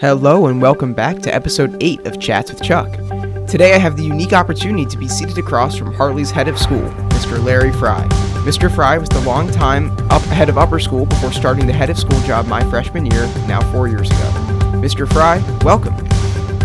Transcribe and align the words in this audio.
Hello, 0.00 0.46
and 0.46 0.62
welcome 0.62 0.94
back 0.94 1.18
to 1.18 1.34
episode 1.34 1.76
8 1.82 2.06
of 2.06 2.18
Chats 2.18 2.50
with 2.50 2.62
Chuck. 2.62 2.90
Today 3.46 3.74
I 3.74 3.78
have 3.78 3.98
the 3.98 4.04
unique 4.04 4.32
opportunity 4.32 4.86
to 4.86 4.96
be 4.96 5.06
seated 5.06 5.36
across 5.36 5.76
from 5.76 5.92
Harley's 5.92 6.30
head 6.30 6.48
of 6.48 6.58
school, 6.58 6.80
Mr. 7.10 7.44
Larry 7.44 7.72
Frye. 7.72 8.06
Mr. 8.46 8.74
Frye 8.74 8.96
was 8.96 9.10
the 9.10 9.20
long-time 9.20 9.90
up 10.10 10.22
head 10.22 10.48
of 10.48 10.56
upper 10.56 10.80
school 10.80 11.04
before 11.04 11.30
starting 11.30 11.66
the 11.66 11.74
head 11.74 11.90
of 11.90 11.98
school 11.98 12.18
job 12.20 12.46
my 12.46 12.64
freshman 12.70 13.04
year, 13.04 13.26
now 13.46 13.60
four 13.70 13.86
years 13.86 14.08
ago. 14.08 14.30
Mr. 14.80 15.06
Frye, 15.12 15.42
welcome. 15.62 15.94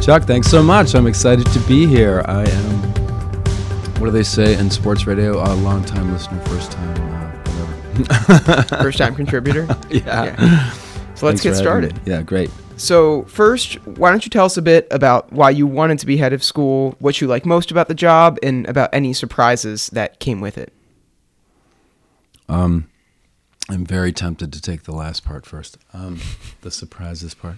Chuck, 0.01 0.23
thanks 0.23 0.47
so 0.47 0.63
much. 0.63 0.95
I'm 0.95 1.05
excited 1.05 1.47
to 1.47 1.59
be 1.61 1.85
here. 1.85 2.23
I 2.27 2.49
am, 2.49 2.79
what 3.99 4.05
do 4.05 4.11
they 4.11 4.23
say 4.23 4.57
in 4.57 4.71
sports 4.71 5.05
radio? 5.05 5.43
A 5.43 5.51
long 5.55 5.83
time 5.83 6.13
listener, 6.13 6.39
first 6.45 6.71
time, 6.71 6.97
uh, 7.13 7.31
whatever. 8.05 8.83
First 8.83 8.99
time 8.99 9.15
contributor. 9.15 9.67
yeah. 9.89 10.73
So 11.19 11.25
let's 11.25 11.43
Thanks 11.43 11.57
get 11.57 11.61
started. 11.61 11.95
me. 11.97 12.13
Yeah, 12.13 12.21
great. 12.21 12.49
So, 12.77 13.23
first, 13.23 13.85
why 13.85 14.09
don't 14.09 14.25
you 14.25 14.29
tell 14.29 14.45
us 14.45 14.55
a 14.55 14.61
bit 14.61 14.87
about 14.89 15.33
why 15.33 15.49
you 15.49 15.67
wanted 15.67 15.99
to 15.99 16.05
be 16.05 16.15
head 16.15 16.31
of 16.31 16.41
school, 16.41 16.95
what 16.99 17.19
you 17.19 17.27
like 17.27 17.45
most 17.45 17.71
about 17.71 17.89
the 17.89 17.93
job, 17.93 18.39
and 18.41 18.65
about 18.69 18.89
any 18.93 19.11
surprises 19.11 19.87
that 19.87 20.21
came 20.21 20.39
with 20.39 20.57
it? 20.57 20.71
Um, 22.47 22.89
I'm 23.69 23.85
very 23.85 24.13
tempted 24.13 24.53
to 24.53 24.61
take 24.61 24.83
the 24.83 24.93
last 24.93 25.25
part 25.25 25.45
first. 25.45 25.77
Um, 25.91 26.21
the 26.61 26.71
surprises 26.71 27.33
part. 27.33 27.57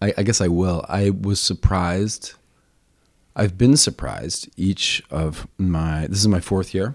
I, 0.00 0.14
I 0.16 0.22
guess 0.22 0.40
I 0.40 0.48
will. 0.48 0.86
I 0.88 1.10
was 1.10 1.38
surprised. 1.38 2.32
I've 3.36 3.58
been 3.58 3.76
surprised 3.76 4.48
each 4.56 5.02
of 5.10 5.46
my. 5.58 6.06
This 6.06 6.20
is 6.20 6.28
my 6.28 6.40
fourth 6.40 6.72
year, 6.72 6.94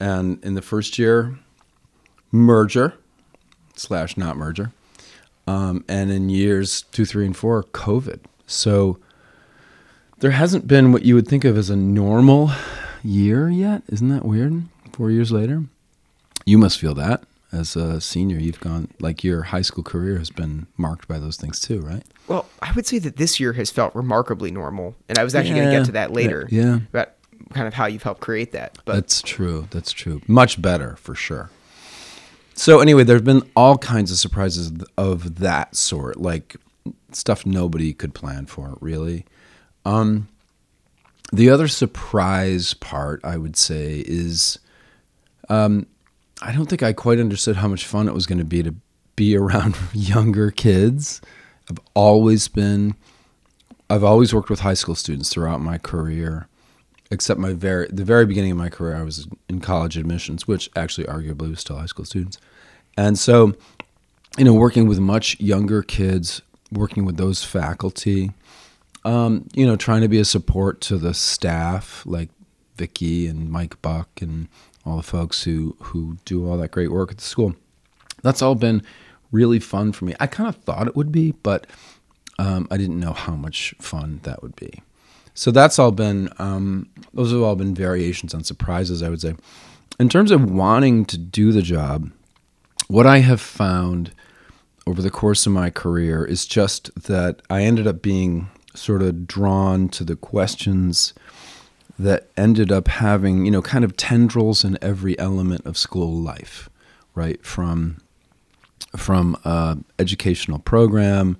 and 0.00 0.44
in 0.44 0.54
the 0.54 0.62
first 0.62 0.98
year, 0.98 1.38
merger 2.32 2.94
slash 3.78 4.16
not 4.16 4.36
merger, 4.36 4.72
um, 5.46 5.84
and 5.88 6.10
in 6.10 6.28
years 6.28 6.82
two, 6.92 7.04
three, 7.04 7.26
and 7.26 7.36
four, 7.36 7.62
COVID. 7.64 8.20
So 8.46 8.98
there 10.18 10.30
hasn't 10.32 10.66
been 10.66 10.92
what 10.92 11.04
you 11.04 11.14
would 11.14 11.28
think 11.28 11.44
of 11.44 11.56
as 11.56 11.70
a 11.70 11.76
normal 11.76 12.50
year 13.02 13.48
yet. 13.48 13.82
Isn't 13.88 14.08
that 14.08 14.24
weird? 14.24 14.62
Four 14.92 15.10
years 15.10 15.30
later. 15.30 15.64
You 16.44 16.58
must 16.58 16.78
feel 16.78 16.94
that 16.94 17.24
as 17.52 17.76
a 17.76 18.00
senior. 18.00 18.38
You've 18.38 18.60
gone 18.60 18.88
like 19.00 19.24
your 19.24 19.42
high 19.42 19.62
school 19.62 19.84
career 19.84 20.18
has 20.18 20.30
been 20.30 20.66
marked 20.76 21.08
by 21.08 21.18
those 21.18 21.36
things 21.36 21.60
too, 21.60 21.80
right? 21.80 22.02
Well, 22.28 22.48
I 22.62 22.72
would 22.72 22.86
say 22.86 22.98
that 23.00 23.16
this 23.16 23.38
year 23.38 23.52
has 23.54 23.70
felt 23.70 23.94
remarkably 23.94 24.50
normal, 24.50 24.94
and 25.08 25.18
I 25.18 25.24
was 25.24 25.34
actually 25.34 25.56
going 25.56 25.70
to 25.70 25.76
get 25.78 25.86
to 25.86 25.92
that 25.92 26.12
later. 26.12 26.48
Yeah. 26.50 26.80
about 26.90 27.12
kind 27.52 27.68
of 27.68 27.74
how 27.74 27.86
you've 27.86 28.02
helped 28.02 28.20
create 28.20 28.52
that. 28.52 28.78
But 28.84 28.94
That's 28.94 29.22
true. 29.22 29.68
That's 29.70 29.92
true. 29.92 30.20
Much 30.26 30.60
better 30.60 30.96
for 30.96 31.14
sure. 31.14 31.50
So 32.56 32.80
anyway, 32.80 33.04
there've 33.04 33.22
been 33.22 33.48
all 33.54 33.76
kinds 33.76 34.10
of 34.10 34.16
surprises 34.16 34.72
of 34.96 35.40
that 35.40 35.76
sort, 35.76 36.16
like 36.16 36.56
stuff 37.12 37.44
nobody 37.44 37.92
could 37.92 38.14
plan 38.14 38.46
for, 38.46 38.78
really. 38.80 39.26
Um, 39.84 40.28
the 41.32 41.50
other 41.50 41.68
surprise 41.68 42.72
part, 42.72 43.20
I 43.22 43.36
would 43.36 43.56
say, 43.56 44.02
is 44.06 44.58
um, 45.50 45.86
I 46.40 46.50
don't 46.52 46.66
think 46.66 46.82
I 46.82 46.94
quite 46.94 47.18
understood 47.18 47.56
how 47.56 47.68
much 47.68 47.84
fun 47.84 48.08
it 48.08 48.14
was 48.14 48.26
going 48.26 48.38
to 48.38 48.44
be 48.44 48.62
to 48.62 48.74
be 49.16 49.36
around 49.36 49.76
younger 49.92 50.50
kids. 50.50 51.20
I've 51.70 51.78
always 51.94 52.48
been, 52.48 52.94
I've 53.90 54.04
always 54.04 54.32
worked 54.32 54.48
with 54.48 54.60
high 54.60 54.74
school 54.74 54.94
students 54.94 55.28
throughout 55.28 55.60
my 55.60 55.76
career, 55.76 56.48
except 57.10 57.38
my 57.38 57.52
very 57.52 57.88
the 57.88 58.04
very 58.04 58.26
beginning 58.26 58.52
of 58.52 58.58
my 58.58 58.68
career. 58.68 58.96
I 58.96 59.02
was 59.02 59.28
in 59.48 59.60
college 59.60 59.96
admissions, 59.96 60.46
which 60.46 60.70
actually 60.76 61.06
arguably 61.06 61.50
was 61.50 61.60
still 61.60 61.78
high 61.78 61.86
school 61.86 62.04
students, 62.04 62.38
and 62.96 63.18
so, 63.18 63.54
you 64.38 64.44
know, 64.44 64.54
working 64.54 64.86
with 64.86 64.98
much 64.98 65.38
younger 65.40 65.82
kids, 65.82 66.42
working 66.72 67.04
with 67.04 67.16
those 67.16 67.44
faculty, 67.44 68.32
um, 69.04 69.46
you 69.54 69.66
know, 69.66 69.76
trying 69.76 70.02
to 70.02 70.08
be 70.08 70.18
a 70.18 70.24
support 70.24 70.80
to 70.82 70.98
the 70.98 71.14
staff 71.14 72.02
like 72.06 72.28
Vicky 72.76 73.26
and 73.26 73.50
Mike 73.50 73.80
Buck 73.82 74.08
and 74.20 74.48
all 74.84 74.96
the 74.96 75.02
folks 75.02 75.44
who 75.44 75.76
who 75.80 76.18
do 76.24 76.48
all 76.48 76.56
that 76.58 76.70
great 76.70 76.90
work 76.90 77.10
at 77.10 77.18
the 77.18 77.24
school. 77.24 77.54
That's 78.22 78.42
all 78.42 78.54
been 78.54 78.82
really 79.32 79.60
fun 79.60 79.92
for 79.92 80.04
me. 80.04 80.14
I 80.18 80.26
kind 80.26 80.48
of 80.48 80.56
thought 80.56 80.86
it 80.86 80.96
would 80.96 81.12
be, 81.12 81.32
but 81.42 81.66
um, 82.38 82.66
I 82.70 82.76
didn't 82.76 83.00
know 83.00 83.12
how 83.12 83.34
much 83.34 83.74
fun 83.80 84.20
that 84.24 84.42
would 84.42 84.56
be. 84.56 84.82
So 85.36 85.50
that's 85.50 85.78
all 85.78 85.92
been 85.92 86.30
um, 86.38 86.88
those 87.12 87.30
have 87.30 87.42
all 87.42 87.56
been 87.56 87.74
variations 87.74 88.34
on 88.34 88.42
surprises. 88.42 89.02
I 89.02 89.10
would 89.10 89.20
say, 89.20 89.34
in 90.00 90.08
terms 90.08 90.30
of 90.30 90.50
wanting 90.50 91.04
to 91.06 91.18
do 91.18 91.52
the 91.52 91.60
job, 91.60 92.10
what 92.88 93.06
I 93.06 93.18
have 93.18 93.40
found 93.40 94.12
over 94.86 95.02
the 95.02 95.10
course 95.10 95.46
of 95.46 95.52
my 95.52 95.68
career 95.68 96.24
is 96.24 96.46
just 96.46 96.90
that 97.02 97.42
I 97.50 97.62
ended 97.62 97.86
up 97.86 98.00
being 98.00 98.48
sort 98.74 99.02
of 99.02 99.26
drawn 99.26 99.90
to 99.90 100.04
the 100.04 100.16
questions 100.16 101.12
that 101.98 102.28
ended 102.36 102.72
up 102.72 102.88
having, 102.88 103.44
you 103.44 103.50
know, 103.50 103.62
kind 103.62 103.84
of 103.84 103.96
tendrils 103.96 104.64
in 104.64 104.78
every 104.80 105.18
element 105.18 105.66
of 105.66 105.76
school 105.76 106.14
life, 106.14 106.70
right? 107.14 107.44
From 107.44 107.98
from 108.96 109.36
uh, 109.44 109.76
educational 109.98 110.60
program 110.60 111.36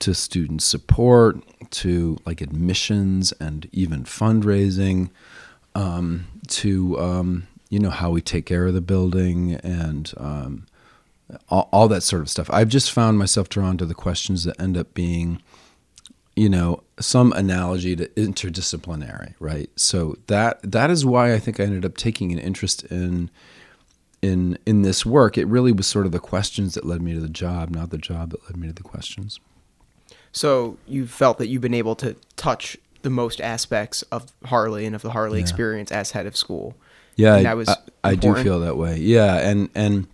to 0.00 0.14
student 0.14 0.62
support 0.62 1.36
to 1.70 2.18
like 2.24 2.40
admissions 2.40 3.32
and 3.32 3.68
even 3.72 4.04
fundraising 4.04 5.10
um, 5.74 6.26
to 6.48 6.98
um, 7.00 7.46
you 7.70 7.78
know 7.78 7.90
how 7.90 8.10
we 8.10 8.20
take 8.20 8.46
care 8.46 8.66
of 8.66 8.74
the 8.74 8.80
building 8.80 9.54
and 9.54 10.12
um, 10.16 10.66
all, 11.48 11.68
all 11.72 11.88
that 11.88 12.02
sort 12.02 12.22
of 12.22 12.28
stuff. 12.28 12.50
I've 12.50 12.68
just 12.68 12.92
found 12.92 13.18
myself 13.18 13.48
drawn 13.48 13.76
to 13.78 13.86
the 13.86 13.94
questions 13.94 14.44
that 14.44 14.60
end 14.60 14.76
up 14.76 14.94
being, 14.94 15.42
you 16.36 16.48
know, 16.48 16.82
some 17.00 17.32
analogy 17.32 17.96
to 17.96 18.08
interdisciplinary, 18.08 19.34
right? 19.40 19.70
So 19.76 20.16
that 20.26 20.60
that 20.62 20.90
is 20.90 21.04
why 21.04 21.34
I 21.34 21.38
think 21.38 21.58
I 21.58 21.64
ended 21.64 21.84
up 21.84 21.96
taking 21.96 22.32
an 22.32 22.38
interest 22.38 22.84
in 22.84 23.30
in 24.22 24.58
in 24.66 24.82
this 24.82 25.04
work. 25.04 25.36
It 25.36 25.46
really 25.46 25.72
was 25.72 25.86
sort 25.86 26.06
of 26.06 26.12
the 26.12 26.20
questions 26.20 26.74
that 26.74 26.84
led 26.84 27.02
me 27.02 27.14
to 27.14 27.20
the 27.20 27.28
job, 27.28 27.70
not 27.70 27.90
the 27.90 27.98
job 27.98 28.30
that 28.30 28.44
led 28.44 28.56
me 28.56 28.68
to 28.68 28.74
the 28.74 28.82
questions. 28.82 29.40
So 30.34 30.76
you 30.86 31.06
felt 31.06 31.38
that 31.38 31.46
you've 31.46 31.62
been 31.62 31.72
able 31.74 31.94
to 31.96 32.16
touch 32.36 32.76
the 33.02 33.08
most 33.10 33.40
aspects 33.40 34.02
of 34.10 34.32
Harley 34.44 34.84
and 34.84 34.94
of 34.94 35.00
the 35.02 35.10
Harley 35.10 35.38
Yeah. 35.38 35.44
experience 35.44 35.90
as 35.92 36.10
head 36.10 36.26
of 36.26 36.36
school. 36.36 36.74
Yeah, 37.16 37.36
And 37.36 37.46
I, 37.46 37.50
that 37.50 37.56
was 37.56 37.68
I, 37.68 37.76
I 38.02 38.14
do 38.16 38.34
feel 38.34 38.60
that 38.60 38.76
way. 38.76 38.98
Yeah, 38.98 39.36
and 39.48 39.68
and 39.74 40.06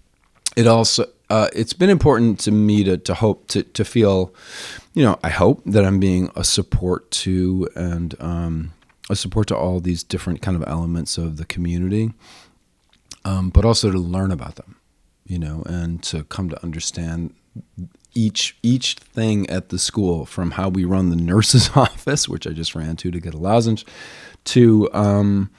it 0.56 0.66
also 0.66 1.06
uh, 1.30 1.48
it's 1.54 1.72
been 1.72 1.88
important 1.90 2.38
to 2.40 2.50
me 2.50 2.84
to 2.84 2.96
to 2.98 3.14
hope 3.14 3.48
to 3.48 3.62
to 3.62 3.84
feel, 3.84 4.34
you 4.94 5.02
know, 5.04 5.18
I 5.24 5.30
hope 5.30 5.62
that 5.64 5.84
I'm 5.84 5.98
being 6.00 6.30
a 6.36 6.44
support 6.44 7.10
to 7.22 7.68
and 7.74 8.14
um, 8.20 8.72
a 9.08 9.16
support 9.16 9.46
to 9.48 9.56
all 9.56 9.80
these 9.80 10.02
different 10.02 10.42
kind 10.42 10.56
of 10.56 10.68
elements 10.68 11.16
of 11.16 11.36
the 11.38 11.46
community, 11.46 12.12
um, 13.24 13.50
but 13.50 13.64
also 13.64 13.90
to 13.90 13.98
learn 13.98 14.30
about 14.32 14.56
them, 14.56 14.76
you 15.24 15.38
know, 15.38 15.62
and 15.66 16.02
to 16.02 16.24
come 16.24 16.50
to 16.50 16.62
understand 16.62 17.32
each 18.14 18.56
each 18.62 18.94
thing 18.94 19.48
at 19.48 19.68
the 19.68 19.78
school 19.78 20.24
from 20.26 20.52
how 20.52 20.68
we 20.68 20.84
run 20.84 21.10
the 21.10 21.16
nurse's 21.16 21.70
office, 21.76 22.28
which 22.28 22.46
I 22.46 22.50
just 22.50 22.74
ran 22.74 22.96
to 22.96 23.10
to 23.10 23.20
get 23.20 23.34
a 23.34 23.38
lozenge, 23.38 23.84
to 24.44 24.92
um, 24.92 25.50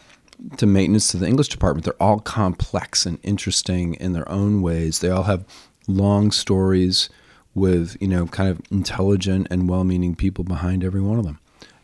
to 0.58 0.66
maintenance 0.66 1.12
to 1.12 1.18
the 1.18 1.28
English 1.28 1.50
department. 1.50 1.86
They're 1.86 2.02
all 2.02 2.20
complex 2.20 3.06
and 3.06 3.20
interesting 3.24 3.96
in 3.96 4.14
their 4.14 4.30
own 4.30 4.62
ways. 4.62 5.00
They 5.00 5.10
all 5.10 5.24
have 5.24 5.46
long 5.88 6.32
stories 6.32 7.10
with 7.54 7.98
you 8.00 8.08
know 8.08 8.28
kind 8.28 8.50
of 8.50 8.62
intelligent 8.72 9.48
and 9.50 9.70
well-meaning 9.70 10.16
people 10.16 10.44
behind 10.44 10.84
every 10.84 11.02
one 11.02 11.20
of 11.20 11.26
them, 11.26 11.40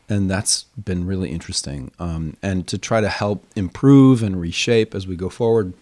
and 0.10 0.30
that's 0.30 0.64
been 0.78 1.06
really 1.06 1.30
interesting. 1.30 1.92
Um, 2.00 2.38
and 2.42 2.68
to 2.68 2.78
try 2.78 3.02
to 3.02 3.10
help 3.10 3.46
improve 3.56 4.24
and 4.24 4.40
reshape 4.40 4.96
as 4.96 5.08
we 5.08 5.16
go 5.16 5.30
forward, 5.30 5.74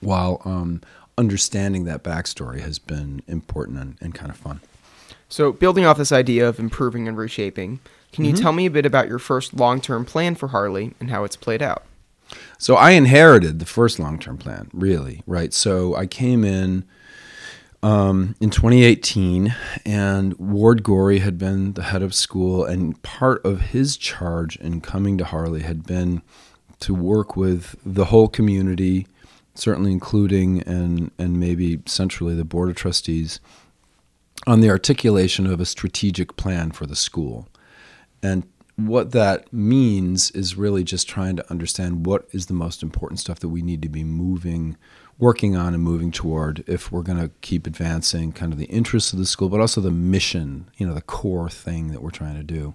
while 0.00 0.40
um, 0.44 0.80
understanding 1.18 1.84
that 1.84 2.02
backstory 2.02 2.60
has 2.60 2.78
been 2.78 3.22
important 3.26 3.78
and, 3.78 3.96
and 4.00 4.14
kind 4.14 4.30
of 4.30 4.36
fun. 4.36 4.60
So, 5.28 5.50
building 5.52 5.84
off 5.84 5.98
this 5.98 6.12
idea 6.12 6.48
of 6.48 6.60
improving 6.60 7.08
and 7.08 7.16
reshaping, 7.16 7.80
can 8.12 8.24
you 8.24 8.32
tell 8.32 8.52
me 8.52 8.66
a 8.66 8.70
bit 8.70 8.86
about 8.86 9.08
your 9.08 9.18
first 9.18 9.54
long 9.54 9.80
term 9.80 10.04
plan 10.04 10.34
for 10.36 10.48
Harley 10.48 10.94
and 11.00 11.10
how 11.10 11.24
it's 11.24 11.36
played 11.36 11.62
out? 11.62 11.84
So 12.58 12.74
I 12.74 12.92
inherited 12.92 13.58
the 13.58 13.66
first 13.66 13.98
long 13.98 14.18
term 14.18 14.38
plan, 14.38 14.70
really, 14.72 15.22
right? 15.26 15.52
So 15.52 15.94
I 15.94 16.06
came 16.06 16.44
in 16.44 16.84
um, 17.82 18.34
in 18.40 18.50
2018, 18.50 19.54
and 19.84 20.34
Ward 20.38 20.82
Ghory 20.82 21.20
had 21.20 21.38
been 21.38 21.74
the 21.74 21.84
head 21.84 22.02
of 22.02 22.14
school, 22.14 22.64
and 22.64 23.00
part 23.02 23.44
of 23.44 23.60
his 23.60 23.96
charge 23.96 24.56
in 24.56 24.80
coming 24.80 25.18
to 25.18 25.24
Harley 25.24 25.62
had 25.62 25.86
been 25.86 26.22
to 26.80 26.94
work 26.94 27.36
with 27.36 27.76
the 27.84 28.06
whole 28.06 28.28
community, 28.28 29.06
certainly 29.58 29.92
including 29.92 30.62
and 30.62 31.10
and 31.18 31.38
maybe 31.38 31.80
centrally 31.86 32.34
the 32.34 32.44
board 32.44 32.70
of 32.70 32.76
trustees, 32.76 33.40
on 34.46 34.60
the 34.60 34.70
articulation 34.70 35.46
of 35.46 35.60
a 35.60 35.66
strategic 35.66 36.36
plan 36.36 36.70
for 36.70 36.86
the 36.86 36.96
school. 36.96 37.48
And 38.22 38.44
what 38.76 39.12
that 39.12 39.52
means 39.52 40.30
is 40.32 40.56
really 40.56 40.84
just 40.84 41.08
trying 41.08 41.36
to 41.36 41.50
understand 41.50 42.04
what 42.04 42.26
is 42.32 42.46
the 42.46 42.54
most 42.54 42.82
important 42.82 43.20
stuff 43.20 43.40
that 43.40 43.48
we 43.48 43.62
need 43.62 43.80
to 43.82 43.88
be 43.88 44.04
moving 44.04 44.76
working 45.18 45.56
on 45.56 45.72
and 45.74 45.82
moving 45.82 46.10
toward 46.10 46.62
if 46.66 46.92
we're 46.92 47.02
going 47.02 47.18
to 47.18 47.30
keep 47.40 47.66
advancing 47.66 48.32
kind 48.32 48.52
of 48.52 48.58
the 48.58 48.66
interests 48.66 49.12
of 49.12 49.18
the 49.18 49.26
school, 49.26 49.48
but 49.48 49.60
also 49.60 49.80
the 49.80 49.90
mission, 49.90 50.70
you 50.76 50.86
know, 50.86 50.94
the 50.94 51.00
core 51.00 51.48
thing 51.48 51.88
that 51.88 52.02
we're 52.02 52.10
trying 52.10 52.36
to 52.36 52.42
do. 52.42 52.74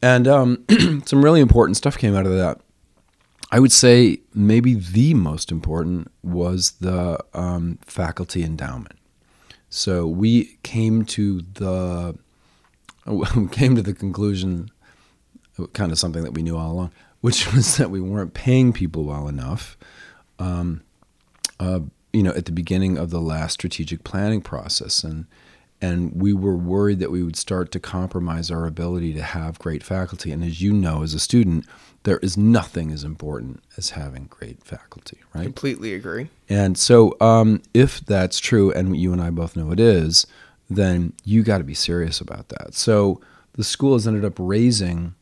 And 0.00 0.28
um, 0.28 0.64
some 1.04 1.24
really 1.24 1.40
important 1.40 1.76
stuff 1.76 1.98
came 1.98 2.14
out 2.14 2.26
of 2.26 2.32
that. 2.32 2.60
I 3.50 3.58
would 3.58 3.72
say 3.72 4.20
maybe 4.32 4.74
the 4.74 5.14
most 5.14 5.50
important 5.50 6.10
was 6.22 6.72
the 6.72 7.18
um, 7.34 7.78
faculty 7.84 8.44
endowment. 8.44 8.96
So 9.68 10.06
we 10.06 10.58
came 10.62 11.04
to 11.06 11.42
the 11.54 12.16
came 13.50 13.74
to 13.76 13.82
the 13.82 13.94
conclusion, 13.94 14.70
kind 15.72 15.90
of 15.90 15.98
something 15.98 16.22
that 16.22 16.32
we 16.32 16.42
knew 16.42 16.56
all 16.56 16.72
along, 16.72 16.92
which 17.20 17.52
was 17.54 17.76
that 17.76 17.90
we 17.90 18.00
weren't 18.00 18.34
paying 18.34 18.72
people 18.72 19.04
well 19.04 19.28
enough. 19.28 19.76
Um, 20.38 20.82
uh, 21.58 21.80
you 22.12 22.22
know, 22.22 22.32
at 22.32 22.46
the 22.46 22.52
beginning 22.52 22.98
of 22.98 23.10
the 23.10 23.20
last 23.20 23.54
strategic 23.54 24.04
planning 24.04 24.40
process, 24.40 25.04
and 25.04 25.26
and 25.80 26.12
we 26.20 26.32
were 26.32 26.56
worried 26.56 26.98
that 26.98 27.10
we 27.10 27.22
would 27.22 27.36
start 27.36 27.72
to 27.72 27.80
compromise 27.80 28.50
our 28.50 28.66
ability 28.66 29.14
to 29.14 29.22
have 29.22 29.58
great 29.58 29.82
faculty. 29.82 30.30
And 30.30 30.44
as 30.44 30.60
you 30.60 30.72
know, 30.72 31.02
as 31.02 31.14
a 31.14 31.20
student, 31.20 31.64
there 32.02 32.18
is 32.18 32.36
nothing 32.36 32.90
as 32.90 33.04
important 33.04 33.62
as 33.76 33.90
having 33.90 34.26
great 34.26 34.62
faculty, 34.62 35.18
right? 35.34 35.44
Completely 35.44 35.94
agree. 35.94 36.28
And 36.48 36.76
so, 36.76 37.16
um, 37.20 37.62
if 37.72 38.00
that's 38.00 38.38
true, 38.38 38.72
and 38.72 38.96
you 38.96 39.12
and 39.12 39.22
I 39.22 39.30
both 39.30 39.56
know 39.56 39.70
it 39.70 39.80
is, 39.80 40.26
then 40.68 41.12
you 41.24 41.42
got 41.42 41.58
to 41.58 41.64
be 41.64 41.74
serious 41.74 42.20
about 42.20 42.48
that. 42.50 42.74
So, 42.74 43.20
the 43.54 43.64
school 43.64 43.94
has 43.94 44.06
ended 44.06 44.24
up 44.24 44.34
raising 44.38 45.14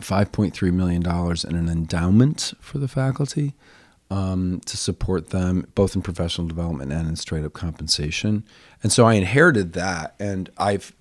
$5.3 0.00 0.72
million 0.72 1.02
in 1.02 1.56
an 1.56 1.68
endowment 1.68 2.54
for 2.60 2.78
the 2.78 2.88
faculty 2.88 3.54
um, 4.10 4.60
to 4.66 4.76
support 4.76 5.30
them 5.30 5.66
both 5.74 5.94
in 5.94 6.02
professional 6.02 6.46
development 6.46 6.92
and 6.92 7.08
in 7.08 7.16
straight 7.16 7.44
up 7.44 7.52
compensation. 7.52 8.44
And 8.82 8.92
so 8.92 9.06
I 9.06 9.14
inherited 9.14 9.72
that, 9.74 10.14
and 10.18 10.50
I've 10.58 10.92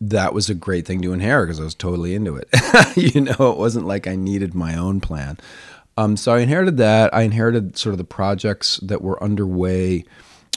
that 0.00 0.34
was 0.34 0.50
a 0.50 0.54
great 0.54 0.86
thing 0.86 1.00
to 1.02 1.12
inherit 1.12 1.46
because 1.46 1.60
I 1.60 1.64
was 1.64 1.74
totally 1.74 2.14
into 2.14 2.36
it. 2.36 2.48
you 2.96 3.20
know, 3.20 3.52
it 3.52 3.56
wasn't 3.56 3.86
like 3.86 4.06
I 4.06 4.16
needed 4.16 4.54
my 4.54 4.76
own 4.76 5.00
plan. 5.00 5.38
Um, 5.96 6.16
so 6.16 6.34
I 6.34 6.40
inherited 6.40 6.76
that. 6.78 7.14
I 7.14 7.22
inherited 7.22 7.78
sort 7.78 7.92
of 7.92 7.98
the 7.98 8.04
projects 8.04 8.78
that 8.82 9.00
were 9.00 9.22
underway 9.22 10.04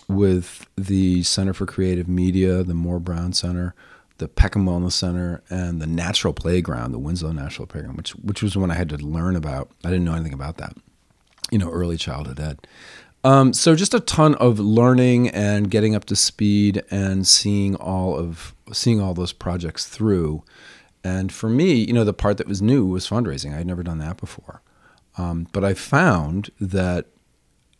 with 0.07 0.67
the 0.75 1.23
Center 1.23 1.53
for 1.53 1.65
Creative 1.65 2.07
Media, 2.07 2.63
the 2.63 2.73
Moore 2.73 2.99
Brown 2.99 3.33
Center, 3.33 3.75
the 4.17 4.27
Peckham 4.27 4.65
Wellness 4.65 4.93
Center, 4.93 5.43
and 5.49 5.81
the 5.81 5.87
Natural 5.87 6.33
Playground, 6.33 6.91
the 6.91 6.99
Winslow 6.99 7.31
Natural 7.31 7.67
Playground, 7.67 7.97
which 7.97 8.11
which 8.15 8.41
was 8.41 8.57
one 8.57 8.71
I 8.71 8.75
had 8.75 8.89
to 8.89 8.97
learn 8.97 9.35
about. 9.35 9.69
I 9.85 9.89
didn't 9.89 10.05
know 10.05 10.15
anything 10.15 10.33
about 10.33 10.57
that 10.57 10.75
you 11.51 11.57
know, 11.57 11.69
early 11.69 11.97
childhood 11.97 12.39
ed. 12.39 12.67
Um, 13.23 13.51
so 13.51 13.75
just 13.75 13.93
a 13.93 13.99
ton 13.99 14.35
of 14.35 14.59
learning 14.59 15.29
and 15.29 15.69
getting 15.69 15.95
up 15.95 16.05
to 16.05 16.15
speed 16.15 16.83
and 16.89 17.27
seeing 17.27 17.75
all 17.75 18.15
of 18.15 18.53
seeing 18.71 19.01
all 19.01 19.13
those 19.13 19.33
projects 19.33 19.85
through. 19.85 20.43
And 21.03 21.31
for 21.31 21.49
me, 21.49 21.73
you 21.73 21.93
know, 21.93 22.03
the 22.03 22.13
part 22.13 22.37
that 22.37 22.47
was 22.47 22.61
new 22.61 22.85
was 22.85 23.07
fundraising. 23.07 23.53
I 23.53 23.57
had 23.57 23.67
never 23.67 23.83
done 23.83 23.97
that 23.99 24.17
before. 24.17 24.61
Um, 25.17 25.47
but 25.51 25.63
I 25.63 25.73
found 25.73 26.51
that, 26.59 27.07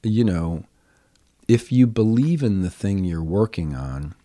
you 0.01 0.23
know, 0.23 0.63
if 1.47 1.71
you 1.71 1.87
believe 1.87 2.43
in 2.43 2.61
the 2.61 2.69
thing 2.69 3.03
you're 3.03 3.23
working 3.23 3.75
on, 3.75 4.15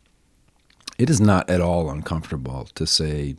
it 0.99 1.11
is 1.11 1.21
not 1.21 1.49
at 1.51 1.61
all 1.61 1.91
uncomfortable 1.91 2.69
to 2.75 2.87
say 2.87 3.37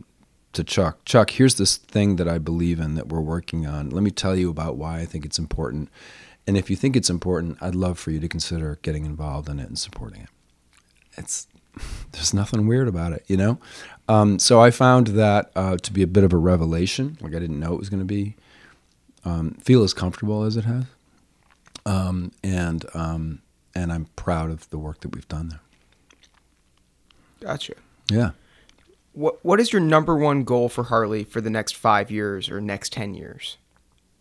to 0.54 0.64
Chuck, 0.64 1.04
Chuck, 1.04 1.32
here's 1.32 1.56
this 1.56 1.78
thing 1.78 2.16
that 2.18 2.28
I 2.28 2.38
believe 2.38 2.80
in 2.80 2.96
that 2.96 3.10
we're 3.10 3.20
working 3.20 3.66
on. 3.66 3.90
Let 3.90 4.04
me 4.04 4.12
tell 4.12 4.36
you 4.36 4.50
about 4.50 4.78
why 4.78 5.00
I 5.00 5.06
think 5.06 5.26
it's 5.26 5.40
important. 5.40 5.90
And 6.46 6.56
if 6.56 6.70
you 6.70 6.76
think 6.76 6.96
it's 6.96 7.10
important, 7.10 7.58
I'd 7.62 7.76
love 7.76 7.98
for 7.98 8.12
you 8.12 8.20
to 8.20 8.28
consider 8.28 8.78
getting 8.82 9.06
involved 9.06 9.50
in 9.50 9.60
it 9.60 9.68
and 9.68 9.78
supporting 9.78 10.22
it. 10.22 10.30
It's 11.18 11.48
there's 12.12 12.34
nothing 12.34 12.68
weird 12.68 12.88
about 12.88 13.14
it, 13.14 13.24
you 13.28 13.36
know. 13.36 13.60
Um, 14.08 14.38
so 14.38 14.62
I 14.62 14.70
found 14.70 15.08
that 15.08 15.52
uh, 15.56 15.78
to 15.78 15.92
be 15.92 16.04
a 16.04 16.08
bit 16.08 16.24
of 16.24 16.34
a 16.34 16.38
revelation. 16.38 17.18
Like 17.20 17.34
I 17.34 17.40
didn't 17.40 17.60
know 17.60 17.74
it 17.74 17.80
was 17.80 17.90
going 17.90 18.02
to 18.02 18.06
be 18.06 18.36
um, 19.26 19.52
feel 19.56 19.84
as 19.84 19.94
comfortable 19.94 20.44
as 20.44 20.56
it 20.56 20.66
has, 20.66 20.86
um, 21.86 22.32
and 22.44 22.86
um, 22.94 23.42
and 23.74 23.92
I'm 23.92 24.06
proud 24.16 24.52
of 24.52 24.70
the 24.70 24.78
work 24.78 25.00
that 25.00 25.16
we've 25.16 25.28
done 25.28 25.50
there. 25.50 25.62
Gotcha. 27.40 27.74
Yeah 28.12 28.32
what 29.14 29.44
what 29.46 29.60
is 29.60 29.72
your 29.72 29.82
number 29.82 30.16
one 30.16 30.44
goal 30.44 30.70
for 30.70 30.84
Harley 30.84 31.24
for 31.24 31.40
the 31.40 31.50
next 31.50 31.76
five 31.76 32.12
years 32.12 32.50
or 32.50 32.60
next 32.60 32.92
ten 32.92 33.14
years? 33.14 33.58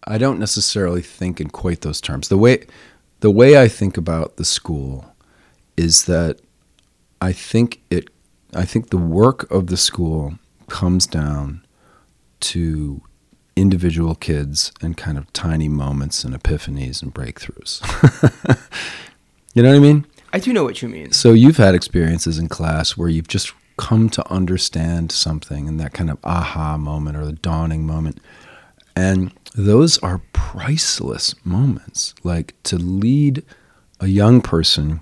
I 0.04 0.18
don't 0.18 0.38
necessarily 0.38 1.02
think 1.02 1.40
in 1.40 1.48
quite 1.50 1.80
those 1.80 2.00
terms. 2.00 2.28
The 2.28 2.38
way 2.38 2.66
the 3.20 3.30
way 3.30 3.60
I 3.60 3.68
think 3.68 3.96
about 3.96 4.36
the 4.36 4.44
school 4.44 5.14
is 5.76 6.04
that 6.04 6.40
I 7.20 7.32
think 7.32 7.80
it 7.90 8.10
I 8.54 8.64
think 8.64 8.90
the 8.90 8.98
work 8.98 9.50
of 9.50 9.68
the 9.68 9.76
school 9.76 10.38
comes 10.68 11.06
down 11.06 11.64
to 12.40 13.02
individual 13.56 14.14
kids 14.14 14.72
and 14.80 14.96
kind 14.96 15.18
of 15.18 15.32
tiny 15.32 15.68
moments 15.68 16.24
and 16.24 16.34
epiphanies 16.34 17.02
and 17.02 17.14
breakthroughs. 17.14 17.80
you 19.54 19.62
know 19.62 19.70
what 19.70 19.76
I 19.76 19.80
mean? 19.80 20.06
I 20.32 20.38
do 20.38 20.52
know 20.52 20.64
what 20.64 20.80
you 20.80 20.88
mean. 20.88 21.12
So 21.12 21.32
you've 21.32 21.58
had 21.58 21.74
experiences 21.74 22.38
in 22.38 22.48
class 22.48 22.96
where 22.96 23.08
you've 23.08 23.28
just 23.28 23.52
come 23.76 24.08
to 24.10 24.30
understand 24.30 25.12
something 25.12 25.68
and 25.68 25.80
that 25.80 25.92
kind 25.92 26.10
of 26.10 26.18
aha 26.24 26.76
moment 26.76 27.16
or 27.16 27.24
the 27.24 27.32
dawning 27.32 27.86
moment. 27.86 28.18
And 28.94 29.32
those 29.54 29.98
are 29.98 30.20
priceless 30.32 31.34
moments. 31.44 32.14
Like 32.22 32.54
to 32.64 32.76
lead 32.76 33.42
a 34.00 34.06
young 34.06 34.40
person 34.40 35.00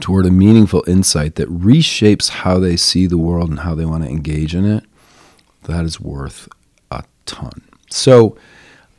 toward 0.00 0.26
a 0.26 0.30
meaningful 0.30 0.84
insight 0.86 1.36
that 1.36 1.48
reshapes 1.48 2.28
how 2.28 2.58
they 2.58 2.76
see 2.76 3.06
the 3.06 3.18
world 3.18 3.50
and 3.50 3.60
how 3.60 3.74
they 3.74 3.84
want 3.84 4.02
to 4.04 4.10
engage 4.10 4.54
in 4.54 4.64
it, 4.64 4.84
that 5.64 5.84
is 5.84 6.00
worth 6.00 6.48
a 6.90 7.04
ton. 7.26 7.62
So 7.90 8.36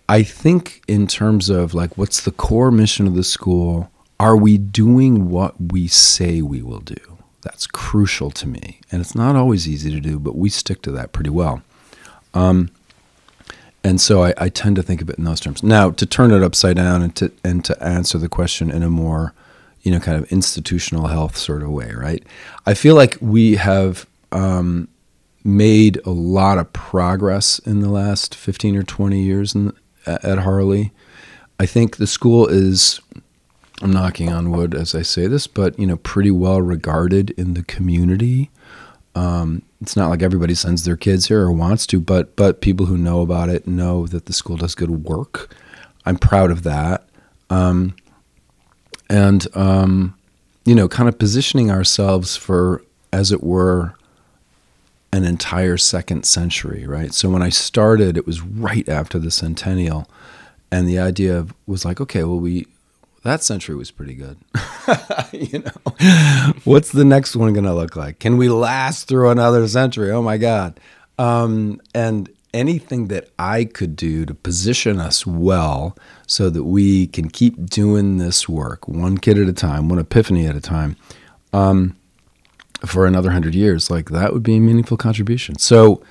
I 0.07 0.23
think, 0.23 0.83
in 0.87 1.07
terms 1.07 1.49
of 1.49 1.73
like, 1.73 1.97
what's 1.97 2.21
the 2.21 2.31
core 2.31 2.71
mission 2.71 3.07
of 3.07 3.15
the 3.15 3.23
school? 3.23 3.91
Are 4.19 4.37
we 4.37 4.57
doing 4.57 5.29
what 5.29 5.55
we 5.59 5.87
say 5.87 6.41
we 6.41 6.61
will 6.61 6.79
do? 6.79 7.14
That's 7.45 7.67
crucial 7.67 8.31
to 8.31 8.47
me. 8.47 8.79
And 8.91 9.01
it's 9.01 9.13
not 9.13 9.35
always 9.35 9.69
easy 9.69 9.91
to 9.91 9.99
do, 9.99 10.17
but 10.17 10.35
we 10.35 10.49
stick 10.49 10.81
to 10.81 10.91
that 10.93 11.11
pretty 11.11 11.29
well. 11.29 11.61
Um, 12.33 12.71
and 13.83 14.01
so 14.01 14.23
I, 14.23 14.33
I, 14.37 14.49
tend 14.49 14.75
to 14.77 14.83
think 14.83 14.99
of 14.99 15.11
it 15.11 15.19
in 15.19 15.25
those 15.25 15.39
terms. 15.39 15.61
Now, 15.61 15.91
to 15.91 16.05
turn 16.07 16.31
it 16.31 16.41
upside 16.41 16.75
down 16.75 17.03
and 17.03 17.15
to, 17.17 17.31
and 17.43 17.63
to 17.63 17.81
answer 17.81 18.17
the 18.17 18.27
question 18.27 18.71
in 18.71 18.81
a 18.81 18.89
more, 18.89 19.33
you 19.83 19.91
know, 19.91 19.99
kind 19.99 20.21
of 20.21 20.29
institutional 20.31 21.05
health 21.07 21.37
sort 21.37 21.61
of 21.61 21.69
way, 21.69 21.93
right? 21.93 22.23
I 22.65 22.73
feel 22.73 22.95
like 22.95 23.15
we 23.21 23.57
have 23.57 24.07
um, 24.31 24.87
made 25.43 26.01
a 26.03 26.09
lot 26.09 26.57
of 26.57 26.73
progress 26.73 27.59
in 27.59 27.81
the 27.81 27.89
last 27.89 28.33
15 28.33 28.75
or 28.75 28.83
20 28.83 29.21
years 29.21 29.53
in, 29.53 29.71
at 30.07 30.39
Harley. 30.39 30.91
I 31.59 31.67
think 31.67 31.97
the 31.97 32.07
school 32.07 32.47
is 32.47 32.99
I'm 33.81 33.91
knocking 33.91 34.31
on 34.31 34.51
wood 34.51 34.73
as 34.73 34.95
I 34.95 35.01
say 35.01 35.27
this, 35.27 35.47
but 35.47 35.77
you 35.77 35.85
know, 35.85 35.97
pretty 35.97 36.31
well 36.31 36.61
regarded 36.61 37.31
in 37.31 37.53
the 37.53 37.63
community. 37.63 38.49
Um, 39.15 39.61
it's 39.81 39.95
not 39.95 40.09
like 40.09 40.21
everybody 40.21 40.55
sends 40.55 40.83
their 40.83 40.97
kids 40.97 41.27
here 41.27 41.41
or 41.41 41.51
wants 41.51 41.85
to, 41.87 41.99
but 41.99 42.35
but 42.35 42.61
people 42.61 42.85
who 42.85 42.97
know 42.97 43.21
about 43.21 43.49
it 43.49 43.67
know 43.67 44.07
that 44.07 44.25
the 44.25 44.33
school 44.33 44.57
does 44.57 44.75
good 44.75 45.05
work. 45.05 45.55
I'm 46.05 46.17
proud 46.17 46.51
of 46.51 46.63
that, 46.63 47.07
um, 47.49 47.95
and 49.09 49.47
um, 49.55 50.15
you 50.65 50.73
know, 50.73 50.87
kind 50.87 51.07
of 51.07 51.17
positioning 51.17 51.69
ourselves 51.69 52.35
for, 52.35 52.83
as 53.13 53.31
it 53.31 53.43
were, 53.43 53.95
an 55.13 55.23
entire 55.23 55.77
second 55.77 56.25
century, 56.25 56.85
right? 56.85 57.13
So 57.13 57.29
when 57.29 57.41
I 57.41 57.49
started, 57.49 58.17
it 58.17 58.25
was 58.25 58.41
right 58.41 58.87
after 58.89 59.19
the 59.19 59.31
centennial, 59.31 60.09
and 60.71 60.89
the 60.89 60.99
idea 60.99 61.45
was 61.67 61.85
like, 61.85 62.01
okay, 62.01 62.23
well, 62.23 62.39
we 62.39 62.67
that 63.25 63.43
century 63.43 63.75
was 63.75 63.89
pretty 63.89 64.13
good. 64.13 64.37
you 65.31 65.59
know, 65.59 66.53
what's 66.63 66.91
the 66.91 67.03
next 67.03 67.35
one 67.35 67.53
going 67.53 67.65
to 67.65 67.73
look 67.73 67.95
like? 67.95 68.19
Can 68.19 68.37
we 68.37 68.49
last 68.49 69.07
through 69.07 69.29
another 69.29 69.67
century? 69.67 70.11
Oh 70.11 70.21
my 70.21 70.37
God. 70.37 70.79
Um, 71.17 71.81
and 71.95 72.29
anything 72.53 73.07
that 73.07 73.29
I 73.39 73.65
could 73.65 73.95
do 73.95 74.25
to 74.27 74.33
position 74.35 74.99
us 74.99 75.25
well 75.25 75.97
so 76.27 76.51
that 76.51 76.63
we 76.65 77.07
can 77.07 77.29
keep 77.29 77.65
doing 77.65 78.17
this 78.17 78.47
work 78.47 78.87
one 78.87 79.17
kid 79.17 79.39
at 79.39 79.47
a 79.47 79.53
time, 79.53 79.89
one 79.89 79.99
epiphany 79.99 80.45
at 80.45 80.55
a 80.55 80.61
time, 80.61 80.95
um, 81.51 81.97
for 82.85 83.07
another 83.07 83.31
hundred 83.31 83.55
years, 83.55 83.89
like 83.89 84.09
that 84.09 84.33
would 84.33 84.43
be 84.43 84.57
a 84.57 84.59
meaningful 84.59 84.97
contribution. 84.97 85.57
So 85.57 86.03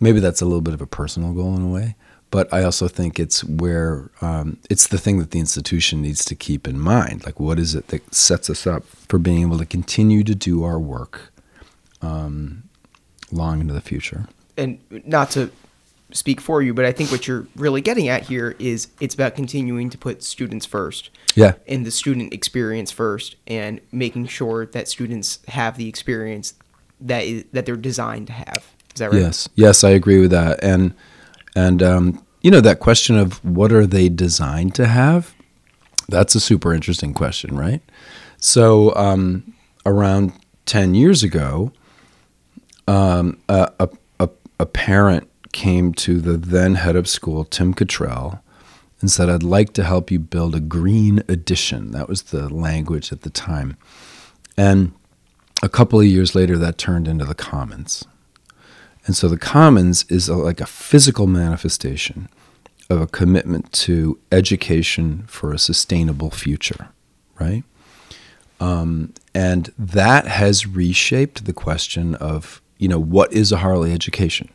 maybe 0.00 0.20
that's 0.20 0.40
a 0.40 0.46
little 0.46 0.62
bit 0.62 0.72
of 0.72 0.80
a 0.80 0.86
personal 0.86 1.34
goal 1.34 1.54
in 1.54 1.62
a 1.62 1.68
way 1.68 1.96
but 2.32 2.52
I 2.52 2.64
also 2.64 2.88
think 2.88 3.20
it's 3.20 3.44
where 3.44 4.10
um, 4.22 4.56
it's 4.70 4.86
the 4.86 4.96
thing 4.96 5.18
that 5.18 5.32
the 5.32 5.38
institution 5.38 6.00
needs 6.00 6.24
to 6.24 6.34
keep 6.34 6.66
in 6.66 6.80
mind. 6.80 7.26
Like, 7.26 7.38
what 7.38 7.58
is 7.58 7.74
it 7.74 7.88
that 7.88 8.12
sets 8.12 8.48
us 8.48 8.66
up 8.66 8.84
for 8.86 9.18
being 9.18 9.42
able 9.42 9.58
to 9.58 9.66
continue 9.66 10.24
to 10.24 10.34
do 10.34 10.64
our 10.64 10.80
work 10.80 11.30
um, 12.00 12.62
long 13.30 13.60
into 13.60 13.74
the 13.74 13.82
future? 13.82 14.28
And 14.56 14.80
not 15.04 15.30
to 15.32 15.50
speak 16.10 16.40
for 16.40 16.62
you, 16.62 16.72
but 16.72 16.86
I 16.86 16.92
think 16.92 17.10
what 17.10 17.28
you're 17.28 17.46
really 17.54 17.82
getting 17.82 18.08
at 18.08 18.22
here 18.22 18.56
is 18.58 18.88
it's 18.98 19.14
about 19.14 19.36
continuing 19.36 19.90
to 19.90 19.98
put 19.98 20.22
students 20.22 20.64
first. 20.64 21.10
Yeah. 21.34 21.52
And 21.68 21.84
the 21.84 21.90
student 21.90 22.32
experience 22.32 22.90
first, 22.90 23.36
and 23.46 23.78
making 23.92 24.28
sure 24.28 24.64
that 24.64 24.88
students 24.88 25.38
have 25.48 25.76
the 25.76 25.86
experience 25.86 26.54
that 26.98 27.24
is, 27.24 27.44
that 27.52 27.66
they're 27.66 27.76
designed 27.76 28.28
to 28.28 28.32
have. 28.32 28.72
Is 28.94 29.00
that 29.00 29.12
right? 29.12 29.20
Yes, 29.20 29.50
yes, 29.54 29.84
I 29.84 29.90
agree 29.90 30.18
with 30.18 30.30
that. 30.30 30.64
And 30.64 30.94
and 31.54 31.82
um, 31.82 32.24
you 32.40 32.50
know 32.50 32.60
that 32.60 32.80
question 32.80 33.16
of 33.16 33.44
what 33.44 33.72
are 33.72 33.86
they 33.86 34.08
designed 34.08 34.74
to 34.76 34.86
have? 34.86 35.34
That's 36.08 36.34
a 36.34 36.40
super 36.40 36.74
interesting 36.74 37.14
question, 37.14 37.56
right? 37.56 37.82
So 38.38 38.94
um, 38.96 39.54
around 39.86 40.32
ten 40.66 40.94
years 40.94 41.22
ago, 41.22 41.72
um, 42.88 43.38
a, 43.48 43.70
a, 43.78 43.88
a, 44.20 44.28
a 44.60 44.66
parent 44.66 45.28
came 45.52 45.92
to 45.92 46.20
the 46.20 46.36
then 46.36 46.74
head 46.76 46.96
of 46.96 47.08
school, 47.08 47.44
Tim 47.44 47.74
Cottrell, 47.74 48.42
and 49.00 49.10
said, 49.10 49.28
I'd 49.28 49.42
like 49.42 49.72
to 49.74 49.84
help 49.84 50.10
you 50.10 50.18
build 50.18 50.54
a 50.54 50.60
green 50.60 51.22
addition. 51.28 51.92
That 51.92 52.08
was 52.08 52.22
the 52.22 52.48
language 52.48 53.12
at 53.12 53.22
the 53.22 53.30
time. 53.30 53.76
And 54.56 54.92
a 55.62 55.68
couple 55.68 56.00
of 56.00 56.06
years 56.06 56.34
later, 56.34 56.56
that 56.58 56.78
turned 56.78 57.06
into 57.06 57.24
the 57.24 57.34
Commons. 57.34 58.04
And 59.06 59.16
so 59.16 59.28
the 59.28 59.38
Commons 59.38 60.04
is 60.08 60.28
a, 60.28 60.36
like 60.36 60.60
a 60.60 60.66
physical 60.66 61.26
manifestation 61.26 62.28
of 62.88 63.00
a 63.00 63.06
commitment 63.06 63.72
to 63.72 64.18
education 64.30 65.24
for 65.26 65.52
a 65.52 65.58
sustainable 65.58 66.30
future, 66.30 66.88
right? 67.40 67.64
Um, 68.60 69.12
and 69.34 69.72
that 69.76 70.26
has 70.26 70.66
reshaped 70.66 71.46
the 71.46 71.52
question 71.52 72.14
of, 72.16 72.62
you 72.78 72.86
know, 72.86 73.00
what 73.00 73.32
is 73.32 73.50
a 73.50 73.58
Harley 73.58 73.92
education? 73.92 74.48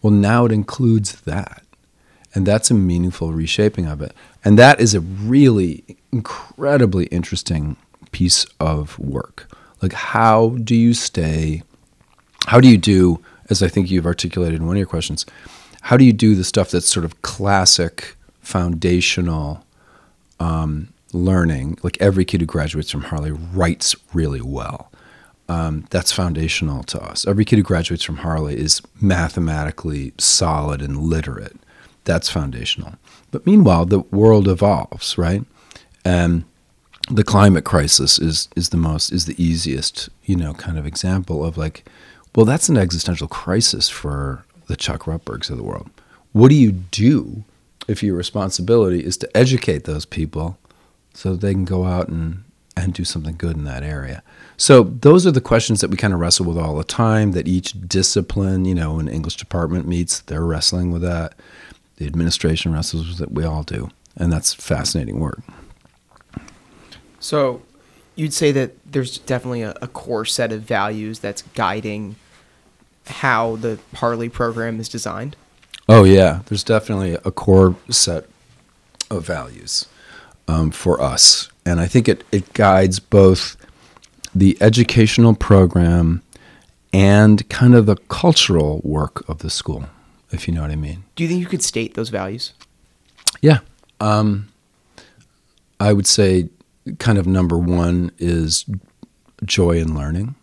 Well, 0.00 0.12
now 0.12 0.44
it 0.44 0.52
includes 0.52 1.20
that. 1.22 1.64
And 2.34 2.46
that's 2.46 2.70
a 2.70 2.74
meaningful 2.74 3.32
reshaping 3.32 3.86
of 3.86 4.00
it. 4.00 4.14
And 4.44 4.58
that 4.58 4.80
is 4.80 4.94
a 4.94 5.00
really 5.00 5.84
incredibly 6.12 7.06
interesting 7.06 7.76
piece 8.10 8.46
of 8.58 8.98
work. 8.98 9.50
Like, 9.82 9.92
how 9.92 10.50
do 10.62 10.74
you 10.74 10.94
stay, 10.94 11.62
how 12.46 12.60
do 12.60 12.68
you 12.68 12.78
do, 12.78 13.22
as 13.50 13.62
I 13.62 13.68
think 13.68 13.90
you've 13.90 14.06
articulated 14.06 14.60
in 14.60 14.66
one 14.66 14.76
of 14.76 14.78
your 14.78 14.86
questions, 14.86 15.26
how 15.82 15.96
do 15.96 16.04
you 16.04 16.12
do 16.12 16.34
the 16.34 16.44
stuff 16.44 16.70
that's 16.70 16.88
sort 16.88 17.04
of 17.04 17.22
classic, 17.22 18.16
foundational 18.40 19.64
um, 20.40 20.92
learning? 21.12 21.78
Like, 21.82 22.00
every 22.00 22.24
kid 22.24 22.40
who 22.40 22.46
graduates 22.46 22.90
from 22.90 23.02
Harley 23.02 23.32
writes 23.32 23.96
really 24.12 24.40
well. 24.40 24.90
Um, 25.48 25.86
that's 25.90 26.12
foundational 26.12 26.82
to 26.84 27.02
us. 27.02 27.26
Every 27.26 27.44
kid 27.44 27.56
who 27.56 27.62
graduates 27.62 28.04
from 28.04 28.18
Harley 28.18 28.56
is 28.56 28.80
mathematically 29.00 30.12
solid 30.18 30.80
and 30.80 30.96
literate. 30.96 31.56
That's 32.04 32.30
foundational. 32.30 32.94
But 33.30 33.44
meanwhile, 33.44 33.84
the 33.84 34.00
world 34.00 34.48
evolves, 34.48 35.18
right? 35.18 35.44
And 36.04 36.44
the 37.10 37.24
climate 37.24 37.64
crisis 37.64 38.18
is 38.18 38.48
is 38.54 38.68
the 38.68 38.76
most 38.76 39.12
is 39.12 39.26
the 39.26 39.42
easiest, 39.42 40.08
you 40.24 40.36
know, 40.36 40.54
kind 40.54 40.78
of 40.78 40.86
example 40.86 41.44
of 41.44 41.58
like, 41.58 41.84
well, 42.34 42.46
that's 42.46 42.68
an 42.68 42.76
existential 42.76 43.28
crisis 43.28 43.88
for 43.88 44.44
the 44.66 44.76
Chuck 44.76 45.02
Rutbergs 45.02 45.50
of 45.50 45.56
the 45.56 45.62
world. 45.62 45.90
What 46.32 46.48
do 46.48 46.54
you 46.54 46.72
do 46.72 47.44
if 47.88 48.02
your 48.02 48.16
responsibility 48.16 49.04
is 49.04 49.16
to 49.18 49.36
educate 49.36 49.84
those 49.84 50.06
people 50.06 50.58
so 51.12 51.36
they 51.36 51.52
can 51.52 51.64
go 51.64 51.84
out 51.84 52.08
and 52.08 52.44
and 52.74 52.94
do 52.94 53.04
something 53.04 53.36
good 53.36 53.56
in 53.56 53.64
that 53.64 53.82
area? 53.82 54.22
So 54.56 54.84
those 54.84 55.26
are 55.26 55.30
the 55.30 55.42
questions 55.42 55.82
that 55.82 55.90
we 55.90 55.96
kind 55.98 56.14
of 56.14 56.20
wrestle 56.20 56.46
with 56.46 56.56
all 56.56 56.76
the 56.76 56.84
time. 56.84 57.32
That 57.32 57.46
each 57.46 57.74
discipline, 57.86 58.64
you 58.64 58.74
know, 58.74 58.98
an 58.98 59.08
English 59.08 59.36
department 59.36 59.86
meets, 59.86 60.20
they're 60.20 60.44
wrestling 60.44 60.90
with 60.90 61.02
that. 61.02 61.34
The 61.96 62.06
administration 62.06 62.72
wrestles 62.72 63.08
with 63.08 63.20
it. 63.20 63.32
We 63.32 63.44
all 63.44 63.62
do, 63.62 63.90
and 64.16 64.32
that's 64.32 64.54
fascinating 64.54 65.20
work. 65.20 65.40
So 67.20 67.62
you'd 68.14 68.34
say 68.34 68.52
that 68.52 68.72
there's 68.90 69.18
definitely 69.18 69.62
a, 69.62 69.74
a 69.82 69.88
core 69.88 70.24
set 70.24 70.52
of 70.52 70.62
values 70.62 71.18
that's 71.18 71.42
guiding 71.54 72.16
how 73.06 73.56
the 73.56 73.78
Harley 73.94 74.28
program 74.28 74.78
is 74.80 74.88
designed. 74.88 75.36
Oh 75.88 76.04
yeah, 76.04 76.40
there's 76.46 76.64
definitely 76.64 77.14
a 77.24 77.30
core 77.30 77.76
set 77.90 78.26
of 79.10 79.26
values 79.26 79.86
um, 80.48 80.70
for 80.70 81.00
us, 81.00 81.48
and 81.66 81.80
I 81.80 81.86
think 81.86 82.08
it 82.08 82.24
it 82.30 82.52
guides 82.52 83.00
both 83.00 83.56
the 84.34 84.56
educational 84.60 85.34
program 85.34 86.22
and 86.92 87.48
kind 87.48 87.74
of 87.74 87.86
the 87.86 87.96
cultural 87.96 88.80
work 88.84 89.28
of 89.28 89.38
the 89.38 89.50
school, 89.50 89.86
if 90.30 90.46
you 90.46 90.54
know 90.54 90.62
what 90.62 90.70
I 90.70 90.76
mean. 90.76 91.04
Do 91.16 91.24
you 91.24 91.28
think 91.28 91.40
you 91.40 91.46
could 91.46 91.62
state 91.62 91.94
those 91.94 92.10
values? 92.10 92.52
Yeah. 93.40 93.60
Um, 94.00 94.48
I 95.80 95.92
would 95.92 96.06
say 96.06 96.48
kind 96.98 97.18
of 97.18 97.26
number 97.26 97.58
one 97.58 98.12
is 98.18 98.64
joy 99.44 99.78
in 99.78 99.94
learning. 99.94 100.34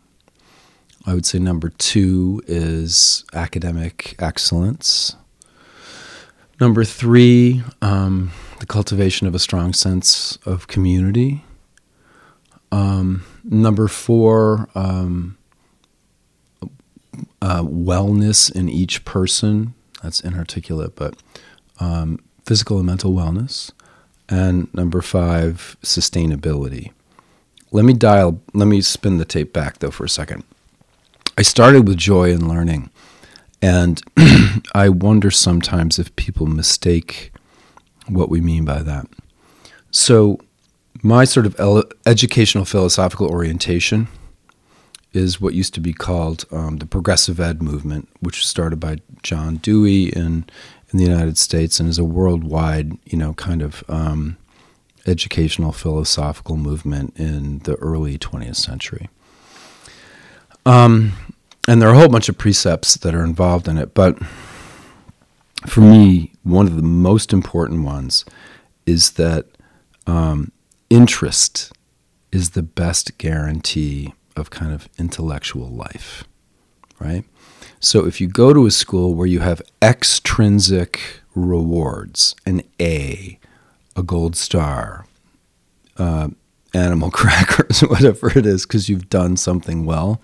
I 1.05 1.13
would 1.13 1.25
say 1.25 1.39
number 1.39 1.69
two 1.69 2.41
is 2.47 3.25
academic 3.33 4.15
excellence. 4.19 5.15
Number 6.59 6.83
three, 6.83 7.63
um, 7.81 8.31
the 8.59 8.65
cultivation 8.65 9.27
of 9.27 9.33
a 9.33 9.39
strong 9.39 9.73
sense 9.73 10.37
of 10.45 10.67
community. 10.67 11.43
Um, 12.71 13.23
number 13.43 13.87
four, 13.87 14.67
um, 14.75 15.37
uh, 17.41 17.63
wellness 17.63 18.53
in 18.53 18.69
each 18.69 19.05
person. 19.05 19.73
That's 20.03 20.19
inarticulate, 20.19 20.95
but 20.95 21.15
um, 21.79 22.19
physical 22.45 22.77
and 22.77 22.85
mental 22.85 23.13
wellness. 23.13 23.71
And 24.29 24.73
number 24.73 25.01
five, 25.01 25.75
sustainability. 25.81 26.91
Let 27.71 27.85
me 27.85 27.93
dial, 27.93 28.41
let 28.53 28.67
me 28.67 28.81
spin 28.81 29.17
the 29.17 29.25
tape 29.25 29.53
back 29.53 29.79
though 29.79 29.91
for 29.91 30.05
a 30.05 30.09
second. 30.09 30.43
I 31.37 31.41
started 31.41 31.87
with 31.87 31.97
joy 31.97 32.31
in 32.31 32.47
learning. 32.47 32.89
And 33.61 34.01
I 34.73 34.89
wonder 34.89 35.31
sometimes 35.31 35.99
if 35.99 36.15
people 36.15 36.45
mistake 36.45 37.31
what 38.07 38.29
we 38.29 38.41
mean 38.41 38.65
by 38.65 38.81
that. 38.83 39.07
So, 39.91 40.39
my 41.01 41.23
sort 41.23 41.45
of 41.45 41.55
educational 42.05 42.65
philosophical 42.65 43.27
orientation 43.27 44.07
is 45.13 45.39
what 45.39 45.53
used 45.53 45.73
to 45.73 45.79
be 45.79 45.93
called 45.93 46.45
um, 46.51 46.77
the 46.77 46.85
progressive 46.85 47.39
ed 47.39 47.61
movement, 47.61 48.09
which 48.19 48.37
was 48.37 48.45
started 48.45 48.79
by 48.79 48.97
John 49.23 49.57
Dewey 49.57 50.09
in 50.09 50.45
in 50.91 50.97
the 50.97 51.05
United 51.05 51.37
States 51.37 51.79
and 51.79 51.87
is 51.87 51.99
a 51.99 52.03
worldwide, 52.03 52.93
you 53.05 53.17
know, 53.17 53.33
kind 53.33 53.61
of 53.61 53.83
um, 53.87 54.37
educational 55.05 55.71
philosophical 55.71 56.57
movement 56.57 57.13
in 57.17 57.59
the 57.59 57.75
early 57.75 58.17
20th 58.17 58.55
century. 58.55 59.09
Um, 60.65 61.13
and 61.67 61.81
there 61.81 61.89
are 61.89 61.93
a 61.93 61.97
whole 61.97 62.09
bunch 62.09 62.29
of 62.29 62.37
precepts 62.37 62.95
that 62.97 63.13
are 63.13 63.23
involved 63.23 63.67
in 63.67 63.77
it, 63.77 63.93
but 63.93 64.17
for 65.67 65.81
me, 65.81 66.31
one 66.43 66.67
of 66.67 66.75
the 66.75 66.81
most 66.81 67.33
important 67.33 67.83
ones 67.83 68.25
is 68.85 69.11
that 69.11 69.45
um, 70.07 70.51
interest 70.89 71.71
is 72.31 72.51
the 72.51 72.63
best 72.63 73.17
guarantee 73.17 74.13
of 74.35 74.49
kind 74.49 74.73
of 74.73 74.87
intellectual 74.97 75.67
life, 75.67 76.23
right? 76.99 77.25
So 77.79 78.05
if 78.05 78.19
you 78.19 78.27
go 78.27 78.53
to 78.53 78.65
a 78.65 78.71
school 78.71 79.13
where 79.13 79.27
you 79.27 79.39
have 79.39 79.61
extrinsic 79.81 80.99
rewards, 81.33 82.35
an 82.45 82.61
A, 82.79 83.39
a 83.95 84.03
gold 84.03 84.35
star, 84.35 85.05
uh, 85.97 86.29
animal 86.73 87.11
crackers, 87.19 87.81
whatever 87.81 88.37
it 88.37 88.45
is, 88.45 88.65
because 88.65 88.89
you've 88.89 89.09
done 89.09 89.37
something 89.37 89.85
well, 89.85 90.21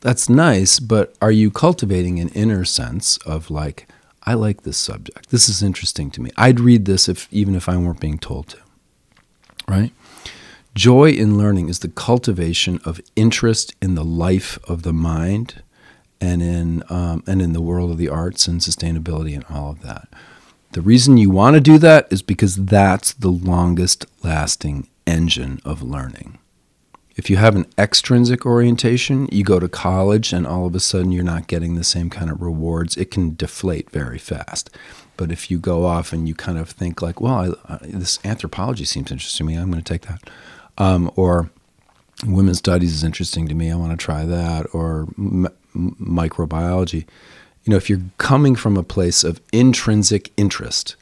that's 0.00 0.28
nice, 0.28 0.80
but 0.80 1.14
are 1.20 1.30
you 1.30 1.50
cultivating 1.50 2.18
an 2.18 2.28
inner 2.30 2.64
sense 2.64 3.16
of 3.18 3.50
like, 3.50 3.88
I 4.24 4.34
like 4.34 4.62
this 4.62 4.76
subject. 4.76 5.30
This 5.30 5.48
is 5.48 5.62
interesting 5.62 6.10
to 6.12 6.20
me. 6.20 6.30
I'd 6.36 6.60
read 6.60 6.84
this 6.84 7.08
if 7.08 7.28
even 7.32 7.56
if 7.56 7.68
I 7.68 7.76
weren't 7.76 8.00
being 8.00 8.18
told 8.18 8.48
to. 8.48 8.58
Right? 9.66 9.92
Joy 10.74 11.10
in 11.10 11.36
learning 11.36 11.68
is 11.68 11.80
the 11.80 11.88
cultivation 11.88 12.80
of 12.84 13.00
interest 13.16 13.74
in 13.82 13.94
the 13.94 14.04
life 14.04 14.58
of 14.68 14.82
the 14.82 14.92
mind 14.92 15.62
and 16.22 16.40
in 16.40 16.82
um, 16.88 17.24
and 17.26 17.42
in 17.42 17.52
the 17.52 17.60
world 17.60 17.90
of 17.90 17.98
the 17.98 18.08
arts 18.08 18.46
and 18.46 18.60
sustainability 18.60 19.34
and 19.34 19.44
all 19.50 19.72
of 19.72 19.82
that. 19.82 20.08
The 20.70 20.80
reason 20.80 21.18
you 21.18 21.28
want 21.28 21.54
to 21.54 21.60
do 21.60 21.76
that 21.78 22.10
is 22.10 22.22
because 22.22 22.56
that's 22.56 23.12
the 23.12 23.28
longest 23.28 24.06
lasting 24.22 24.88
engine 25.06 25.60
of 25.64 25.82
learning. 25.82 26.38
If 27.14 27.28
you 27.28 27.36
have 27.36 27.56
an 27.56 27.66
extrinsic 27.76 28.46
orientation, 28.46 29.28
you 29.30 29.44
go 29.44 29.60
to 29.60 29.68
college 29.68 30.32
and 30.32 30.46
all 30.46 30.64
of 30.64 30.74
a 30.74 30.80
sudden 30.80 31.12
you're 31.12 31.24
not 31.24 31.46
getting 31.46 31.74
the 31.74 31.84
same 31.84 32.08
kind 32.08 32.30
of 32.30 32.40
rewards. 32.40 32.96
It 32.96 33.10
can 33.10 33.34
deflate 33.34 33.90
very 33.90 34.18
fast. 34.18 34.70
But 35.18 35.30
if 35.30 35.50
you 35.50 35.58
go 35.58 35.84
off 35.84 36.14
and 36.14 36.26
you 36.26 36.34
kind 36.34 36.56
of 36.56 36.70
think 36.70 37.02
like, 37.02 37.20
well, 37.20 37.58
I, 37.68 37.74
I, 37.74 37.78
this 37.82 38.18
anthropology 38.24 38.86
seems 38.86 39.12
interesting 39.12 39.46
to 39.46 39.52
me, 39.52 39.58
I'm 39.58 39.70
going 39.70 39.82
to 39.82 39.92
take 39.92 40.08
that, 40.08 40.30
um, 40.78 41.10
or 41.16 41.50
women's 42.24 42.58
studies 42.58 42.94
is 42.94 43.04
interesting 43.04 43.46
to 43.48 43.54
me, 43.54 43.70
I 43.70 43.74
want 43.74 43.90
to 43.92 44.02
try 44.02 44.24
that, 44.24 44.66
or 44.72 45.06
microbiology. 45.74 47.06
you 47.64 47.70
know, 47.70 47.76
if 47.76 47.88
you're 47.88 48.00
coming 48.18 48.56
from 48.56 48.76
a 48.76 48.82
place 48.82 49.24
of 49.24 49.40
intrinsic 49.52 50.32
interest, 50.36 50.96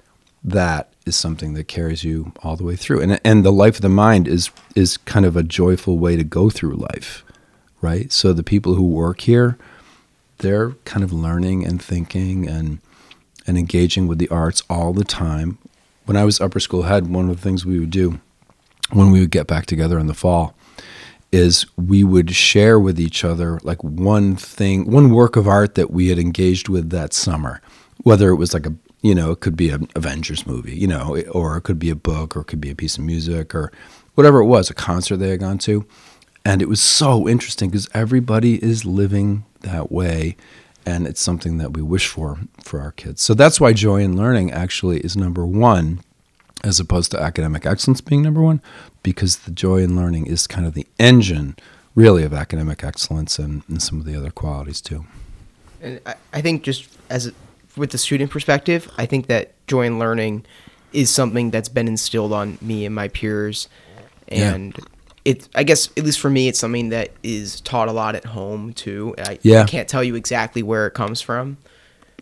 that 0.44 0.92
is 1.06 1.16
something 1.16 1.54
that 1.54 1.68
carries 1.68 2.04
you 2.04 2.32
all 2.42 2.56
the 2.56 2.64
way 2.64 2.76
through. 2.76 3.00
And 3.00 3.20
and 3.24 3.44
the 3.44 3.52
life 3.52 3.76
of 3.76 3.82
the 3.82 3.88
mind 3.88 4.28
is 4.28 4.50
is 4.74 4.96
kind 4.96 5.26
of 5.26 5.36
a 5.36 5.42
joyful 5.42 5.98
way 5.98 6.16
to 6.16 6.24
go 6.24 6.50
through 6.50 6.74
life, 6.74 7.24
right? 7.80 8.12
So 8.12 8.32
the 8.32 8.42
people 8.42 8.74
who 8.74 8.86
work 8.86 9.22
here, 9.22 9.58
they're 10.38 10.70
kind 10.84 11.04
of 11.04 11.12
learning 11.12 11.66
and 11.66 11.82
thinking 11.82 12.48
and 12.48 12.78
and 13.46 13.58
engaging 13.58 14.06
with 14.06 14.18
the 14.18 14.28
arts 14.28 14.62
all 14.68 14.92
the 14.92 15.04
time. 15.04 15.58
When 16.04 16.16
I 16.16 16.24
was 16.24 16.40
upper 16.40 16.60
school 16.60 16.82
head, 16.82 17.08
one 17.08 17.28
of 17.28 17.36
the 17.36 17.42
things 17.42 17.64
we 17.64 17.78
would 17.78 17.90
do 17.90 18.20
when 18.92 19.10
we 19.10 19.20
would 19.20 19.30
get 19.30 19.46
back 19.46 19.66
together 19.66 19.98
in 19.98 20.06
the 20.06 20.14
fall 20.14 20.54
is 21.32 21.66
we 21.76 22.02
would 22.02 22.34
share 22.34 22.78
with 22.78 22.99
each 22.99 23.25
other 23.25 23.60
like 23.62 23.82
one 23.84 24.37
thing, 24.37 24.90
one 24.90 25.10
work 25.10 25.37
of 25.37 25.46
art 25.46 25.75
that 25.76 25.90
we 25.90 26.08
had 26.08 26.18
engaged 26.18 26.68
with 26.68 26.90
that 26.90 27.12
summer, 27.12 27.60
whether 28.02 28.30
it 28.30 28.37
was 28.37 28.52
like 28.52 28.66
a 28.66 28.75
you 29.02 29.14
know, 29.14 29.30
it 29.30 29.40
could 29.40 29.56
be 29.56 29.70
an 29.70 29.88
Avengers 29.96 30.46
movie, 30.46 30.76
you 30.76 30.87
know, 30.87 31.18
or 31.30 31.56
it 31.56 31.62
could 31.62 31.78
be 31.78 31.90
a 31.90 31.94
book, 31.94 32.37
or 32.37 32.40
it 32.40 32.46
could 32.46 32.60
be 32.60 32.70
a 32.70 32.75
piece 32.75 32.99
of 32.99 33.04
music, 33.04 33.54
or 33.54 33.72
whatever 34.14 34.40
it 34.40 34.46
was, 34.46 34.68
a 34.68 34.75
concert 34.75 35.16
they 35.16 35.30
had 35.30 35.40
gone 35.40 35.58
to. 35.58 35.87
And 36.44 36.62
it 36.62 36.68
was 36.68 36.80
so 36.80 37.28
interesting 37.28 37.70
because 37.70 37.88
everybody 37.94 38.62
is 38.62 38.84
living 38.84 39.44
that 39.60 39.90
way. 39.90 40.37
And 40.87 41.06
it's 41.06 41.20
something 41.20 41.58
that 41.58 41.75
we 41.75 41.82
wish 41.82 42.08
for 42.08 42.38
for 42.62 42.80
our 42.80 42.92
kids. 42.92 43.22
So 43.22 43.34
that's 43.34 43.60
why 43.60 43.75
joy 43.75 44.00
in 44.02 44.16
learning 44.16 44.50
actually 44.50 45.00
is 45.00 45.16
number 45.16 45.46
one, 45.46 46.00
as 46.64 46.80
opposed 46.80 47.10
to 47.12 47.20
academic 47.20 47.66
excellence 47.66 48.00
being 48.00 48.22
number 48.22 48.40
one, 48.40 48.62
because 49.02 49.38
the 49.38 49.50
joy 49.50 49.78
in 49.78 49.97
learning 49.97 50.26
is 50.26 50.47
kind 50.47 50.66
of 50.66 50.75
the 50.75 50.87
engine, 50.99 51.57
really, 51.95 52.23
of 52.23 52.33
academic 52.33 52.85
excellence 52.85 53.38
and, 53.38 53.62
and 53.69 53.83
some 53.83 53.99
of 53.99 54.07
the 54.07 54.16
other 54.16 54.30
qualities 54.30 54.80
too. 54.80 55.07
And 55.80 56.00
I, 56.07 56.14
I 56.33 56.40
think 56.40 56.62
just 56.62 56.88
as 57.09 57.33
with 57.76 57.90
the 57.90 57.99
student 57.99 58.30
perspective, 58.30 58.90
I 58.99 59.07
think 59.07 59.26
that 59.28 59.52
joy 59.66 59.87
in 59.87 59.99
learning 59.99 60.45
is 60.92 61.11
something 61.11 61.50
that's 61.50 61.69
been 61.69 61.88
instilled 61.88 62.33
on 62.33 62.59
me 62.61 62.85
and 62.85 62.95
my 62.95 63.09
peers, 63.09 63.69
and 64.28 64.75
yeah. 64.76 64.85
it. 65.25 65.49
I 65.54 65.62
guess 65.62 65.88
at 65.97 66.04
least 66.04 66.21
for 66.21 66.30
me, 66.30 66.49
it's 66.49 66.59
something 66.59 66.90
that 66.90 67.11
is 67.23 67.61
taught 67.61 67.88
a 67.88 67.92
lot 67.92 68.14
at 68.14 68.25
home 68.25 68.73
too. 68.73 69.14
I, 69.19 69.38
yeah. 69.42 69.62
I 69.62 69.64
can't 69.64 69.88
tell 69.88 70.04
you 70.04 70.16
exactly 70.16 70.62
where 70.62 70.87
it 70.87 70.95
comes 70.95 71.21
from, 71.21 71.57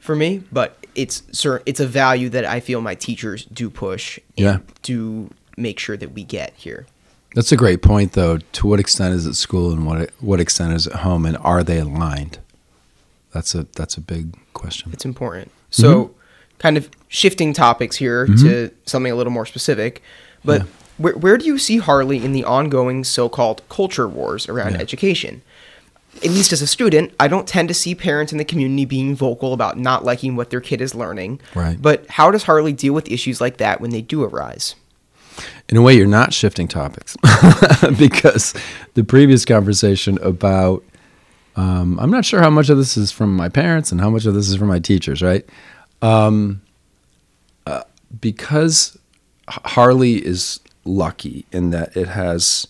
for 0.00 0.14
me, 0.14 0.42
but 0.52 0.76
it's 0.94 1.22
it's 1.66 1.80
a 1.80 1.86
value 1.86 2.28
that 2.30 2.44
I 2.44 2.60
feel 2.60 2.80
my 2.80 2.94
teachers 2.94 3.44
do 3.46 3.70
push. 3.70 4.18
yeah. 4.36 4.58
Do 4.82 5.30
make 5.58 5.78
sure 5.78 5.96
that 5.96 6.12
we 6.12 6.24
get 6.24 6.54
here. 6.56 6.86
That's 7.34 7.52
a 7.52 7.56
great 7.56 7.82
point, 7.82 8.12
though. 8.12 8.38
To 8.38 8.66
what 8.66 8.80
extent 8.80 9.14
is 9.14 9.26
it 9.26 9.34
school, 9.34 9.70
and 9.70 9.86
what 9.86 10.10
what 10.20 10.40
extent 10.40 10.72
is 10.72 10.86
it 10.86 10.94
home, 10.94 11.26
and 11.26 11.36
are 11.38 11.62
they 11.62 11.78
aligned? 11.78 12.38
That's 13.32 13.54
a 13.54 13.64
that's 13.74 13.96
a 13.96 14.00
big 14.00 14.34
question. 14.54 14.90
It's 14.92 15.04
important. 15.04 15.50
So, 15.70 16.04
mm-hmm. 16.04 16.12
kind 16.58 16.76
of 16.78 16.88
shifting 17.08 17.52
topics 17.52 17.96
here 17.96 18.26
mm-hmm. 18.26 18.46
to 18.46 18.70
something 18.86 19.12
a 19.12 19.14
little 19.14 19.32
more 19.32 19.44
specific, 19.44 20.02
but 20.44 20.62
yeah. 20.62 20.66
where 20.96 21.12
where 21.14 21.36
do 21.36 21.44
you 21.44 21.58
see 21.58 21.76
Harley 21.78 22.24
in 22.24 22.32
the 22.32 22.44
ongoing 22.44 23.04
so-called 23.04 23.62
culture 23.68 24.08
wars 24.08 24.48
around 24.48 24.72
yeah. 24.72 24.80
education? 24.80 25.42
At 26.16 26.30
least 26.30 26.52
as 26.52 26.62
a 26.62 26.66
student, 26.66 27.12
I 27.20 27.28
don't 27.28 27.46
tend 27.46 27.68
to 27.68 27.74
see 27.74 27.94
parents 27.94 28.32
in 28.32 28.38
the 28.38 28.44
community 28.44 28.86
being 28.86 29.14
vocal 29.14 29.52
about 29.52 29.78
not 29.78 30.04
liking 30.04 30.34
what 30.34 30.48
their 30.50 30.60
kid 30.60 30.80
is 30.80 30.94
learning. 30.94 31.40
Right. 31.54 31.80
But 31.80 32.08
how 32.08 32.30
does 32.30 32.44
Harley 32.44 32.72
deal 32.72 32.94
with 32.94 33.08
issues 33.08 33.40
like 33.40 33.58
that 33.58 33.80
when 33.80 33.90
they 33.90 34.00
do 34.00 34.24
arise? 34.24 34.74
In 35.68 35.76
a 35.76 35.82
way, 35.82 35.94
you're 35.94 36.06
not 36.06 36.32
shifting 36.32 36.68
topics 36.68 37.16
because 37.98 38.54
the 38.94 39.04
previous 39.04 39.44
conversation 39.44 40.18
about 40.22 40.82
um, 41.56 41.98
I'm 41.98 42.10
not 42.10 42.24
sure 42.24 42.40
how 42.40 42.50
much 42.50 42.70
of 42.70 42.78
this 42.78 42.96
is 42.96 43.10
from 43.10 43.34
my 43.34 43.48
parents 43.48 43.90
and 43.90 44.00
how 44.00 44.10
much 44.10 44.26
of 44.26 44.34
this 44.34 44.48
is 44.48 44.54
from 44.54 44.68
my 44.68 44.78
teachers, 44.78 45.22
right? 45.22 45.44
Um, 46.02 46.62
uh, 47.66 47.82
because 48.20 48.96
Harley 49.48 50.24
is 50.24 50.60
lucky 50.84 51.46
in 51.50 51.70
that 51.70 51.96
it 51.96 52.06
has 52.08 52.68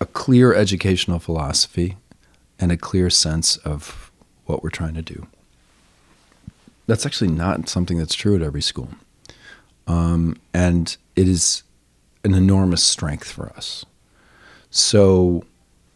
a 0.00 0.06
clear 0.06 0.52
educational 0.52 1.20
philosophy 1.20 1.96
and 2.58 2.72
a 2.72 2.76
clear 2.76 3.10
sense 3.10 3.58
of 3.58 4.10
what 4.46 4.62
we're 4.62 4.70
trying 4.70 4.94
to 4.94 5.02
do. 5.02 5.26
That's 6.86 7.06
actually 7.06 7.30
not 7.30 7.68
something 7.68 7.96
that's 7.96 8.14
true 8.14 8.34
at 8.34 8.42
every 8.42 8.60
school. 8.60 8.90
Um, 9.86 10.36
and 10.52 10.96
it 11.16 11.28
is 11.28 11.62
an 12.24 12.34
enormous 12.34 12.82
strength 12.82 13.30
for 13.30 13.50
us. 13.50 13.84
So 14.70 15.44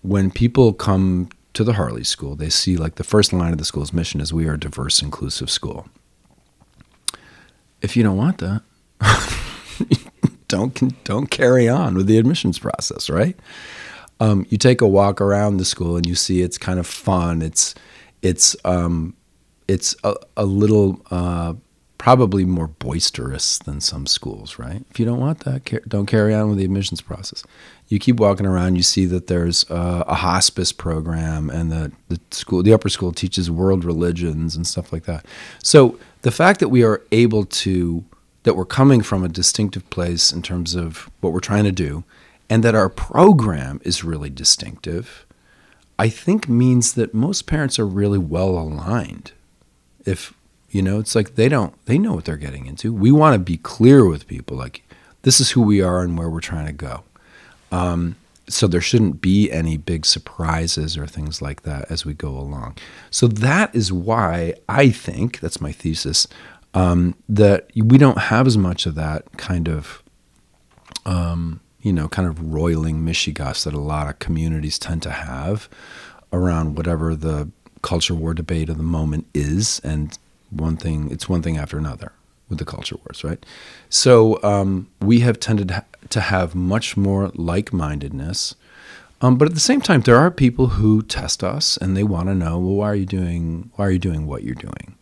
when 0.03 0.31
people 0.31 0.73
come 0.73 1.31
to 1.55 1.65
the 1.65 1.73
Harley 1.73 2.05
School, 2.05 2.37
they 2.37 2.51
see 2.51 2.77
like 2.77 2.97
the 2.97 3.05
first 3.05 3.33
line 3.33 3.53
of 3.53 3.59
the 3.59 3.65
school's 3.65 3.93
mission 3.93 4.21
is 4.21 4.33
we 4.33 4.47
are 4.47 4.55
a 4.55 4.61
diverse, 4.61 5.03
inclusive 5.03 5.51
school. 5.51 5.89
If 7.81 7.97
you 7.97 8.03
don't 8.03 8.17
want 8.17 8.39
that, 8.39 8.63
don't 10.49 11.05
don't 11.05 11.31
carry 11.31 11.69
on 11.69 11.95
with 11.95 12.07
the 12.07 12.19
admissions 12.19 12.59
process, 12.59 13.09
right? 13.09 13.37
Um, 14.21 14.47
you 14.49 14.59
take 14.59 14.81
a 14.81 14.89
walk 14.89 15.21
around 15.21 15.59
the 15.59 15.65
school 15.65 15.97
and 15.97 16.07
you 16.07 16.15
see 16.15 16.43
it's 16.43 16.59
kind 16.59 16.79
of 16.79 16.87
fun. 16.87 17.41
It's 17.43 17.75
it's 18.23 18.57
um, 18.65 19.15
it's 19.69 19.95
a, 20.03 20.15
a 20.37 20.45
little 20.45 21.01
uh, 21.11 21.55
probably 21.99 22.45
more 22.45 22.69
boisterous 22.69 23.59
than 23.59 23.81
some 23.81 24.07
schools, 24.07 24.59
right? 24.59 24.85
If 24.91 25.01
you 25.01 25.05
don't 25.05 25.21
want 25.21 25.41
that, 25.41 25.89
don't 25.89 26.07
carry 26.07 26.33
on 26.33 26.49
with 26.49 26.59
the 26.59 26.65
admissions 26.65 27.01
process. 27.01 27.43
You 27.89 27.99
keep 27.99 28.21
walking 28.21 28.47
around, 28.47 28.77
you 28.77 28.85
see 28.85 29.05
that 29.07 29.27
there's 29.27 29.69
a, 29.69 30.05
a 30.07 30.15
hospice 30.15 30.73
program, 30.73 31.51
and 31.51 31.73
the, 31.73 31.93
the 32.09 32.21
school, 32.31 32.63
the 32.63 32.73
upper 32.73 32.89
school 32.89 33.13
teaches 33.13 33.51
world 33.51 33.85
religions 33.85 34.55
and 34.55 34.67
stuff 34.67 34.93
like 34.93 35.05
that. 35.05 35.27
So 35.63 35.99
the 36.23 36.31
fact 36.31 36.61
that 36.61 36.69
we 36.69 36.85
are 36.85 37.03
able 37.11 37.45
to, 37.45 38.05
that 38.45 38.55
we're 38.55 38.65
coming 38.65 39.03
from 39.03 39.25
a 39.25 39.29
distinctive 39.29 39.89
place 39.91 40.33
in 40.33 40.41
terms 40.43 40.77
of 40.77 41.11
what 41.21 41.33
we're 41.33 41.41
trying 41.41 41.65
to 41.65 41.73
do, 41.73 42.05
and 42.49 42.63
that 42.63 42.77
our 42.77 42.89
program 42.89 43.81
is 43.85 44.05
really 44.05 44.31
distinctive, 44.31 45.27
I 45.99 46.09
think 46.09 46.49
means 46.49 46.95
that 46.95 47.13
most 47.13 47.47
parents 47.47 47.79
are 47.79 47.87
really 47.87 48.19
well 48.19 48.51
aligned. 48.51 49.33
If 50.07 50.33
you 50.71 50.83
know, 50.83 50.99
it's 50.99 51.15
like 51.15 51.35
they 51.35 51.49
don't, 51.49 51.75
they 51.87 51.99
know 51.99 52.15
what 52.15 52.25
they're 52.25 52.37
getting 52.37 52.67
into. 52.67 52.93
We 52.93 53.11
want 53.11 53.35
to 53.35 53.39
be 53.39 53.57
clear 53.57 54.07
with 54.07 54.27
people 54.27 54.57
like, 54.57 54.83
this 55.23 55.41
is 55.41 55.51
who 55.51 55.63
we 55.63 55.81
are 55.81 56.03
and 56.03 56.17
where 56.17 56.29
we're 56.29 56.41
trying 56.41 56.67
to 56.67 56.73
go. 56.73 57.05
Um, 57.73 58.17
so 58.49 58.67
there 58.67 58.81
shouldn't 58.81 59.21
be 59.21 59.51
any 59.51 59.77
big 59.77 60.07
surprises 60.07 60.97
or 60.97 61.07
things 61.07 61.43
like 61.43 61.63
that 61.63 61.91
as 61.91 62.07
we 62.07 62.15
go 62.15 62.31
along. 62.31 62.79
So 63.11 63.29
that 63.29 63.75
is 63.75 63.93
why 63.93 64.55
I 64.69 64.91
think, 64.91 65.41
that's 65.41 65.61
my 65.61 65.73
thesis, 65.73 66.27
um, 66.75 67.15
that 67.29 67.71
we 67.75 67.99
don't 67.99 68.19
have 68.19 68.47
as 68.47 68.57
much 68.57 68.87
of 68.87 68.95
that 68.95 69.37
kind 69.37 69.69
of, 69.69 70.03
um, 71.05 71.61
you 71.81 71.93
know, 71.93 72.09
kind 72.09 72.29
of 72.29 72.53
roiling 72.53 73.03
mishigas 73.03 73.65
that 73.65 73.75
a 73.75 73.81
lot 73.81 74.09
of 74.09 74.19
communities 74.19 74.79
tend 74.79 75.03
to 75.03 75.11
have 75.11 75.69
around 76.33 76.77
whatever 76.77 77.15
the 77.15 77.51
culture 77.83 78.15
war 78.15 78.35
debate 78.35 78.69
of 78.69 78.77
the 78.77 78.83
moment 78.83 79.27
is. 79.35 79.81
And 79.81 80.19
one 80.51 80.77
thing 80.77 81.11
it's 81.11 81.29
one 81.29 81.43
thing 81.43 81.57
after 81.57 81.79
another 81.79 82.13
with 82.49 82.59
the 82.59 82.65
culture 82.65 82.97
wars 82.97 83.25
right? 83.25 83.45
So 83.89 84.43
um, 84.43 84.89
we 85.01 85.21
have 85.21 85.39
tended 85.39 85.75
to 86.11 86.21
have 86.21 86.55
much 86.55 86.97
more 86.97 87.31
like-mindedness 87.35 88.55
um, 89.21 89.37
but 89.37 89.49
at 89.49 89.55
the 89.55 89.61
same 89.61 89.81
time 89.81 90.03
there 90.03 90.17
are 90.17 90.31
people 90.31 90.69
who 90.69 91.03
test 91.03 91.43
us 91.43 91.77
and 91.77 91.97
they 91.97 92.05
want 92.05 92.29
to 92.29 92.35
know 92.35 92.59
well 92.59 92.75
why 92.75 92.91
are 92.91 92.95
you 92.95 93.07
doing 93.07 93.71
why 93.77 93.87
are 93.87 93.91
you 93.91 93.99
doing 93.99 94.27
what 94.27 94.45
you're 94.45 94.55
doing? 94.55 94.97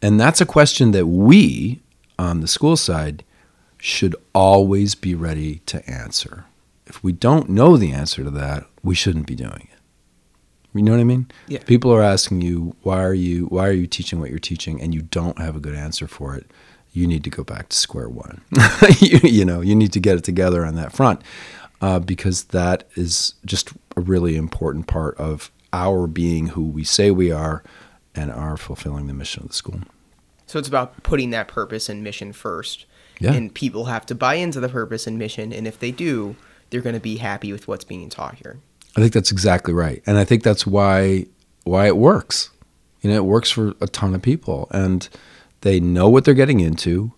And 0.00 0.18
that's 0.18 0.40
a 0.40 0.46
question 0.46 0.90
that 0.92 1.06
we 1.06 1.80
on 2.18 2.40
the 2.40 2.48
school 2.48 2.76
side 2.76 3.24
should 3.78 4.16
always 4.34 4.94
be 4.94 5.14
ready 5.14 5.56
to 5.66 5.88
answer. 5.88 6.44
If 6.86 7.02
we 7.02 7.12
don't 7.12 7.48
know 7.48 7.76
the 7.76 7.92
answer 7.92 8.24
to 8.24 8.30
that 8.30 8.66
we 8.82 8.94
shouldn't 8.94 9.26
be 9.26 9.34
doing 9.34 9.68
it 9.71 9.71
you 10.74 10.82
know 10.82 10.92
what 10.92 11.00
I 11.00 11.04
mean? 11.04 11.30
Yeah. 11.48 11.62
People 11.64 11.92
are 11.92 12.02
asking 12.02 12.40
you 12.40 12.74
why 12.82 13.02
are 13.02 13.14
you 13.14 13.46
why 13.46 13.68
are 13.68 13.72
you 13.72 13.86
teaching 13.86 14.20
what 14.20 14.30
you're 14.30 14.38
teaching, 14.38 14.80
and 14.80 14.94
you 14.94 15.02
don't 15.02 15.38
have 15.38 15.56
a 15.56 15.60
good 15.60 15.74
answer 15.74 16.06
for 16.06 16.34
it. 16.34 16.46
You 16.92 17.06
need 17.06 17.24
to 17.24 17.30
go 17.30 17.42
back 17.42 17.70
to 17.70 17.76
square 17.76 18.08
one. 18.08 18.42
you, 19.00 19.18
you, 19.22 19.44
know, 19.46 19.62
you 19.62 19.74
need 19.74 19.92
to 19.94 20.00
get 20.00 20.18
it 20.18 20.24
together 20.24 20.66
on 20.66 20.74
that 20.74 20.92
front 20.92 21.22
uh, 21.80 21.98
because 21.98 22.44
that 22.44 22.86
is 22.96 23.34
just 23.46 23.70
a 23.96 24.00
really 24.00 24.36
important 24.36 24.86
part 24.86 25.16
of 25.16 25.50
our 25.72 26.06
being 26.06 26.48
who 26.48 26.62
we 26.62 26.84
say 26.84 27.10
we 27.10 27.30
are 27.32 27.62
and 28.14 28.30
are 28.30 28.58
fulfilling 28.58 29.06
the 29.06 29.14
mission 29.14 29.42
of 29.42 29.48
the 29.48 29.54
school. 29.54 29.80
So 30.46 30.58
it's 30.58 30.68
about 30.68 31.02
putting 31.02 31.30
that 31.30 31.48
purpose 31.48 31.88
and 31.88 32.04
mission 32.04 32.32
first. 32.32 32.84
Yeah. 33.18 33.32
And 33.32 33.54
people 33.54 33.86
have 33.86 34.04
to 34.06 34.14
buy 34.14 34.34
into 34.34 34.60
the 34.60 34.68
purpose 34.68 35.06
and 35.06 35.18
mission, 35.18 35.52
and 35.52 35.66
if 35.66 35.78
they 35.78 35.92
do, 35.92 36.36
they're 36.70 36.80
going 36.80 36.94
to 36.94 37.00
be 37.00 37.18
happy 37.18 37.52
with 37.52 37.68
what's 37.68 37.84
being 37.84 38.08
taught 38.08 38.36
here. 38.36 38.58
I 38.96 39.00
think 39.00 39.12
that's 39.12 39.32
exactly 39.32 39.72
right, 39.72 40.02
and 40.06 40.18
I 40.18 40.24
think 40.24 40.42
that's 40.42 40.66
why 40.66 41.26
why 41.64 41.86
it 41.86 41.96
works. 41.96 42.50
You 43.00 43.10
know, 43.10 43.16
it 43.16 43.24
works 43.24 43.50
for 43.50 43.74
a 43.80 43.86
ton 43.86 44.14
of 44.14 44.22
people, 44.22 44.68
and 44.70 45.08
they 45.62 45.80
know 45.80 46.08
what 46.08 46.24
they're 46.24 46.34
getting 46.34 46.60
into, 46.60 47.12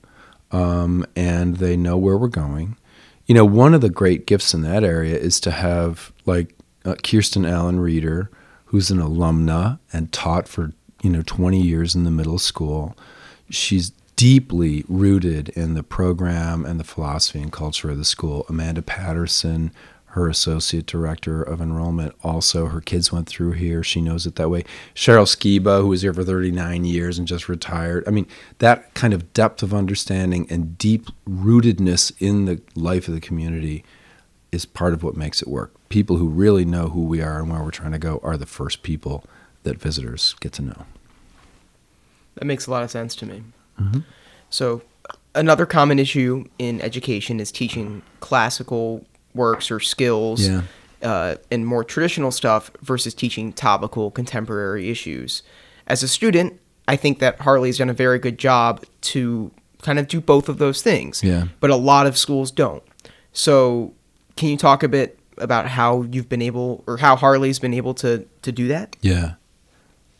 um, 0.51 1.05
and 1.17 1.57
they 1.57 1.77
know 1.77 1.97
where 1.97 2.17
we're 2.17 2.29
going. 2.29 2.77
You 3.27 3.35
know, 3.35 3.45
one 3.45 3.75
of 3.75 3.81
the 3.81 3.91
great 3.91 4.27
gifts 4.27 4.55
in 4.55 4.63
that 4.63 4.85
area 4.85 5.17
is 5.17 5.41
to 5.41 5.51
have 5.51 6.13
like 6.27 6.55
uh, 6.85 6.95
Kirsten 7.03 7.45
Allen 7.45 7.81
Reeder, 7.81 8.31
who's 8.67 8.91
an 8.91 8.99
alumna 8.99 9.79
and 9.93 10.13
taught 10.13 10.49
for 10.49 10.73
you 11.03 11.11
know 11.11 11.23
20 11.27 11.61
years 11.61 11.95
in 11.95 12.05
the 12.05 12.11
middle 12.11 12.39
school. 12.39 12.97
She's 13.51 13.93
deeply 14.17 14.85
rooted 14.89 15.49
in 15.51 15.75
the 15.75 15.83
program 15.83 16.65
and 16.65 16.79
the 16.79 16.85
philosophy 16.85 17.41
and 17.41 17.53
culture 17.53 17.91
of 17.91 17.99
the 17.99 18.05
school. 18.05 18.47
Amanda 18.49 18.83
Patterson, 18.83 19.73
her 20.15 20.29
associate 20.29 20.87
director 20.87 21.43
of 21.43 21.61
enrollment, 21.61 22.15
also 22.23 22.67
her 22.67 22.81
kids 22.81 23.11
went 23.11 23.29
through 23.29 23.51
here. 23.51 23.83
She 23.83 24.01
knows 24.01 24.27
it 24.27 24.37
that 24.37 24.49
way. 24.49 24.65
Cheryl 24.95 25.27
Skiba, 25.27 25.81
who 25.81 25.89
was 25.89 26.03
here 26.03 26.15
for 26.15 26.23
39 26.23 26.85
years 26.85 27.19
and 27.19 27.27
just 27.27 27.49
retired. 27.49 28.05
I 28.07 28.11
mean, 28.11 28.29
that 28.59 28.95
kind 28.95 29.13
of 29.13 29.33
depth 29.33 29.61
of 29.65 29.75
understanding 29.75 30.47
and 30.49 30.79
deep 30.79 31.07
rootedness 31.29 32.13
in 32.21 32.45
the 32.45 32.63
life 32.77 33.09
of 33.09 33.15
the 33.15 33.21
community 33.21 33.85
is 34.53 34.65
part 34.65 34.95
of 34.95 35.03
what 35.03 35.17
makes 35.17 35.43
it 35.43 35.49
work. 35.49 35.73
People 35.89 36.17
who 36.17 36.29
really 36.29 36.65
know 36.65 36.91
who 36.91 37.05
we 37.05 37.21
are 37.21 37.41
and 37.41 37.51
where 37.51 37.61
we're 37.61 37.73
trying 37.73 37.91
to 37.91 37.99
go 37.99 38.21
are 38.23 38.37
the 38.37 38.47
first 38.47 38.85
people 38.85 39.25
that 39.65 39.81
visitors 39.81 40.37
get 40.39 40.53
to 40.53 40.63
know. 40.63 40.87
That 42.37 42.45
makes 42.45 42.69
a 42.69 42.71
lot 42.71 42.85
of 42.85 42.91
sense 42.93 43.17
to 43.17 43.27
me. 43.27 43.43
Mm-hmm. 43.81 44.01
So, 44.49 44.83
another 45.35 45.67
common 45.67 45.99
issue 45.99 46.45
in 46.61 46.81
education 46.81 47.41
is 47.41 47.51
teaching 47.51 48.03
classical 48.21 49.05
works 49.35 49.71
or 49.71 49.81
skills 49.81 50.47
yeah. 50.47 50.63
uh, 51.03 51.37
and 51.51 51.67
more 51.67 51.85
traditional 51.85 52.31
stuff 52.31 52.71
versus 52.83 53.15
teaching 53.15 53.53
topical 53.53 54.11
contemporary 54.11 54.91
issues. 54.91 55.43
As 55.87 56.03
a 56.03 56.09
student, 56.09 56.61
I 56.87 56.97
think 56.97 57.19
that 57.19 57.41
Harley's 57.41 57.79
done 57.79 57.91
a 57.91 57.95
very 57.95 58.19
good 58.19 58.39
job 58.39 58.85
to 59.03 59.51
kind 59.83 59.99
of 59.99 60.09
do 60.09 60.21
both 60.21 60.49
of 60.49 60.59
those 60.59 60.83
things. 60.83 61.23
Yeah. 61.23 61.49
But 61.61 61.71
a 61.71 61.77
lot 61.77 62.07
of 62.07 62.17
schools 62.17 62.51
don't. 62.51 62.83
So, 63.33 63.93
can 64.37 64.49
you 64.49 64.57
talk 64.57 64.83
a 64.83 64.89
bit 64.89 65.19
about 65.39 65.67
how 65.67 66.03
you've 66.03 66.29
been 66.29 66.43
able 66.43 66.85
or 66.87 66.97
how 66.97 67.17
Harley's 67.17 67.59
been 67.59 67.75
able 67.75 67.95
to 67.95 68.27
to 68.43 68.53
do 68.53 68.69
that? 68.69 68.97
Yeah. 69.01 69.35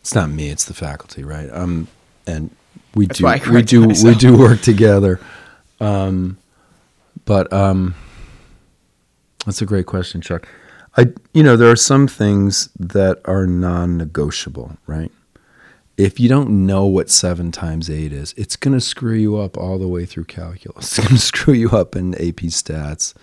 It's 0.01 0.15
not 0.15 0.29
me, 0.31 0.51
it's 0.51 0.65
the 0.65 0.75
faculty, 0.75 1.25
right? 1.25 1.49
Um 1.53 1.89
and 2.27 2.51
we 2.95 3.07
That's 3.07 3.19
do 3.19 3.53
we 3.53 3.63
do 3.63 3.89
we 3.89 4.15
do 4.15 4.37
work 4.37 4.61
together. 4.61 5.21
Um 5.81 6.39
but 7.25 7.53
um 7.53 7.95
that's 9.45 9.63
a 9.63 9.67
great 9.67 9.87
question, 9.87 10.21
Chuck. 10.21 10.49
I 10.97 11.13
you 11.33 11.43
know, 11.43 11.57
there 11.57 11.71
are 11.71 11.77
some 11.77 12.07
things 12.07 12.69
that 12.79 13.21
are 13.25 13.47
non-negotiable, 13.47 14.77
right? 14.87 15.11
If 15.97 16.19
you 16.19 16.29
don't 16.29 16.67
know 16.67 16.87
what 16.87 17.09
7 17.09 17.53
times 17.53 17.89
8 17.89 18.13
is, 18.13 18.35
it's 18.37 18.57
going 18.57 18.75
to 18.75 18.81
screw 18.81 19.15
you 19.15 19.37
up 19.37 19.57
all 19.57 19.79
the 19.79 19.87
way 19.87 20.07
through 20.07 20.25
calculus. 20.25 20.99
It's 20.99 20.99
going 20.99 21.17
to 21.17 21.19
screw 21.19 21.55
you 21.55 21.71
up 21.71 21.95
in 21.95 22.15
AP 22.15 22.51
stats. 22.51 23.15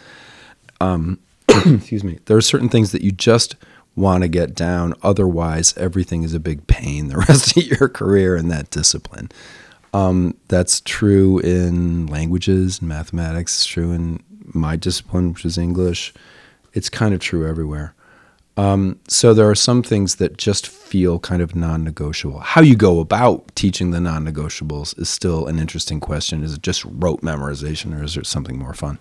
Um 0.79 1.19
excuse 1.65 2.03
me. 2.03 2.19
There 2.25 2.37
are 2.37 2.41
certain 2.41 2.69
things 2.69 2.91
that 2.91 3.01
you 3.01 3.11
just 3.11 3.55
want 3.95 4.23
to 4.23 4.27
get 4.27 4.55
down. 4.55 4.93
Otherwise, 5.03 5.75
everything 5.77 6.23
is 6.23 6.33
a 6.33 6.39
big 6.39 6.67
pain 6.67 7.07
the 7.07 7.17
rest 7.27 7.57
of 7.57 7.63
your 7.63 7.89
career 7.89 8.35
in 8.35 8.47
that 8.49 8.69
discipline. 8.69 9.29
Um, 9.93 10.37
that's 10.47 10.81
true 10.81 11.39
in 11.39 12.07
languages 12.07 12.79
and 12.79 12.87
mathematics. 12.87 13.57
It's 13.57 13.65
true 13.65 13.91
in 13.91 14.23
my 14.45 14.75
discipline, 14.75 15.33
which 15.33 15.45
is 15.45 15.57
English. 15.57 16.13
It's 16.73 16.89
kind 16.89 17.13
of 17.13 17.19
true 17.19 17.47
everywhere. 17.47 17.93
Um, 18.57 18.99
so 19.07 19.33
there 19.33 19.49
are 19.49 19.55
some 19.55 19.81
things 19.81 20.15
that 20.15 20.37
just 20.37 20.67
feel 20.67 21.19
kind 21.19 21.41
of 21.41 21.55
non-negotiable. 21.55 22.39
How 22.39 22.61
you 22.61 22.75
go 22.75 22.99
about 22.99 23.55
teaching 23.55 23.91
the 23.91 24.01
non-negotiables 24.01 24.99
is 24.99 25.09
still 25.09 25.47
an 25.47 25.57
interesting 25.57 25.99
question. 25.99 26.43
Is 26.43 26.53
it 26.55 26.61
just 26.61 26.83
rote 26.85 27.21
memorization, 27.21 27.97
or 27.97 28.03
is 28.03 28.15
there 28.15 28.23
something 28.23 28.59
more 28.59 28.73
fun? 28.73 28.99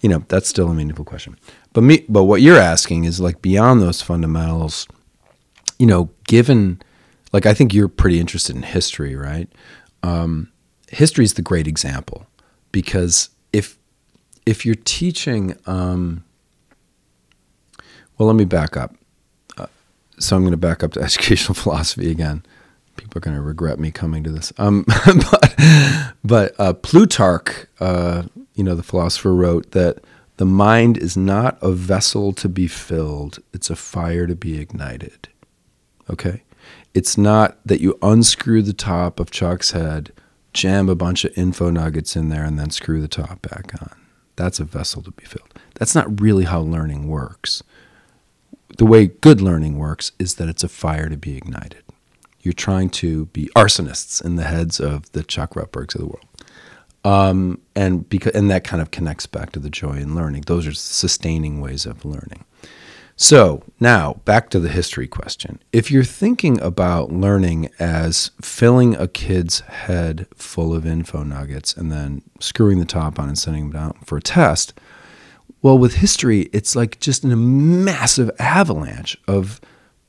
You 0.00 0.08
know, 0.08 0.24
that's 0.28 0.48
still 0.48 0.68
a 0.68 0.74
meaningful 0.74 1.04
question. 1.04 1.38
But 1.72 1.82
me, 1.82 2.04
but 2.08 2.24
what 2.24 2.42
you're 2.42 2.58
asking 2.58 3.04
is 3.04 3.20
like 3.20 3.40
beyond 3.40 3.80
those 3.80 4.02
fundamentals. 4.02 4.86
You 5.78 5.86
know, 5.86 6.10
given 6.28 6.82
like 7.32 7.46
I 7.46 7.54
think 7.54 7.72
you're 7.72 7.88
pretty 7.88 8.20
interested 8.20 8.54
in 8.54 8.62
history, 8.62 9.16
right? 9.16 9.48
Um, 10.02 10.52
history 10.90 11.24
is 11.24 11.34
the 11.34 11.42
great 11.42 11.66
example 11.66 12.26
because 12.72 13.30
if 13.52 13.78
if 14.46 14.66
you're 14.66 14.74
teaching, 14.74 15.56
um, 15.66 16.24
well, 18.18 18.26
let 18.26 18.36
me 18.36 18.44
back 18.44 18.76
up. 18.76 18.94
Uh, 19.56 19.66
so 20.18 20.36
I'm 20.36 20.42
going 20.42 20.52
to 20.52 20.56
back 20.56 20.82
up 20.82 20.92
to 20.92 21.00
educational 21.02 21.54
philosophy 21.54 22.10
again. 22.10 22.44
People 22.96 23.18
are 23.18 23.20
going 23.20 23.36
to 23.36 23.42
regret 23.42 23.78
me 23.78 23.90
coming 23.90 24.22
to 24.24 24.30
this. 24.30 24.52
Um, 24.58 24.84
but 25.30 26.14
but 26.22 26.54
uh, 26.58 26.74
Plutarch, 26.74 27.66
uh, 27.80 28.24
you 28.54 28.62
know, 28.62 28.74
the 28.74 28.82
philosopher, 28.82 29.34
wrote 29.34 29.70
that 29.70 29.98
the 30.36 30.44
mind 30.44 30.98
is 30.98 31.16
not 31.16 31.58
a 31.62 31.72
vessel 31.72 32.32
to 32.34 32.48
be 32.50 32.66
filled; 32.66 33.38
it's 33.54 33.70
a 33.70 33.76
fire 33.76 34.26
to 34.26 34.34
be 34.34 34.60
ignited. 34.60 35.28
Okay, 36.10 36.42
it's 36.92 37.16
not 37.16 37.56
that 37.64 37.80
you 37.80 37.98
unscrew 38.02 38.60
the 38.60 38.74
top 38.74 39.18
of 39.18 39.30
Chuck's 39.30 39.70
head, 39.70 40.12
jam 40.52 40.90
a 40.90 40.94
bunch 40.94 41.24
of 41.24 41.36
info 41.36 41.70
nuggets 41.70 42.14
in 42.14 42.28
there, 42.28 42.44
and 42.44 42.58
then 42.58 42.70
screw 42.70 43.00
the 43.00 43.08
top 43.08 43.40
back 43.40 43.72
on. 43.80 44.01
That's 44.36 44.60
a 44.60 44.64
vessel 44.64 45.02
to 45.02 45.10
be 45.10 45.24
filled. 45.24 45.52
That's 45.74 45.94
not 45.94 46.20
really 46.20 46.44
how 46.44 46.60
learning 46.60 47.08
works. 47.08 47.62
The 48.78 48.86
way 48.86 49.06
good 49.06 49.40
learning 49.40 49.78
works 49.78 50.12
is 50.18 50.36
that 50.36 50.48
it's 50.48 50.64
a 50.64 50.68
fire 50.68 51.08
to 51.08 51.16
be 51.16 51.36
ignited. 51.36 51.82
You're 52.40 52.54
trying 52.54 52.90
to 52.90 53.26
be 53.26 53.50
arsonists 53.54 54.24
in 54.24 54.36
the 54.36 54.44
heads 54.44 54.80
of 54.80 55.10
the 55.12 55.22
Chuck 55.22 55.54
Rutbergs 55.54 55.94
of 55.94 56.00
the 56.00 56.06
world. 56.06 56.26
Um, 57.04 57.60
and 57.74 58.08
because 58.08 58.32
and 58.32 58.50
that 58.50 58.64
kind 58.64 58.80
of 58.80 58.90
connects 58.90 59.26
back 59.26 59.52
to 59.52 59.58
the 59.58 59.70
joy 59.70 59.94
in 59.94 60.14
learning. 60.14 60.44
Those 60.46 60.66
are 60.66 60.72
sustaining 60.72 61.60
ways 61.60 61.84
of 61.84 62.04
learning. 62.04 62.44
So 63.16 63.62
now 63.78 64.14
back 64.24 64.50
to 64.50 64.60
the 64.60 64.68
history 64.68 65.06
question. 65.06 65.60
If 65.72 65.90
you're 65.90 66.04
thinking 66.04 66.60
about 66.60 67.12
learning 67.12 67.70
as 67.78 68.30
filling 68.40 68.96
a 68.96 69.06
kid's 69.06 69.60
head 69.60 70.26
full 70.34 70.74
of 70.74 70.86
info 70.86 71.22
nuggets 71.22 71.76
and 71.76 71.92
then 71.92 72.22
screwing 72.40 72.78
the 72.78 72.84
top 72.84 73.18
on 73.18 73.28
and 73.28 73.38
sending 73.38 73.70
them 73.70 73.72
down 73.72 73.92
for 74.04 74.16
a 74.16 74.22
test, 74.22 74.74
well, 75.62 75.78
with 75.78 75.94
history, 75.96 76.48
it's 76.52 76.74
like 76.74 76.98
just 76.98 77.24
a 77.24 77.36
massive 77.36 78.30
avalanche 78.40 79.16
of 79.28 79.60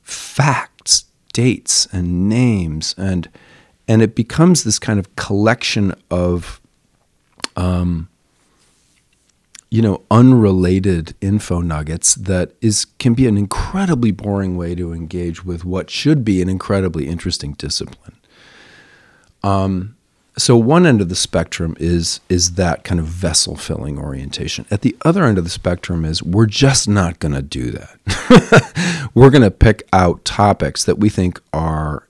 facts, 0.02 1.04
dates, 1.32 1.86
and 1.92 2.28
names, 2.28 2.94
and 2.98 3.28
and 3.86 4.02
it 4.02 4.16
becomes 4.16 4.64
this 4.64 4.78
kind 4.80 4.98
of 4.98 5.14
collection 5.14 5.94
of 6.10 6.60
um, 7.54 8.08
you 9.74 9.82
know 9.82 10.00
unrelated 10.08 11.16
info 11.20 11.60
nuggets 11.60 12.14
that 12.14 12.52
is 12.60 12.84
can 13.00 13.12
be 13.12 13.26
an 13.26 13.36
incredibly 13.36 14.12
boring 14.12 14.56
way 14.56 14.72
to 14.72 14.92
engage 14.92 15.44
with 15.44 15.64
what 15.64 15.90
should 15.90 16.24
be 16.24 16.40
an 16.40 16.48
incredibly 16.48 17.08
interesting 17.08 17.54
discipline. 17.54 18.14
Um, 19.42 19.96
so 20.38 20.56
one 20.56 20.86
end 20.86 21.00
of 21.00 21.08
the 21.08 21.16
spectrum 21.16 21.76
is 21.80 22.20
is 22.28 22.54
that 22.54 22.84
kind 22.84 23.00
of 23.00 23.06
vessel 23.06 23.56
filling 23.56 23.98
orientation. 23.98 24.64
At 24.70 24.82
the 24.82 24.96
other 25.04 25.24
end 25.24 25.38
of 25.38 25.44
the 25.44 25.50
spectrum 25.50 26.04
is 26.04 26.22
we're 26.22 26.46
just 26.46 26.88
not 26.88 27.18
going 27.18 27.34
to 27.34 27.42
do 27.42 27.72
that. 27.72 29.10
We're 29.14 29.30
going 29.30 29.42
to 29.42 29.50
pick 29.50 29.82
out 29.92 30.24
topics 30.24 30.84
that 30.84 30.98
we 30.98 31.08
think 31.08 31.40
are 31.52 32.08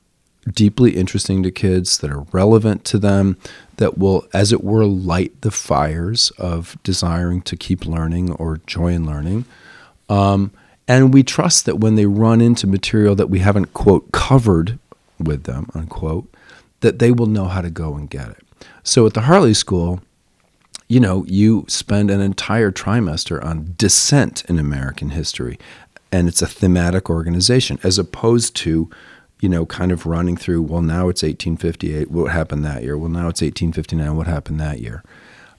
deeply 0.52 0.96
interesting 0.96 1.42
to 1.42 1.50
kids 1.50 1.98
that 1.98 2.10
are 2.10 2.26
relevant 2.32 2.84
to 2.84 2.98
them 2.98 3.36
that 3.76 3.98
will 3.98 4.26
as 4.32 4.52
it 4.52 4.62
were 4.62 4.84
light 4.84 5.40
the 5.40 5.50
fires 5.50 6.30
of 6.38 6.76
desiring 6.82 7.42
to 7.42 7.56
keep 7.56 7.86
learning 7.86 8.32
or 8.32 8.60
joy 8.66 8.88
in 8.88 9.06
learning. 9.06 9.44
Um, 10.08 10.52
and 10.86 11.14
we 11.14 11.22
trust 11.22 11.64
that 11.64 11.80
when 11.80 11.94
they 11.94 12.06
run 12.06 12.40
into 12.40 12.66
material 12.66 13.14
that 13.16 13.30
we 13.30 13.38
haven't 13.38 13.72
quote 13.72 14.12
covered 14.12 14.78
with 15.18 15.44
them 15.44 15.68
unquote 15.74 16.32
that 16.80 16.98
they 16.98 17.10
will 17.10 17.26
know 17.26 17.46
how 17.46 17.62
to 17.62 17.70
go 17.70 17.94
and 17.94 18.10
get 18.10 18.28
it. 18.28 18.44
So 18.82 19.06
at 19.06 19.14
the 19.14 19.22
harley 19.22 19.54
school 19.54 20.00
you 20.88 21.00
know 21.00 21.24
you 21.26 21.64
spend 21.68 22.10
an 22.10 22.20
entire 22.20 22.70
trimester 22.70 23.42
on 23.42 23.74
dissent 23.78 24.44
in 24.46 24.58
american 24.58 25.10
history 25.10 25.58
and 26.12 26.28
it's 26.28 26.42
a 26.42 26.46
thematic 26.46 27.10
organization 27.10 27.78
as 27.82 27.98
opposed 27.98 28.54
to 28.54 28.88
you 29.40 29.48
know, 29.48 29.66
kind 29.66 29.92
of 29.92 30.06
running 30.06 30.36
through, 30.36 30.62
well, 30.62 30.82
now 30.82 31.08
it's 31.08 31.22
1858, 31.22 32.10
what 32.10 32.32
happened 32.32 32.64
that 32.64 32.82
year? 32.82 32.96
Well, 32.96 33.10
now 33.10 33.28
it's 33.28 33.42
1859, 33.42 34.16
what 34.16 34.26
happened 34.26 34.60
that 34.60 34.80
year? 34.80 35.02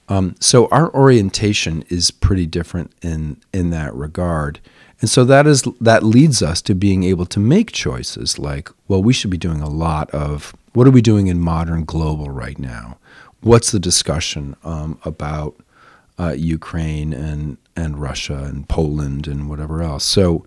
Um, 0.08 0.36
so 0.40 0.68
our 0.68 0.94
orientation 0.94 1.84
is 1.90 2.12
pretty 2.12 2.46
different 2.46 2.92
in 3.02 3.38
in 3.54 3.72
that 3.72 3.94
regard. 3.96 4.60
And 5.02 5.10
so 5.10 5.26
that 5.26 5.48
is 5.48 5.64
that 5.82 6.04
leads 6.04 6.42
us 6.42 6.62
to 6.64 6.76
being 6.76 7.04
able 7.04 7.26
to 7.28 7.40
make 7.40 7.72
choices 7.72 8.38
like, 8.38 8.70
well, 8.88 9.02
we 9.02 9.14
should 9.14 9.32
be 9.32 9.38
doing 9.38 9.62
a 9.62 9.70
lot 9.70 10.10
of 10.12 10.56
what 10.74 10.88
are 10.88 10.92
we 10.92 11.02
doing 11.02 11.28
in 11.28 11.40
modern 11.40 11.86
global 11.86 12.30
right 12.30 12.60
now? 12.60 12.98
What's 13.42 13.72
the 13.72 13.80
discussion 13.80 14.56
um, 14.64 15.00
about 15.04 15.56
uh, 16.20 16.36
Ukraine 16.38 17.14
and 17.14 17.58
and 17.76 18.00
Russia 18.00 18.44
and 18.44 18.70
Poland 18.70 19.28
and 19.28 19.50
whatever 19.50 19.82
else? 19.82 20.06
So 20.06 20.46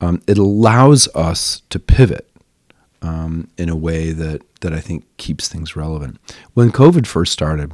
um, 0.00 0.22
it 0.26 0.38
allows 0.38 1.08
us 1.14 1.62
to 1.70 1.78
pivot 1.78 2.27
um, 3.02 3.48
in 3.56 3.68
a 3.68 3.76
way 3.76 4.12
that 4.12 4.42
that 4.60 4.72
I 4.74 4.80
think 4.80 5.04
keeps 5.18 5.48
things 5.48 5.76
relevant. 5.76 6.18
When 6.54 6.72
COVID 6.72 7.06
first 7.06 7.32
started, 7.32 7.72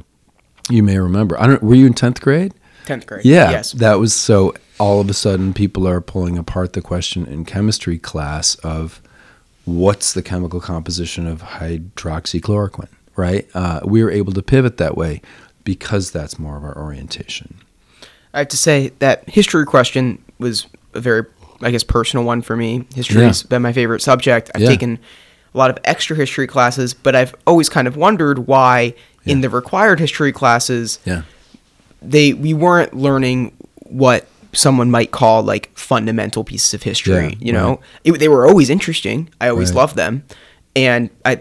you 0.69 0.83
may 0.83 0.97
remember. 0.99 1.39
I 1.41 1.47
don't. 1.47 1.63
Were 1.63 1.75
you 1.75 1.85
in 1.87 1.93
tenth 1.93 2.21
grade? 2.21 2.53
Tenth 2.85 3.07
grade. 3.07 3.25
Yeah, 3.25 3.51
Yes. 3.51 3.71
that 3.73 3.99
was 3.99 4.13
so. 4.13 4.53
All 4.77 4.99
of 4.99 5.09
a 5.09 5.13
sudden, 5.13 5.53
people 5.53 5.87
are 5.87 6.01
pulling 6.01 6.37
apart 6.37 6.73
the 6.73 6.81
question 6.81 7.25
in 7.25 7.45
chemistry 7.45 7.97
class 7.97 8.55
of 8.55 9.01
what's 9.63 10.13
the 10.13 10.21
chemical 10.21 10.59
composition 10.59 11.25
of 11.25 11.41
hydroxychloroquine, 11.41 12.89
right? 13.15 13.47
Uh, 13.53 13.79
we 13.83 14.03
were 14.03 14.11
able 14.11 14.33
to 14.33 14.41
pivot 14.41 14.77
that 14.77 14.95
way 14.97 15.21
because 15.63 16.11
that's 16.11 16.37
more 16.37 16.57
of 16.57 16.63
our 16.63 16.77
orientation. 16.77 17.55
I 18.33 18.39
have 18.39 18.49
to 18.49 18.57
say 18.57 18.89
that 18.99 19.27
history 19.29 19.65
question 19.65 20.21
was 20.37 20.67
a 20.93 20.99
very, 20.99 21.25
I 21.61 21.71
guess, 21.71 21.83
personal 21.83 22.25
one 22.25 22.41
for 22.41 22.55
me. 22.55 22.85
History's 22.95 23.43
Yeah. 23.43 23.47
been 23.49 23.61
my 23.61 23.73
favorite 23.73 24.01
subject. 24.01 24.51
I've 24.55 24.61
Yeah. 24.61 24.69
taken 24.69 24.99
a 25.53 25.57
lot 25.57 25.69
of 25.69 25.77
extra 25.85 26.15
history 26.15 26.47
classes, 26.47 26.93
but 26.93 27.15
I've 27.15 27.33
always 27.47 27.69
kind 27.69 27.87
of 27.87 27.95
wondered 27.95 28.47
why 28.47 28.93
in 29.25 29.41
the 29.41 29.49
required 29.49 29.99
history 29.99 30.31
classes 30.31 30.99
Yeah. 31.05 31.21
they 32.01 32.33
we 32.33 32.53
weren't 32.53 32.93
learning 32.93 33.53
what 33.83 34.27
someone 34.53 34.89
might 34.91 35.11
call 35.11 35.43
like 35.43 35.69
fundamental 35.75 36.43
pieces 36.43 36.73
of 36.73 36.83
history. 36.83 37.29
Yeah, 37.39 37.45
you 37.45 37.51
know, 37.53 37.69
right. 37.69 37.79
it, 38.03 38.19
they 38.19 38.27
were 38.27 38.47
always 38.47 38.69
interesting. 38.69 39.29
I 39.41 39.49
always 39.49 39.69
Right. 39.71 39.77
loved 39.77 39.95
them, 39.95 40.23
and 40.75 41.09
I 41.25 41.39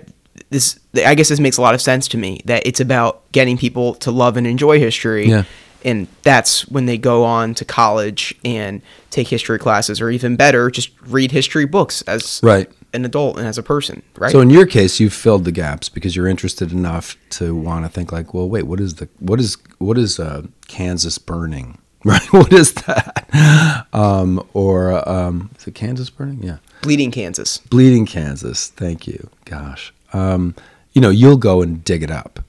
this 0.50 0.79
I 1.05 1.14
guess 1.14 1.29
this 1.29 1.40
makes 1.40 1.57
a 1.57 1.62
lot 1.62 1.74
of 1.74 1.81
sense 1.83 2.07
to 2.09 2.16
me 2.16 2.40
that 2.44 2.66
it's 2.66 2.81
about 2.81 3.20
getting 3.33 3.57
people 3.59 3.94
to 3.96 4.11
love 4.11 4.37
and 4.37 4.46
enjoy 4.46 4.79
history. 4.79 5.29
Yeah. 5.29 5.44
And 5.85 6.09
that's 6.23 6.66
when 6.68 6.87
they 6.87 6.97
go 6.99 7.25
on 7.25 7.55
to 7.55 7.64
college 7.64 8.35
and 8.44 8.81
take 9.11 9.29
history 9.29 9.59
classes, 9.59 10.01
or 10.01 10.11
even 10.11 10.35
better, 10.37 10.70
just 10.70 10.90
read 11.07 11.31
history 11.31 11.66
books 11.66 12.03
as 12.03 12.40
Right. 12.42 12.70
an 12.94 13.05
adult 13.05 13.38
and 13.38 13.47
as 13.47 13.59
a 13.59 13.62
person, 13.62 14.03
right? 14.16 14.33
So 14.33 14.40
in 14.40 14.51
your 14.51 14.66
case, 14.66 14.99
you've 15.01 15.12
filled 15.12 15.44
the 15.44 15.53
gaps 15.53 15.88
because 15.88 16.16
you're 16.16 16.27
interested 16.29 16.73
enough 16.73 17.16
to 17.31 17.55
want 17.55 17.85
to 17.85 17.90
think 17.90 18.12
like, 18.12 18.33
well, 18.33 18.49
wait, 18.49 18.64
what 18.64 18.81
is 18.81 18.94
the 18.94 19.09
what 19.18 19.40
is 19.40 19.57
what 19.79 19.99
is 19.99 20.18
uh, 20.18 20.42
Kansas 20.68 21.18
burning? 21.18 21.79
Right? 22.07 22.33
what 22.35 22.53
is 22.53 22.75
that? 22.87 23.87
Um, 23.94 24.47
or 24.53 25.09
um, 25.09 25.51
is 25.59 25.66
it 25.66 25.75
Kansas 25.75 26.11
burning? 26.11 26.42
Yeah, 26.42 26.59
Bleeding 26.83 27.11
Kansas. 27.11 27.57
bleeding 27.59 28.05
Kansas. 28.05 28.68
Thank 28.68 29.07
you. 29.07 29.31
Gosh, 29.47 29.90
um, 30.12 30.55
you 30.92 31.01
know, 31.01 31.09
you'll 31.09 31.38
go 31.38 31.62
and 31.62 31.83
dig 31.83 32.03
it 32.03 32.11
up 32.11 32.43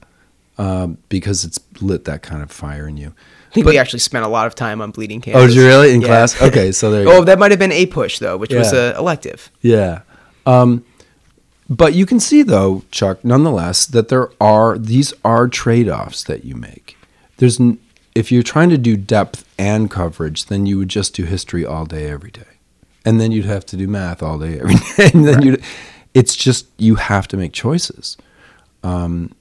um, 0.58 0.98
because 1.08 1.44
it's 1.44 1.58
lit 1.80 2.04
that 2.06 2.22
kind 2.22 2.42
of 2.42 2.50
fire 2.50 2.88
in 2.88 2.96
you. 2.96 3.08
I 3.50 3.54
think 3.54 3.64
But- 3.64 3.70
we 3.72 3.78
actually 3.78 4.00
spent 4.00 4.24
a 4.24 4.28
lot 4.28 4.46
of 4.46 4.54
time 4.54 4.80
on 4.82 4.90
Bleeding 4.90 5.20
Kansas. 5.20 5.42
Oh, 5.42 5.46
did 5.46 5.56
you 5.56 5.66
really 5.66 5.92
in 5.94 6.00
Yeah. 6.00 6.06
class? 6.08 6.40
Okay, 6.42 6.72
so 6.80 6.90
there. 6.90 7.02
You 7.02 7.10
Oh, 7.10 7.18
go. 7.20 7.24
that 7.24 7.38
might 7.38 7.50
have 7.52 7.60
been 7.60 7.72
a 7.72 7.86
push 7.86 8.18
though, 8.18 8.36
which 8.36 8.52
was 8.52 8.72
Yeah. 8.72 8.92
a 8.94 8.98
elective. 8.98 9.50
Yeah. 9.62 10.00
Um, 10.44 10.84
but 11.68 11.94
you 11.94 12.06
can 12.06 12.20
see 12.20 12.42
though, 12.42 12.84
Chuck, 12.90 13.24
nonetheless, 13.24 13.86
that 13.86 14.08
there 14.08 14.28
are 14.40 14.78
these 14.78 15.12
are 15.24 15.48
trade-offs 15.48 16.22
that 16.24 16.44
you 16.44 16.54
make. 16.54 16.96
There's 17.38 17.58
n- 17.60 17.78
if 18.14 18.30
you're 18.32 18.42
trying 18.42 18.70
to 18.70 18.78
do 18.78 18.96
depth 18.96 19.44
and 19.58 19.90
coverage, 19.90 20.46
then 20.46 20.64
you 20.66 20.78
would 20.78 20.88
just 20.88 21.14
do 21.14 21.24
history 21.24 21.66
all 21.66 21.84
day 21.84 22.08
every 22.08 22.30
day. 22.30 22.42
And 23.04 23.20
then 23.20 23.30
you'd 23.32 23.44
have 23.46 23.66
to 23.66 23.76
do 23.76 23.86
math 23.88 24.22
all 24.22 24.38
day 24.38 24.58
every 24.60 24.74
day. 24.96 25.10
And 25.12 25.26
then 25.26 25.42
you 25.42 25.58
it's 26.14 26.34
just 26.36 26.66
you 26.78 26.94
have 26.94 27.26
to 27.28 27.36
make 27.36 27.52
choices. 27.52 28.16
Um, 28.82 29.32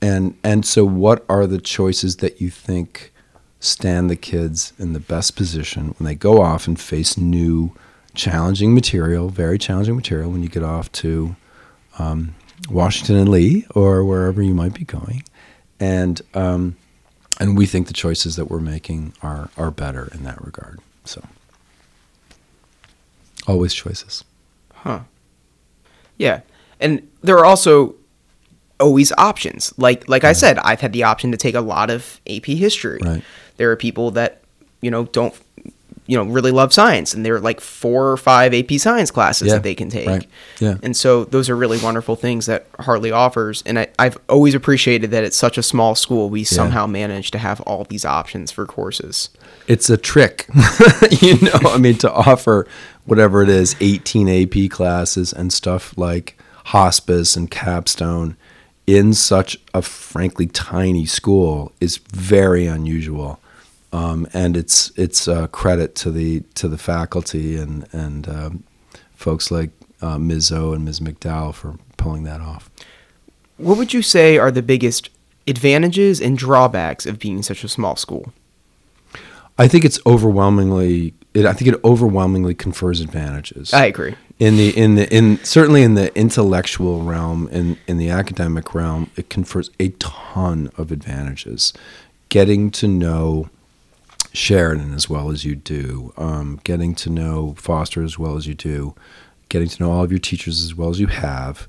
and 0.00 0.36
and 0.42 0.64
so 0.64 0.84
what 0.84 1.24
are 1.28 1.46
the 1.46 1.60
choices 1.60 2.16
that 2.16 2.40
you 2.40 2.50
think 2.50 3.12
stand 3.60 4.10
the 4.10 4.16
kids 4.16 4.72
in 4.78 4.92
the 4.92 5.00
best 5.00 5.36
position 5.36 5.94
when 5.98 6.06
they 6.06 6.14
go 6.14 6.42
off 6.42 6.66
and 6.66 6.78
face 6.78 7.16
new 7.16 7.72
challenging 8.14 8.74
material, 8.74 9.28
very 9.28 9.58
challenging 9.58 9.96
material 9.96 10.30
when 10.30 10.42
you 10.42 10.48
get 10.48 10.62
off 10.62 10.90
to 10.90 11.36
um, 11.98 12.34
Washington 12.70 13.16
and 13.16 13.28
Lee 13.28 13.66
or 13.74 14.04
wherever 14.04 14.42
you 14.42 14.54
might 14.54 14.74
be 14.74 14.84
going, 14.84 15.22
and 15.80 16.20
um, 16.34 16.76
and 17.38 17.56
we 17.56 17.66
think 17.66 17.86
the 17.86 17.94
choices 17.94 18.36
that 18.36 18.46
we're 18.46 18.60
making 18.60 19.14
are 19.22 19.50
are 19.56 19.70
better 19.70 20.08
in 20.12 20.24
that 20.24 20.42
regard. 20.44 20.80
So 21.04 21.22
always 23.46 23.74
choices. 23.74 24.24
Huh. 24.74 25.00
Yeah. 26.18 26.40
And 26.80 27.08
there 27.22 27.38
are 27.38 27.44
also 27.44 27.94
always 28.80 29.12
options. 29.18 29.72
Like 29.76 30.08
like 30.08 30.24
I 30.24 30.32
said, 30.32 30.58
I've 30.58 30.80
had 30.80 30.92
the 30.92 31.04
option 31.04 31.30
to 31.32 31.36
take 31.36 31.54
a 31.54 31.60
lot 31.60 31.90
of 31.90 32.20
AP 32.28 32.46
history. 32.46 33.00
Right. 33.02 33.22
There 33.56 33.70
are 33.70 33.76
people 33.76 34.10
that, 34.12 34.42
you 34.80 34.90
know, 34.90 35.04
don't 35.06 35.34
you 36.08 36.16
know, 36.16 36.22
really 36.22 36.52
love 36.52 36.72
science 36.72 37.14
and 37.14 37.26
there 37.26 37.34
are 37.34 37.40
like 37.40 37.60
four 37.60 38.12
or 38.12 38.16
five 38.16 38.54
AP 38.54 38.74
science 38.78 39.10
classes 39.10 39.48
Yeah, 39.48 39.54
that 39.54 39.64
they 39.64 39.74
can 39.74 39.88
take. 39.88 40.06
right. 40.06 40.26
Yeah. 40.60 40.76
And 40.80 40.96
so 40.96 41.24
those 41.24 41.50
are 41.50 41.56
really 41.56 41.78
wonderful 41.80 42.14
things 42.14 42.46
that 42.46 42.68
Harley 42.78 43.10
offers. 43.10 43.64
And 43.66 43.76
I, 43.76 43.88
I've 43.98 44.16
always 44.28 44.54
appreciated 44.54 45.10
that 45.10 45.24
it's 45.24 45.36
such 45.36 45.58
a 45.58 45.64
small 45.64 45.96
school. 45.96 46.30
We 46.30 46.44
somehow 46.44 46.86
manage 46.86 47.32
to 47.32 47.38
have 47.38 47.60
all 47.62 47.82
these 47.84 48.04
options 48.04 48.52
for 48.52 48.66
courses. 48.66 49.30
it's 49.66 49.90
a 49.90 49.96
trick, 49.96 50.46
you 51.20 51.40
know. 51.40 51.58
I 51.70 51.78
mean, 51.78 51.98
to 51.98 52.12
offer 52.12 52.68
whatever 53.04 53.42
it 53.42 53.48
is, 53.48 53.74
18 53.80 54.28
AP 54.28 54.70
classes 54.70 55.32
and 55.32 55.52
stuff 55.52 55.92
like 55.98 56.38
hospice 56.66 57.34
and 57.34 57.50
capstone 57.50 58.36
in 58.86 59.12
such 59.14 59.58
a 59.74 59.82
frankly 59.82 60.46
tiny 60.46 61.06
school 61.06 61.72
is 61.80 61.96
very 61.96 62.66
unusual, 62.66 63.40
um, 63.92 64.26
and 64.32 64.56
it's 64.56 64.92
it's 64.96 65.26
a 65.26 65.48
credit 65.48 65.94
to 65.96 66.10
the 66.10 66.40
to 66.54 66.68
the 66.68 66.78
faculty 66.78 67.56
and 67.56 67.86
and 67.92 68.28
um, 68.28 68.64
folks 69.14 69.50
like 69.50 69.70
uh, 70.00 70.18
Ms. 70.18 70.52
O 70.52 70.72
and 70.72 70.84
Ms. 70.84 71.00
McDowell 71.00 71.54
for 71.54 71.78
pulling 71.96 72.24
that 72.24 72.40
off. 72.40 72.70
What 73.56 73.78
would 73.78 73.92
you 73.92 74.02
say 74.02 74.38
are 74.38 74.50
the 74.50 74.62
biggest 74.62 75.10
advantages 75.46 76.20
and 76.20 76.36
drawbacks 76.36 77.06
of 77.06 77.18
being 77.18 77.42
such 77.42 77.64
a 77.64 77.68
small 77.68 77.96
school? 77.96 78.32
I 79.58 79.68
think 79.68 79.84
it's 79.84 79.98
overwhelmingly. 80.06 81.14
It, 81.32 81.46
I 81.46 81.54
think 81.54 81.72
it 81.72 81.80
overwhelmingly 81.84 82.54
confers 82.54 83.00
advantages. 83.00 83.72
I 83.72 83.86
agree. 83.86 84.14
In 84.38 84.56
the 84.56 84.76
in 84.76 84.96
the 84.96 85.14
in 85.14 85.42
certainly 85.44 85.82
in 85.82 85.94
the 85.94 86.16
intellectual 86.16 87.02
realm 87.02 87.48
in 87.48 87.78
in 87.86 87.96
the 87.96 88.10
academic 88.10 88.74
realm 88.74 89.10
it 89.16 89.30
confers 89.30 89.70
a 89.80 89.88
ton 89.90 90.70
of 90.76 90.92
advantages. 90.92 91.72
Getting 92.28 92.70
to 92.72 92.88
know 92.88 93.48
Sheridan 94.32 94.92
as 94.92 95.08
well 95.08 95.30
as 95.30 95.44
you 95.44 95.54
do 95.54 96.12
um, 96.18 96.60
getting 96.64 96.94
to 96.96 97.10
know 97.10 97.54
Foster 97.56 98.02
as 98.02 98.18
well 98.18 98.36
as 98.36 98.46
you 98.46 98.54
do 98.54 98.94
getting 99.48 99.68
to 99.68 99.82
know 99.82 99.92
all 99.92 100.04
of 100.04 100.10
your 100.10 100.18
teachers 100.18 100.62
as 100.62 100.74
well 100.74 100.90
as 100.90 101.00
you 101.00 101.06
have 101.06 101.68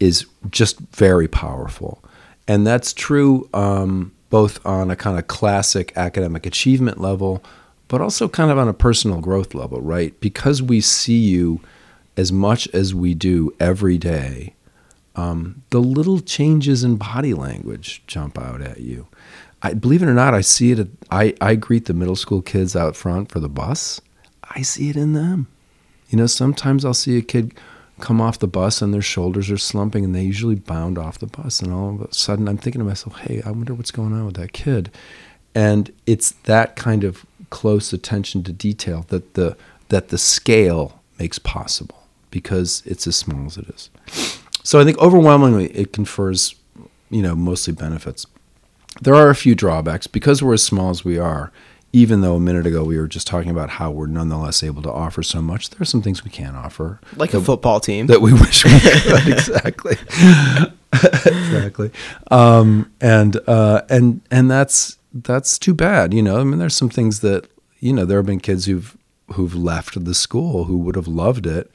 is 0.00 0.26
just 0.50 0.78
very 0.78 1.28
powerful. 1.28 2.02
And 2.48 2.66
that's 2.66 2.92
true 2.92 3.48
um, 3.54 4.12
both 4.30 4.64
on 4.66 4.90
a 4.90 4.96
kind 4.96 5.18
of 5.18 5.28
classic 5.28 5.92
academic 5.96 6.44
achievement 6.46 7.00
level 7.00 7.44
but 7.86 8.00
also 8.00 8.28
kind 8.28 8.50
of 8.50 8.58
on 8.58 8.68
a 8.68 8.72
personal 8.72 9.20
growth 9.20 9.54
level 9.54 9.80
right? 9.80 10.18
Because 10.20 10.60
we 10.60 10.80
see 10.80 11.18
you 11.18 11.60
as 12.20 12.30
much 12.30 12.68
as 12.68 12.94
we 12.94 13.14
do 13.14 13.50
every 13.58 13.96
day, 13.96 14.54
um, 15.16 15.62
the 15.70 15.80
little 15.80 16.20
changes 16.20 16.84
in 16.84 16.96
body 16.96 17.32
language 17.32 18.02
jump 18.06 18.38
out 18.38 18.60
at 18.60 18.80
you. 18.80 19.08
I 19.62 19.72
believe 19.72 20.02
it 20.02 20.08
or 20.08 20.14
not, 20.14 20.34
I 20.34 20.42
see 20.42 20.70
it. 20.70 20.78
At, 20.78 20.88
I 21.10 21.34
I 21.40 21.54
greet 21.54 21.86
the 21.86 21.94
middle 21.94 22.16
school 22.16 22.42
kids 22.42 22.76
out 22.76 22.94
front 22.94 23.32
for 23.32 23.40
the 23.40 23.48
bus. 23.48 24.00
I 24.54 24.62
see 24.62 24.90
it 24.90 24.96
in 24.96 25.14
them. 25.14 25.48
You 26.10 26.18
know, 26.18 26.26
sometimes 26.26 26.84
I'll 26.84 26.94
see 26.94 27.16
a 27.16 27.22
kid 27.22 27.54
come 28.00 28.20
off 28.20 28.38
the 28.38 28.46
bus 28.46 28.80
and 28.82 28.92
their 28.92 29.02
shoulders 29.02 29.50
are 29.50 29.58
slumping, 29.58 30.04
and 30.04 30.14
they 30.14 30.22
usually 30.22 30.54
bound 30.54 30.98
off 30.98 31.18
the 31.18 31.26
bus, 31.26 31.60
and 31.60 31.72
all 31.72 31.94
of 31.94 32.00
a 32.02 32.14
sudden 32.14 32.48
I'm 32.48 32.58
thinking 32.58 32.80
to 32.80 32.84
myself, 32.84 33.18
"Hey, 33.20 33.42
I 33.44 33.50
wonder 33.50 33.74
what's 33.74 33.90
going 33.90 34.12
on 34.12 34.26
with 34.26 34.36
that 34.36 34.52
kid." 34.52 34.90
And 35.54 35.90
it's 36.06 36.32
that 36.44 36.76
kind 36.76 37.02
of 37.02 37.24
close 37.48 37.92
attention 37.92 38.42
to 38.44 38.52
detail 38.52 39.06
that 39.08 39.34
the 39.34 39.56
that 39.88 40.08
the 40.08 40.18
scale 40.18 41.00
makes 41.18 41.38
possible 41.38 41.99
because 42.30 42.82
it's 42.86 43.06
as 43.06 43.16
small 43.16 43.46
as 43.46 43.56
it 43.56 43.68
is. 43.68 43.90
So 44.62 44.78
I 44.80 44.84
think 44.84 44.98
overwhelmingly 44.98 45.66
it 45.68 45.92
confers, 45.92 46.54
you 47.10 47.22
know, 47.22 47.34
mostly 47.34 47.72
benefits. 47.72 48.26
There 49.00 49.14
are 49.14 49.30
a 49.30 49.34
few 49.34 49.54
drawbacks 49.54 50.06
because 50.06 50.42
we're 50.42 50.54
as 50.54 50.62
small 50.62 50.90
as 50.90 51.04
we 51.04 51.18
are. 51.18 51.52
Even 51.92 52.20
though 52.20 52.36
a 52.36 52.40
minute 52.40 52.68
ago 52.68 52.84
we 52.84 52.96
were 52.98 53.08
just 53.08 53.26
talking 53.26 53.50
about 53.50 53.68
how 53.70 53.90
we're 53.90 54.06
nonetheless 54.06 54.62
able 54.62 54.80
to 54.82 54.92
offer 54.92 55.24
so 55.24 55.42
much, 55.42 55.70
there 55.70 55.80
are 55.82 55.84
some 55.84 56.02
things 56.02 56.22
we 56.22 56.30
can't 56.30 56.54
offer 56.54 57.00
Like 57.16 57.34
a 57.34 57.40
football 57.40 57.80
team. 57.80 58.06
that 58.06 58.20
we 58.20 58.32
wish 58.42 58.64
we 58.64 58.78
could. 58.78 59.26
exactly, 59.26 59.96
exactly. 60.92 61.90
Um, 62.30 62.92
and 63.00 63.38
uh, 63.48 63.82
and 63.88 64.20
and 64.30 64.50
that's 64.50 64.98
that's 65.12 65.58
too 65.58 65.74
bad. 65.74 66.14
You 66.14 66.22
know, 66.22 66.40
I 66.40 66.44
mean, 66.44 66.58
there's 66.58 66.76
some 66.76 66.90
things 66.90 67.20
that 67.20 67.48
you 67.80 67.92
know 67.92 68.04
there 68.04 68.18
have 68.18 68.26
been 68.26 68.40
kids 68.40 68.66
who've 68.66 68.96
who've 69.32 69.54
left 69.54 70.04
the 70.04 70.14
school 70.14 70.64
who 70.64 70.78
would 70.78 70.96
have 70.96 71.08
loved 71.08 71.46
it, 71.46 71.70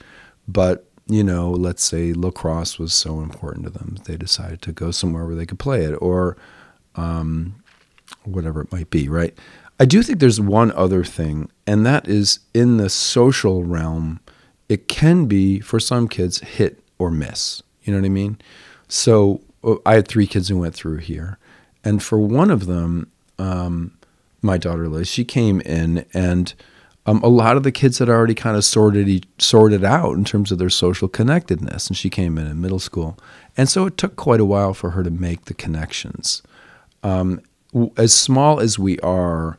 but 0.47 0.87
you 1.07 1.23
know, 1.23 1.51
let's 1.51 1.83
say 1.83 2.13
lacrosse 2.13 2.79
was 2.79 2.93
so 2.93 3.21
important 3.21 3.65
to 3.65 3.69
them, 3.69 3.97
they 4.05 4.17
decided 4.17 4.61
to 4.63 4.71
go 4.71 4.91
somewhere 4.91 5.25
where 5.25 5.35
they 5.35 5.45
could 5.45 5.59
play 5.59 5.83
it, 5.83 5.93
or 6.01 6.35
um, 6.95 7.55
whatever 8.23 8.61
it 8.61 8.71
might 8.71 8.89
be. 8.89 9.07
Right. 9.07 9.37
I 9.79 9.85
do 9.85 10.01
think 10.01 10.19
there's 10.19 10.39
one 10.39 10.71
other 10.71 11.03
thing, 11.03 11.49
and 11.67 11.85
that 11.85 12.07
is 12.07 12.39
in 12.53 12.77
the 12.77 12.89
social 12.89 13.63
realm, 13.63 14.19
it 14.69 14.87
can 14.87 15.25
be 15.25 15.59
for 15.59 15.79
some 15.79 16.07
kids 16.07 16.39
hit 16.39 16.81
or 16.97 17.11
miss. 17.11 17.61
You 17.83 17.93
know 17.93 17.99
what 17.99 18.05
I 18.05 18.09
mean? 18.09 18.39
So 18.87 19.41
uh, 19.63 19.75
I 19.85 19.95
had 19.95 20.07
three 20.07 20.27
kids 20.27 20.47
who 20.49 20.57
went 20.57 20.73
through 20.73 20.97
here, 20.97 21.37
and 21.83 22.01
for 22.01 22.17
one 22.17 22.49
of 22.49 22.65
them, 22.65 23.11
um, 23.37 23.97
my 24.41 24.57
daughter 24.57 24.87
Liz, 24.87 25.07
she 25.07 25.25
came 25.25 25.61
in 25.61 26.05
and 26.13 26.53
um, 27.05 27.21
a 27.21 27.27
lot 27.27 27.55
of 27.57 27.63
the 27.63 27.71
kids 27.71 27.99
had 27.99 28.09
already 28.09 28.33
kind 28.33 28.57
of 28.57 28.65
sorted 28.65 29.25
sorted 29.37 29.83
out 29.83 30.13
in 30.15 30.23
terms 30.23 30.51
of 30.51 30.57
their 30.57 30.69
social 30.69 31.07
connectedness, 31.07 31.87
and 31.87 31.95
she 31.95 32.09
came 32.09 32.37
in 32.37 32.47
in 32.47 32.61
middle 32.61 32.79
school, 32.79 33.17
and 33.55 33.69
so 33.69 33.85
it 33.85 33.97
took 33.97 34.15
quite 34.15 34.39
a 34.39 34.45
while 34.45 34.73
for 34.73 34.91
her 34.91 35.03
to 35.03 35.11
make 35.11 35.45
the 35.45 35.53
connections. 35.53 36.41
Um, 37.03 37.41
as 37.97 38.15
small 38.15 38.59
as 38.59 38.79
we 38.79 38.99
are, 38.99 39.57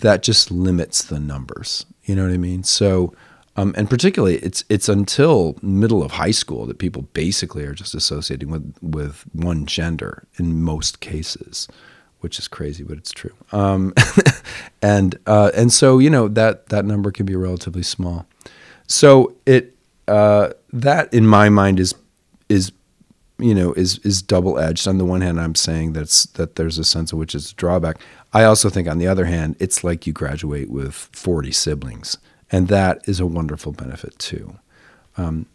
that 0.00 0.22
just 0.22 0.50
limits 0.50 1.02
the 1.02 1.20
numbers. 1.20 1.84
You 2.04 2.14
know 2.14 2.24
what 2.24 2.32
I 2.32 2.38
mean? 2.38 2.62
So, 2.62 3.12
um, 3.56 3.74
and 3.76 3.90
particularly, 3.90 4.36
it's 4.36 4.64
it's 4.70 4.88
until 4.88 5.56
middle 5.60 6.02
of 6.02 6.12
high 6.12 6.30
school 6.30 6.64
that 6.66 6.78
people 6.78 7.02
basically 7.12 7.64
are 7.64 7.74
just 7.74 7.94
associating 7.94 8.50
with 8.50 8.74
with 8.80 9.24
one 9.32 9.66
gender 9.66 10.26
in 10.38 10.62
most 10.62 11.00
cases 11.00 11.68
which 12.20 12.38
is 12.38 12.48
crazy, 12.48 12.82
but 12.82 12.98
it's 12.98 13.12
true. 13.12 13.34
Um, 13.52 13.94
and 14.82 15.18
uh, 15.26 15.50
and 15.54 15.72
so 15.72 15.98
you 15.98 16.10
know 16.10 16.28
that 16.28 16.68
that 16.70 16.84
number 16.84 17.10
can 17.10 17.26
be 17.26 17.36
relatively 17.36 17.82
small. 17.82 18.26
So 18.86 19.34
it 19.46 19.76
uh, 20.08 20.50
that 20.72 21.12
in 21.12 21.26
my 21.26 21.48
mind 21.48 21.80
is 21.80 21.94
is 22.48 22.72
you 23.38 23.54
know 23.54 23.72
is 23.74 23.98
is 23.98 24.22
double 24.22 24.58
edged. 24.58 24.86
On 24.88 24.98
the 24.98 25.04
one 25.04 25.20
hand, 25.20 25.40
I'm 25.40 25.54
saying 25.54 25.92
that's 25.92 26.24
that 26.26 26.56
there's 26.56 26.78
a 26.78 26.84
sense 26.84 27.12
of 27.12 27.18
which 27.18 27.34
is 27.34 27.52
a 27.52 27.54
drawback. 27.54 28.00
I 28.32 28.44
also 28.44 28.68
think 28.68 28.88
on 28.88 28.98
the 28.98 29.06
other 29.06 29.24
hand, 29.24 29.56
it's 29.58 29.82
like 29.82 30.06
you 30.06 30.12
graduate 30.12 30.70
with 30.70 30.94
40 30.94 31.52
siblings, 31.52 32.18
and 32.50 32.68
that 32.68 33.00
is 33.08 33.20
a 33.20 33.26
wonderful 33.26 33.72
benefit 33.72 34.18
too. 34.18 34.58
Um, 35.16 35.46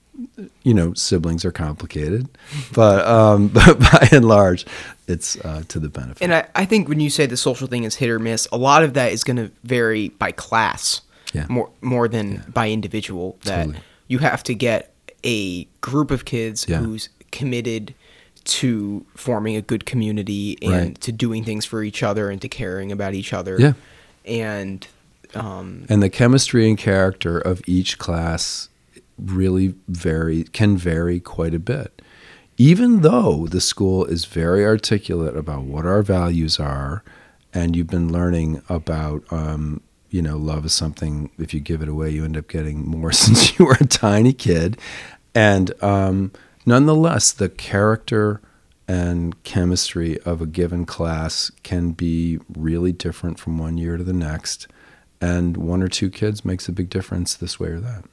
you 0.64 0.74
know, 0.74 0.94
siblings 0.94 1.44
are 1.46 1.52
complicated, 1.52 2.28
but 2.74 3.06
um, 3.08 3.48
but 3.54 3.80
by 3.80 4.08
and 4.12 4.26
large, 4.26 4.66
it's 5.08 5.36
uh, 5.46 5.64
to 5.68 5.80
the 5.80 5.90
benefit. 5.90 6.22
And 6.22 6.34
I, 6.34 6.48
I 6.56 6.66
think 6.66 6.88
when 6.90 7.00
you 7.00 7.10
say 7.10 7.26
the 7.26 7.38
social 7.38 7.68
thing 7.68 7.84
is 7.84 7.96
hit 7.96 8.10
or 8.10 8.20
miss, 8.20 8.48
a 8.52 8.58
lot 8.58 8.84
of 8.84 8.94
that 8.94 9.12
is 9.12 9.24
going 9.24 9.38
to 9.38 9.52
vary 9.64 10.10
by 10.10 10.32
class 10.32 11.02
Yeah. 11.34 11.46
more 11.50 11.70
more 11.82 12.08
than 12.08 12.44
by 12.54 12.70
individual. 12.70 13.38
That 13.44 13.66
Totally. 13.66 13.84
you 14.08 14.20
have 14.20 14.44
to 14.44 14.54
get 14.54 14.94
a 15.24 15.66
group 15.82 16.12
of 16.12 16.26
kids 16.26 16.66
Yeah. 16.68 16.78
who's 16.80 17.10
committed 17.32 17.94
to 18.44 19.06
forming 19.16 19.56
a 19.56 19.62
good 19.62 19.86
community 19.86 20.58
and 20.62 20.72
Right. 20.72 21.02
to 21.02 21.12
doing 21.12 21.44
things 21.44 21.64
for 21.66 21.84
each 21.84 22.02
other 22.04 22.30
and 22.32 22.42
to 22.42 22.50
caring 22.50 22.92
about 22.92 23.14
each 23.14 23.34
other. 23.34 23.56
Yeah. 23.60 23.74
And 24.26 24.88
um, 25.36 25.86
and 25.88 26.04
the 26.04 26.10
chemistry 26.10 26.68
and 26.68 26.78
character 26.78 27.38
of 27.38 27.62
each 27.66 27.98
class 27.98 28.68
really 29.24 29.76
vary 29.88 30.44
can 30.46 30.78
vary 30.78 31.20
quite 31.20 31.54
a 31.54 31.60
bit. 31.60 32.02
Even 32.58 33.02
though 33.02 33.48
the 33.48 33.62
school 33.62 34.06
is 34.06 34.26
very 34.26 34.66
articulate 34.66 35.36
about 35.36 35.64
what 35.64 35.86
our 35.86 36.02
values 36.02 36.60
are 36.60 37.04
and 37.54 37.76
you've 37.76 37.88
been 37.88 38.12
learning 38.12 38.62
about 38.70 39.24
um, 39.32 39.82
you 40.10 40.22
know 40.22 40.38
love 40.38 40.66
is 40.66 40.74
something 40.74 41.32
if 41.38 41.54
you 41.54 41.60
give 41.60 41.82
it 41.82 41.90
away 41.90 42.10
you 42.10 42.24
end 42.24 42.38
up 42.38 42.48
getting 42.48 42.86
more 42.86 43.12
since 43.24 43.58
you 43.58 43.66
were 43.66 43.78
a 43.80 43.86
tiny 43.86 44.34
kid. 44.34 44.78
And 45.34 45.72
um, 45.84 46.32
nonetheless 46.66 47.32
the 47.32 47.50
character 47.50 48.42
and 48.88 49.42
chemistry 49.44 50.20
of 50.22 50.42
a 50.42 50.46
given 50.46 50.86
class 50.86 51.50
can 51.64 51.92
be 51.92 52.40
really 52.54 52.92
different 52.92 53.40
from 53.40 53.58
one 53.58 53.78
year 53.78 53.96
to 53.96 54.04
the 54.04 54.14
next 54.14 54.68
and 55.22 55.56
one 55.56 55.84
or 55.84 55.88
two 55.88 56.10
kids 56.10 56.44
makes 56.44 56.68
a 56.68 56.72
big 56.72 56.90
difference 56.90 57.36
this 57.36 57.60
way 57.60 57.70
or 57.70 57.80
that. 57.80 58.04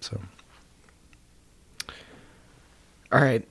So 0.00 0.20
all 3.12 3.20
right, 3.20 3.44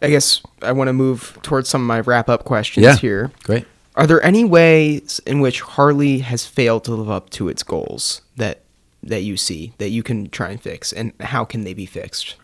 I 0.00 0.08
guess 0.10 0.42
I 0.62 0.72
want 0.72 0.88
to 0.88 0.92
move 0.92 1.38
towards 1.42 1.68
some 1.68 1.80
of 1.82 1.86
my 1.86 2.00
wrap 2.00 2.28
up 2.28 2.44
questions 2.44 2.84
Yeah. 2.84 2.96
here. 2.96 3.30
great 3.44 3.64
Are 3.96 4.06
there 4.06 4.22
any 4.24 4.44
ways 4.44 5.20
in 5.26 5.40
which 5.40 5.60
Harley 5.60 6.18
has 6.20 6.46
failed 6.46 6.84
to 6.84 6.94
live 6.94 7.10
up 7.10 7.30
to 7.30 7.48
its 7.48 7.62
goals 7.62 8.22
that 8.36 8.62
that 9.02 9.22
you 9.22 9.36
see 9.36 9.72
that 9.78 9.90
you 9.90 10.02
can 10.02 10.28
try 10.30 10.50
and 10.50 10.60
fix, 10.60 10.92
and 10.92 11.12
how 11.20 11.44
can 11.44 11.64
they 11.64 11.74
be 11.74 11.86
fixed? 11.86 12.36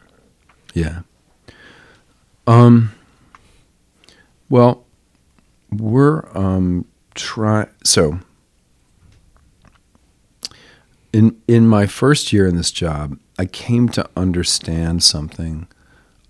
Yeah. 0.75 1.01
Um. 2.47 2.93
Well, 4.49 4.85
we're 5.71 6.25
um 6.37 6.85
try 7.15 7.67
so. 7.85 8.21
In 11.13 11.37
in 11.49 11.67
my 11.67 11.87
first 11.87 12.33
year 12.33 12.47
in 12.47 12.57
this 12.57 12.71
job, 12.71 13.19
I 13.39 13.47
came 13.47 13.89
to 13.91 14.09
understand 14.17 15.03
something 15.03 15.67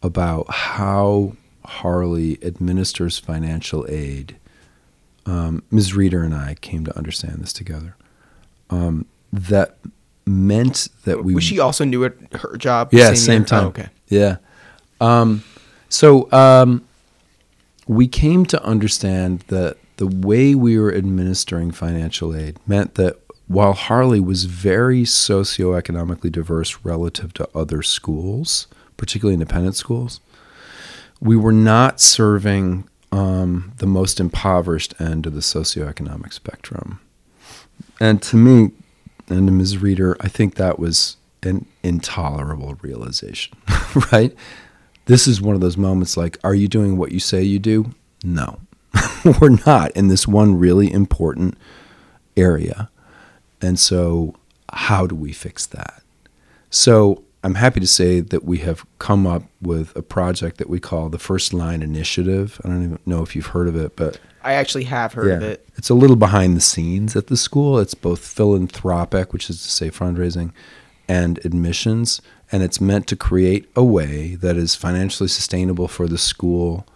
about 0.03 0.51
how 0.51 1.35
Harley 1.65 2.39
administers 2.43 3.19
financial 3.19 3.87
aid. 3.89 4.37
Um, 5.27 5.63
Ms. 5.71 5.95
Reeder 5.95 6.23
and 6.23 6.35
I 6.35 6.55
came 6.61 6.85
to 6.87 6.97
understand 6.97 7.43
this 7.43 7.53
together. 7.53 7.97
Um, 8.71 9.07
that 9.33 9.77
meant 10.27 10.89
that 11.05 11.25
we 11.25 11.35
Was 11.35 11.45
she 11.45 11.59
also 11.59 11.85
new 11.85 12.05
at 12.05 12.15
her 12.35 12.57
job? 12.57 12.91
yeah, 12.93 13.07
year? 13.09 13.17
same 13.17 13.45
time. 13.45 13.65
Oh, 13.65 13.69
okay. 13.69 13.89
Yeah. 14.09 14.37
Um, 15.01 15.43
so 15.89 16.31
um, 16.33 16.85
we 17.87 18.09
came 18.09 18.47
to 18.47 18.63
understand 18.63 19.41
that 19.49 19.77
the 19.97 20.07
way 20.07 20.55
we 20.55 20.79
were 20.79 20.95
administering 20.95 21.71
financial 21.71 22.35
aid 22.35 22.59
meant 22.67 22.95
that 22.95 23.19
while 23.49 23.73
Harley 23.73 24.21
was 24.21 24.45
very 24.45 25.03
socioeconomically 25.03 26.31
diverse 26.31 26.79
relative 26.85 27.33
to 27.35 27.49
other 27.55 27.83
schools, 27.83 28.67
particularly 28.99 29.33
independent 29.33 29.75
schools, 29.75 30.21
we 31.21 31.37
were 31.37 31.53
not 31.53 32.01
serving 32.01 32.87
um, 33.11 33.73
the 33.79 33.87
most 33.87 34.21
impoverished 34.21 34.95
end 35.01 35.27
of 35.27 35.35
the 35.35 35.41
socioeconomic 35.41 36.35
spectrum. 36.35 37.01
And 37.99 38.21
to 38.25 38.37
me, 38.37 38.73
and 39.29 39.47
to 39.47 39.53
Ms. 39.53 39.79
Reader, 39.79 40.17
I 40.21 40.29
think 40.29 40.55
that 40.55 40.79
was 40.79 41.17
an 41.43 41.67
intolerable 41.83 42.77
realization, 42.83 43.57
right? 44.13 44.35
This 45.07 45.27
is 45.27 45.41
one 45.41 45.55
of 45.55 45.61
those 45.61 45.77
moments 45.77 46.17
like, 46.17 46.39
are 46.45 46.55
you 46.55 46.69
doing 46.69 46.99
what 46.99 47.13
you 47.13 47.21
say 47.21 47.43
you 47.43 47.59
do? 47.59 47.93
No, 48.23 48.61
we're 49.41 49.59
not 49.67 49.91
in 49.93 50.09
this 50.09 50.29
one 50.29 50.59
really 50.59 50.93
important 50.93 51.57
area. 52.37 52.91
And 53.61 53.79
so, 53.79 54.35
how 54.73 55.07
do 55.07 55.15
we 55.15 55.33
fix 55.33 55.67
that? 55.67 56.03
So, 56.71 57.25
I'm 57.45 57.55
happy 57.55 57.79
to 57.81 57.87
say 57.87 58.21
that 58.21 58.45
we 58.45 58.59
have 58.59 58.85
come 58.99 59.27
up 59.27 59.45
with 59.63 59.95
a 59.97 60.03
project 60.03 60.59
that 60.59 60.69
we 60.69 60.81
call 60.81 61.09
the 61.09 61.19
First 61.19 61.55
Line 61.55 61.83
Initiative. 61.83 62.61
I 62.65 62.69
don't 62.69 62.85
even 62.85 62.99
know 63.07 63.23
if 63.23 63.37
you've 63.37 63.47
heard 63.47 63.69
of 63.69 63.77
it, 63.77 63.95
but 63.95 64.19
I 64.43 64.55
actually 64.55 64.85
have 64.85 65.13
heard 65.13 65.31
of 65.31 65.43
it. 65.43 65.69
it's 65.77 65.91
a 65.91 65.95
little 65.95 66.17
behind 66.17 66.57
the 66.57 66.61
scenes 66.61 67.15
at 67.15 67.29
the 67.29 67.37
school. 67.37 67.79
It's 67.79 67.95
both 67.95 68.21
philanthropic, 68.21 69.33
which 69.33 69.49
is 69.51 69.63
to 69.63 69.71
say 69.71 69.91
fundraising, 69.91 70.53
and 71.07 71.39
admissions. 71.45 72.21
And 72.51 72.63
it's 72.63 72.81
meant 72.81 73.07
to 73.09 73.17
create 73.17 73.69
a 73.77 73.85
way 73.85 74.35
that 74.37 74.57
is 74.57 74.75
financially 74.75 75.29
sustainable 75.29 75.87
for 75.87 76.09
the 76.09 76.19
school 76.19 76.87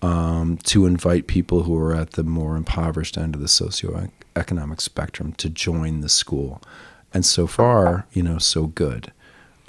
um, 0.00 0.58
to 0.64 0.86
invite 0.86 1.26
people 1.26 1.64
who 1.64 1.76
are 1.76 1.94
at 1.94 2.12
the 2.12 2.22
more 2.22 2.56
impoverished 2.56 3.18
end 3.18 3.34
of 3.34 3.40
the 3.40 3.48
socioeconomic 3.48 4.80
spectrum 4.80 5.32
to 5.34 5.48
join 5.48 6.02
the 6.02 6.08
school. 6.08 6.62
And 7.12 7.24
so 7.24 7.46
far, 7.46 8.06
you 8.12 8.22
know, 8.22 8.38
so 8.38 8.66
good. 8.66 9.12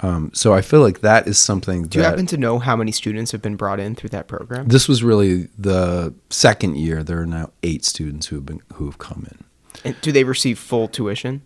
Um, 0.02 0.30
so 0.32 0.54
I 0.54 0.62
feel 0.62 0.80
like 0.80 1.00
that 1.00 1.28
is 1.28 1.38
something 1.38 1.82
Do 1.86 1.98
you 1.98 2.04
happen 2.04 2.26
to 2.26 2.38
know 2.38 2.58
how 2.58 2.74
many 2.74 2.90
students 2.90 3.32
have 3.32 3.42
been 3.42 3.56
brought 3.56 3.78
in 3.80 3.94
through 3.94 4.10
that 4.10 4.28
program? 4.28 4.68
this 4.68 4.88
was 4.88 5.02
really 5.02 5.48
the 5.58 6.14
second 6.30 6.76
year. 6.76 7.02
There 7.02 7.20
are 7.20 7.26
now 7.26 7.50
eight 7.62 7.84
students 7.84 8.28
who 8.28 8.36
have 8.36 8.46
been 8.46 8.62
who 8.74 8.86
have 8.86 8.98
come 8.98 9.26
in. 9.30 9.44
And 9.84 10.00
do 10.00 10.10
they 10.10 10.24
receive 10.24 10.58
full 10.58 10.88
tuition? 10.88 11.42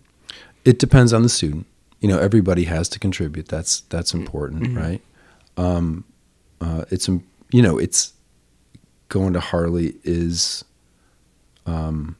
It 0.63 0.79
depends 0.79 1.13
on 1.13 1.21
the 1.21 1.29
student. 1.29 1.65
You 1.99 2.07
know, 2.07 2.19
everybody 2.19 2.63
has 2.65 2.87
to 2.89 2.99
contribute. 2.99 3.47
That's 3.47 3.81
that's 3.81 4.13
important, 4.13 4.77
right? 4.77 5.01
Um, 5.57 6.05
uh, 6.61 6.85
it's 6.89 7.07
you 7.07 7.61
know, 7.61 7.77
it's 7.77 8.13
going 9.09 9.33
to 9.33 9.39
Harley 9.39 9.95
is, 10.03 10.65
um, 11.65 12.17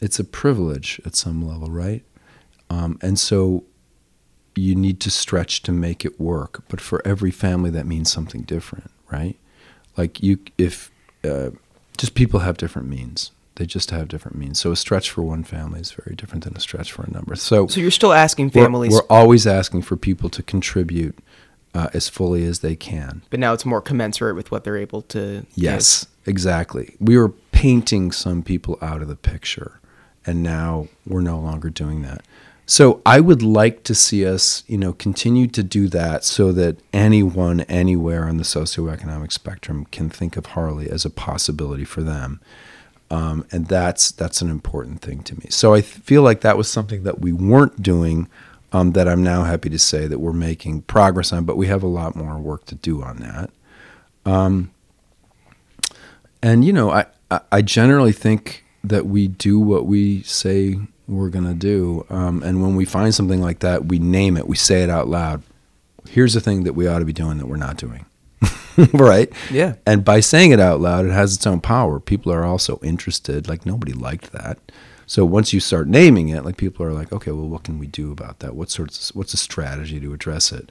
it's 0.00 0.18
a 0.18 0.24
privilege 0.24 1.00
at 1.04 1.14
some 1.14 1.46
level, 1.46 1.68
right? 1.68 2.02
Um, 2.70 2.98
and 3.02 3.18
so 3.18 3.64
you 4.56 4.74
need 4.74 5.00
to 5.00 5.10
stretch 5.10 5.62
to 5.62 5.72
make 5.72 6.04
it 6.04 6.20
work. 6.20 6.62
But 6.68 6.80
for 6.80 7.02
every 7.06 7.30
family, 7.30 7.70
that 7.70 7.86
means 7.86 8.10
something 8.10 8.42
different, 8.42 8.90
right? 9.10 9.36
Like 9.96 10.22
you, 10.22 10.38
if 10.58 10.90
uh, 11.24 11.50
just 11.96 12.14
people 12.14 12.40
have 12.40 12.56
different 12.56 12.88
means. 12.88 13.30
They 13.56 13.66
just 13.66 13.92
have 13.92 14.08
different 14.08 14.36
means. 14.36 14.58
So 14.58 14.72
a 14.72 14.76
stretch 14.76 15.10
for 15.10 15.22
one 15.22 15.44
family 15.44 15.80
is 15.80 15.92
very 15.92 16.16
different 16.16 16.42
than 16.42 16.56
a 16.56 16.60
stretch 16.60 16.90
for 16.90 17.04
a 17.04 17.10
number. 17.10 17.36
So, 17.36 17.68
So 17.68 17.80
you're 17.80 17.92
still 17.92 18.12
asking 18.12 18.50
we're- 18.52 18.64
families, 18.64 18.92
we're, 18.92 19.02
always 19.08 19.46
asking 19.46 19.82
for 19.82 19.96
people 19.96 20.28
to 20.30 20.42
contribute 20.42 21.16
uh, 21.72 21.88
as 21.94 22.08
fully 22.08 22.44
as 22.44 22.60
they 22.60 22.74
can. 22.74 23.22
but 23.30 23.38
now 23.38 23.52
it's 23.52 23.64
more 23.64 23.80
commensurate 23.80 24.34
with 24.34 24.50
what 24.50 24.64
they're 24.64 24.76
able 24.76 25.02
to. 25.02 25.18
give. 25.40 25.46
Yes, 25.54 26.06
exactly. 26.26 26.96
We 27.00 27.16
were 27.16 27.28
painting 27.52 28.10
some 28.12 28.42
people 28.42 28.76
out 28.82 29.02
of 29.02 29.08
the 29.08 29.16
picture, 29.16 29.80
and 30.26 30.42
now 30.42 30.88
we're 31.06 31.20
no 31.20 31.38
longer 31.38 31.70
doing 31.70 32.02
that. 32.02 32.22
So 32.66 33.02
I 33.06 33.20
would 33.20 33.42
like 33.42 33.84
to 33.84 33.94
see 33.94 34.26
us, 34.26 34.64
you 34.66 34.78
know, 34.78 34.92
continue 34.94 35.46
to 35.48 35.62
do 35.62 35.88
that 35.88 36.24
so 36.24 36.52
that 36.52 36.78
anyone 36.92 37.60
anywhere 37.62 38.26
on 38.26 38.38
the 38.38 38.44
socioeconomic 38.44 39.32
spectrum 39.32 39.86
can 39.92 40.08
think 40.10 40.36
of 40.36 40.46
Harley 40.46 40.90
as 40.90 41.04
a 41.04 41.10
possibility 41.10 41.84
for 41.84 42.02
them. 42.02 42.40
um, 43.10 43.46
and 43.52 43.66
that's 43.66 44.10
that's 44.12 44.40
an 44.42 44.50
important 44.50 45.00
thing 45.00 45.22
to 45.24 45.34
me. 45.36 45.46
So 45.50 45.74
I 45.74 45.80
th- 45.82 45.94
feel 46.04 46.22
like 46.22 46.40
that 46.40 46.56
was 46.56 46.68
something 46.68 47.04
that 47.04 47.20
we 47.20 47.32
weren't 47.32 47.82
doing. 47.82 48.28
Um, 48.72 48.92
that 48.92 49.06
I'm 49.08 49.22
now 49.22 49.44
happy 49.44 49.68
to 49.70 49.78
say 49.78 50.08
that 50.08 50.18
we're 50.18 50.32
making 50.32 50.82
progress 50.82 51.32
on, 51.32 51.44
but 51.44 51.56
we 51.56 51.68
have 51.68 51.84
a 51.84 51.86
lot 51.88 52.16
more 52.16 52.38
work 52.40 52.64
to 52.66 52.74
do 52.74 53.02
on 53.02 53.18
that. 53.18 53.50
Um, 54.26 54.72
and 56.42 56.64
you 56.64 56.72
know, 56.72 56.90
I, 56.90 57.06
I 57.52 57.62
generally 57.62 58.10
think 58.12 58.64
that 58.82 59.06
we 59.06 59.28
do 59.28 59.60
what 59.60 59.86
we 59.86 60.22
say 60.22 60.78
we're 61.06 61.28
going 61.28 61.46
to 61.46 61.54
do. 61.54 62.06
Um, 62.08 62.42
and 62.42 62.62
when 62.62 62.76
we 62.76 62.84
find 62.84 63.14
something 63.14 63.40
like 63.40 63.60
that, 63.60 63.86
we 63.86 63.98
name 63.98 64.36
it, 64.36 64.46
we 64.46 64.56
say 64.56 64.82
it 64.82 64.90
out 64.90 65.08
loud. 65.08 65.42
Here's 66.08 66.34
the 66.34 66.40
thing 66.40 66.64
that 66.64 66.74
we 66.74 66.86
ought 66.86 66.98
to 66.98 67.04
be 67.04 67.12
doing 67.12 67.38
that 67.38 67.46
we're 67.46 67.56
not 67.56 67.76
doing. 67.76 68.06
right? 68.92 69.32
Yeah. 69.50 69.74
And 69.86 70.04
by 70.04 70.20
saying 70.20 70.50
it 70.50 70.60
out 70.60 70.80
loud, 70.80 71.06
it 71.06 71.12
has 71.12 71.34
its 71.34 71.46
own 71.46 71.60
power. 71.60 72.00
People 72.00 72.32
are 72.32 72.44
also 72.44 72.78
interested. 72.82 73.48
Like 73.48 73.64
nobody 73.64 73.92
liked 73.92 74.32
that. 74.32 74.58
So 75.06 75.24
once 75.24 75.52
you 75.52 75.60
start 75.60 75.86
naming 75.86 76.30
it, 76.30 76.44
like 76.44 76.56
people 76.56 76.84
are 76.84 76.92
like, 76.92 77.12
okay, 77.12 77.30
well, 77.30 77.48
what 77.48 77.64
can 77.64 77.78
we 77.78 77.86
do 77.86 78.10
about 78.10 78.38
that? 78.40 78.54
What 78.54 78.70
sorts? 78.70 79.10
Of, 79.10 79.16
what's 79.16 79.34
a 79.34 79.38
strategy 79.38 80.00
to 80.00 80.12
address 80.14 80.50
it? 80.50 80.70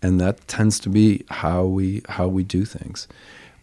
And 0.00 0.20
that 0.20 0.46
tends 0.48 0.80
to 0.80 0.88
be 0.88 1.24
how 1.30 1.64
we 1.64 2.02
how 2.08 2.28
we 2.28 2.44
do 2.44 2.64
things. 2.64 3.08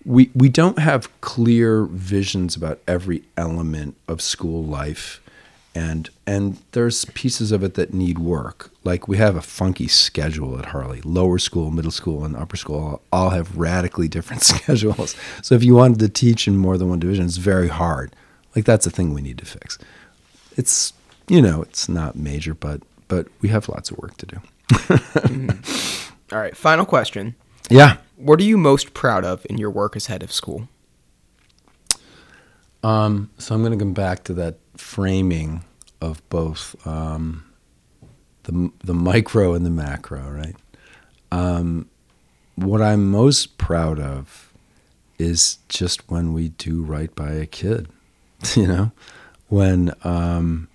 We 0.05 0.29
we 0.33 0.49
don't 0.49 0.79
have 0.79 1.09
clear 1.21 1.85
visions 1.85 2.55
about 2.55 2.79
every 2.87 3.23
element 3.37 3.95
of 4.07 4.21
school 4.21 4.63
life 4.63 5.21
and 5.79 6.09
and 6.27 6.57
there's 6.73 7.05
pieces 7.05 7.53
of 7.53 7.63
it 7.63 7.75
that 7.75 7.93
need 7.93 8.19
work. 8.19 8.69
Like 8.83 9.07
we 9.07 9.15
have 9.15 9.37
a 9.37 9.41
funky 9.41 9.87
schedule 9.87 10.59
at 10.59 10.65
Harley. 10.65 10.99
Lower 11.05 11.39
school, 11.39 11.71
middle 11.71 11.89
school, 11.91 12.25
and 12.25 12.35
upper 12.35 12.57
school 12.57 13.01
all 13.13 13.29
have 13.29 13.55
radically 13.55 14.09
different 14.09 14.43
schedules. 14.53 15.15
So 15.41 15.55
if 15.55 15.63
you 15.63 15.75
wanted 15.75 15.99
to 15.99 16.09
teach 16.09 16.49
in 16.49 16.57
more 16.57 16.77
than 16.77 16.89
one 16.89 16.99
division, 16.99 17.25
it's 17.25 17.37
very 17.37 17.69
hard. 17.69 18.13
Like 18.55 18.65
that's 18.65 18.85
a 18.85 18.89
thing 18.89 19.13
we 19.13 19.21
need 19.21 19.37
to 19.37 19.45
fix. 19.45 19.79
It's 20.57 20.91
you 21.29 21.41
know 21.41 21.61
it's 21.61 21.87
not 21.87 22.17
major, 22.17 22.53
but 22.53 22.81
but 23.07 23.27
we 23.39 23.47
have 23.47 23.69
lots 23.69 23.89
of 23.89 23.97
work 23.99 24.17
to 24.17 24.25
do. 24.25 24.37
mm-hmm. 24.69 26.15
All 26.35 26.41
right, 26.41 26.57
final 26.57 26.85
question. 26.85 27.35
Yeah. 27.69 27.97
What 28.17 28.41
are 28.41 28.43
you 28.43 28.57
most 28.57 28.93
proud 28.93 29.23
of 29.23 29.47
in 29.49 29.57
your 29.57 29.71
work 29.71 29.95
as 29.95 30.07
head 30.07 30.23
of 30.23 30.31
school? 30.31 30.67
Um, 32.83 33.29
so 33.37 33.55
I'm 33.55 33.61
going 33.61 33.71
to 33.71 33.83
come 33.83 33.93
back 33.93 34.25
to 34.25 34.33
that 34.35 34.57
framing 34.77 35.63
of 36.01 36.27
both 36.29 36.75
um, 36.87 37.45
the 38.43 38.71
the 38.83 38.93
micro 38.93 39.53
and 39.53 39.65
the 39.65 39.69
macro, 39.69 40.29
right? 40.29 40.55
Um, 41.31 41.89
what 42.55 42.81
I'm 42.81 43.09
most 43.11 43.57
proud 43.57 43.99
of 43.99 44.53
is 45.17 45.57
just 45.67 46.09
when 46.09 46.33
we 46.33 46.49
do 46.49 46.81
right 46.81 47.13
by 47.13 47.31
a 47.31 47.45
kid, 47.45 47.87
you 48.55 48.67
know, 48.67 48.91
when 49.47 49.93
um, 50.03 50.67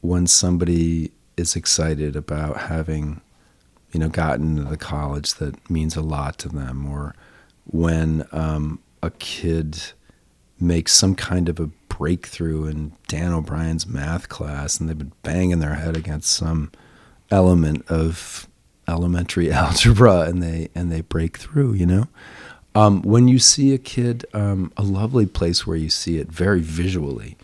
when 0.00 0.26
somebody 0.26 1.10
is 1.36 1.56
excited 1.56 2.16
about 2.16 2.56
having, 2.56 3.20
you 3.92 4.00
know, 4.00 4.08
gotten 4.08 4.56
into 4.56 4.70
the 4.70 4.76
college 4.76 5.34
that 5.34 5.70
means 5.70 5.96
a 5.96 6.02
lot 6.02 6.38
to 6.38 6.48
them, 6.48 6.86
or 6.86 7.14
when 7.64 8.26
um, 8.32 8.78
a 9.02 9.10
kid 9.10 9.92
makes 10.58 10.92
some 10.92 11.14
kind 11.14 11.48
of 11.48 11.60
a 11.60 11.66
breakthrough 11.96 12.66
in 12.66 12.92
Dan 13.08 13.32
O'Brien's 13.32 13.86
math 13.86 14.28
class 14.28 14.78
and 14.78 14.88
they've 14.88 14.98
been 14.98 15.12
banging 15.22 15.60
their 15.60 15.76
head 15.76 15.96
against 15.96 16.30
some 16.30 16.70
element 17.30 17.88
of 17.88 18.46
elementary 18.86 19.50
algebra 19.64 20.20
and 20.20 20.42
they 20.42 20.68
and 20.74 20.92
they 20.92 21.00
break 21.00 21.38
through, 21.38 21.72
you 21.72 21.86
know? 21.86 22.08
Um, 22.74 23.00
when 23.00 23.26
you 23.26 23.38
see 23.38 23.72
a 23.72 23.78
kid, 23.78 24.26
um, 24.34 24.70
a 24.76 24.82
lovely 24.82 25.24
place 25.24 25.66
where 25.66 25.78
you 25.78 25.88
see 25.88 26.18
it 26.18 26.30
very 26.30 26.60
visually 26.60 27.38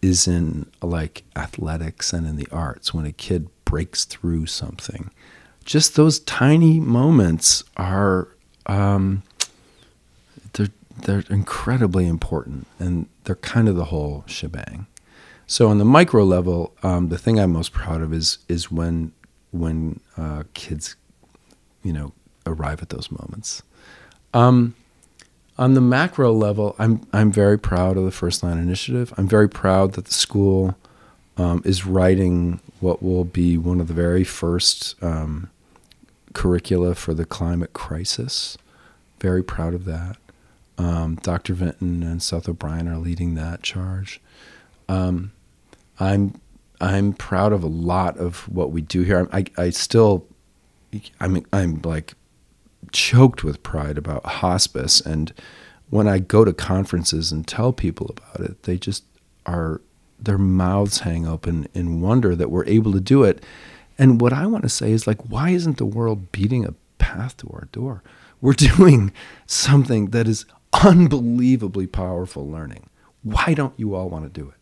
is 0.00 0.28
in 0.28 0.70
like 0.80 1.24
athletics 1.34 2.12
and 2.12 2.24
in 2.24 2.36
the 2.36 2.46
arts 2.52 2.94
when 2.94 3.04
a 3.04 3.10
kid 3.10 3.48
breaks 3.64 4.04
through 4.04 4.46
something. 4.46 5.10
Just 5.64 5.96
those 5.96 6.20
tiny 6.20 6.78
moments 6.78 7.64
are 7.76 8.28
um, 8.66 9.24
they're 11.02 11.24
incredibly 11.30 12.06
important 12.06 12.66
and 12.78 13.06
they're 13.28 13.36
kind 13.36 13.68
of 13.68 13.76
the 13.76 13.84
whole 13.84 14.24
shebang. 14.26 14.86
So 15.46 15.68
on 15.68 15.76
the 15.76 15.84
micro 15.84 16.24
level, 16.24 16.74
um, 16.82 17.10
the 17.10 17.18
thing 17.18 17.38
I'm 17.38 17.52
most 17.52 17.72
proud 17.72 18.00
of 18.00 18.10
is 18.10 18.38
is 18.48 18.72
when 18.72 19.12
when 19.50 20.00
uh, 20.16 20.44
kids, 20.54 20.96
you 21.82 21.92
know, 21.92 22.12
arrive 22.46 22.80
at 22.80 22.88
those 22.88 23.10
moments. 23.10 23.62
Um, 24.32 24.74
on 25.58 25.74
the 25.74 25.82
macro 25.82 26.32
level, 26.32 26.74
I'm 26.78 27.06
I'm 27.12 27.30
very 27.30 27.58
proud 27.58 27.98
of 27.98 28.04
the 28.06 28.10
First 28.10 28.42
Line 28.42 28.56
Initiative. 28.56 29.12
I'm 29.18 29.28
very 29.28 29.48
proud 29.48 29.92
that 29.92 30.06
the 30.06 30.14
school 30.14 30.74
um, 31.36 31.60
is 31.66 31.84
writing 31.84 32.60
what 32.80 33.02
will 33.02 33.24
be 33.24 33.58
one 33.58 33.78
of 33.78 33.88
the 33.88 33.94
very 33.94 34.24
first 34.24 34.94
um, 35.02 35.50
curricula 36.32 36.94
for 36.94 37.12
the 37.12 37.26
climate 37.26 37.74
crisis. 37.74 38.56
Very 39.20 39.44
proud 39.44 39.74
of 39.74 39.84
that. 39.84 40.16
Um, 40.78 41.16
Dr. 41.16 41.54
Vinton 41.54 42.02
and 42.02 42.22
Seth 42.22 42.48
O'Brien 42.48 42.88
are 42.88 42.98
leading 42.98 43.34
that 43.34 43.62
charge. 43.62 44.20
Um, 44.88 45.32
I'm 46.00 46.40
I'm 46.80 47.12
proud 47.12 47.52
of 47.52 47.64
a 47.64 47.68
lot 47.68 48.16
of 48.18 48.48
what 48.48 48.70
we 48.70 48.80
do 48.80 49.02
here. 49.02 49.28
I, 49.32 49.44
I 49.56 49.70
still 49.70 50.26
I'm 51.20 51.44
I'm 51.52 51.80
like 51.82 52.14
choked 52.92 53.42
with 53.44 53.62
pride 53.62 53.98
about 53.98 54.24
hospice 54.24 55.00
and 55.00 55.32
when 55.90 56.06
I 56.06 56.18
go 56.18 56.44
to 56.44 56.52
conferences 56.52 57.32
and 57.32 57.46
tell 57.46 57.72
people 57.72 58.10
about 58.10 58.48
it, 58.48 58.62
they 58.64 58.76
just 58.76 59.04
are 59.46 59.80
their 60.20 60.38
mouths 60.38 61.00
hang 61.00 61.26
open 61.26 61.68
in 61.74 62.00
wonder 62.00 62.34
that 62.34 62.50
we're 62.50 62.66
able 62.66 62.92
to 62.92 63.00
do 63.00 63.22
it. 63.22 63.42
And 63.98 64.20
what 64.20 64.32
I 64.32 64.46
want 64.46 64.64
to 64.64 64.68
say 64.68 64.92
is 64.92 65.06
like, 65.06 65.20
why 65.30 65.50
isn't 65.50 65.78
the 65.78 65.86
world 65.86 66.30
beating 66.32 66.64
a 66.64 66.74
path 66.98 67.36
to 67.38 67.50
our 67.52 67.68
door? 67.72 68.02
We're 68.40 68.52
doing 68.76 69.12
something 69.46 70.10
that 70.10 70.28
is 70.28 70.44
unbelievably 70.72 71.86
powerful 71.88 72.48
learning. 72.48 72.88
Why 73.22 73.54
don't 73.54 73.74
you 73.76 73.94
all 73.94 74.08
want 74.08 74.24
to 74.24 74.40
do 74.40 74.48
it? 74.48 74.54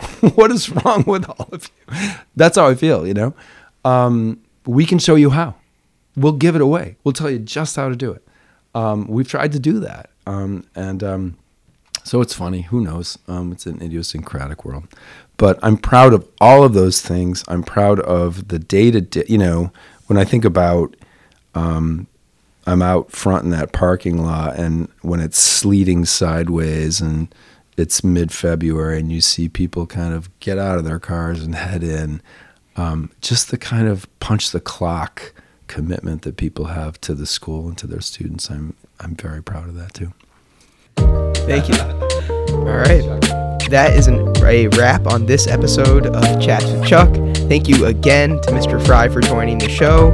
what 0.34 0.50
is 0.50 0.70
wrong 0.70 1.04
with 1.06 1.28
all 1.28 1.48
of 1.52 1.68
you? 1.88 2.10
That's 2.36 2.56
how 2.56 2.68
I 2.68 2.74
feel, 2.74 3.06
you 3.06 3.14
know? 3.14 3.34
Um, 3.84 4.40
we 4.66 4.86
can 4.86 4.98
show 4.98 5.14
you 5.14 5.30
how. 5.30 5.56
We'll 6.16 6.32
give 6.32 6.54
it 6.54 6.62
away. 6.62 6.96
We'll 7.04 7.12
tell 7.12 7.30
you 7.30 7.38
just 7.38 7.76
how 7.76 7.88
to 7.88 7.96
do 7.96 8.12
it. 8.12 8.26
Um, 8.74 9.06
we've 9.08 9.28
tried 9.28 9.52
to 9.52 9.58
do 9.58 9.80
that. 9.80 10.10
Um, 10.26 10.66
and 10.74 11.02
um, 11.02 11.38
so 12.04 12.20
it's 12.20 12.34
funny. 12.34 12.62
Who 12.62 12.80
knows? 12.80 13.18
Um, 13.28 13.52
it's 13.52 13.66
an 13.66 13.82
idiosyncratic 13.82 14.64
world. 14.64 14.84
But 15.36 15.58
I'm 15.62 15.76
proud 15.76 16.12
of 16.12 16.28
all 16.40 16.64
of 16.64 16.74
those 16.74 17.00
things. 17.00 17.44
I'm 17.48 17.62
proud 17.62 18.00
of 18.00 18.48
the 18.48 18.58
day 18.58 18.90
to 18.90 19.00
day, 19.00 19.24
you 19.28 19.38
know, 19.38 19.72
when 20.06 20.18
I 20.18 20.24
think 20.24 20.44
about 20.44 20.96
um, 21.54 22.06
I'm 22.66 22.82
out 22.82 23.10
front 23.10 23.44
in 23.44 23.50
that 23.50 23.72
parking 23.72 24.18
lot, 24.18 24.58
and 24.58 24.88
when 25.02 25.20
it's 25.20 25.38
sleeting 25.38 26.04
sideways 26.04 27.00
and 27.00 27.34
it's 27.76 28.04
mid 28.04 28.32
February, 28.32 29.00
and 29.00 29.10
you 29.10 29.20
see 29.20 29.48
people 29.48 29.86
kind 29.86 30.14
of 30.14 30.28
get 30.40 30.58
out 30.58 30.78
of 30.78 30.84
their 30.84 30.98
cars 30.98 31.42
and 31.42 31.54
head 31.54 31.82
in, 31.82 32.20
um, 32.76 33.10
just 33.20 33.50
the 33.50 33.58
kind 33.58 33.88
of 33.88 34.06
punch 34.20 34.50
the 34.50 34.60
clock 34.60 35.32
commitment 35.66 36.22
that 36.22 36.36
people 36.36 36.66
have 36.66 37.00
to 37.00 37.14
the 37.14 37.26
school 37.26 37.68
and 37.68 37.78
to 37.78 37.86
their 37.86 38.00
students, 38.00 38.50
I'm 38.50 38.74
I'm 38.98 39.14
very 39.14 39.42
proud 39.42 39.68
of 39.68 39.74
that 39.76 39.94
too. 39.94 40.12
Thank 41.46 41.68
you. 41.68 41.76
All 42.54 42.64
right. 42.64 43.20
That 43.70 43.92
is 43.96 44.08
an, 44.08 44.36
a 44.44 44.66
wrap 44.68 45.06
on 45.06 45.26
this 45.26 45.46
episode 45.46 46.06
of 46.06 46.42
Chats 46.42 46.64
with 46.64 46.84
Chuck. 46.84 47.14
Thank 47.48 47.68
you 47.68 47.86
again 47.86 48.40
to 48.42 48.50
Mr. 48.50 48.84
Frye 48.84 49.08
for 49.08 49.20
joining 49.20 49.58
the 49.58 49.68
show 49.68 50.10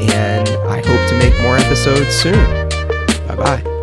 and 0.00 0.35
more 1.56 1.64
episodes 1.64 2.14
soon. 2.14 2.68
Bye 3.28 3.36
bye. 3.36 3.75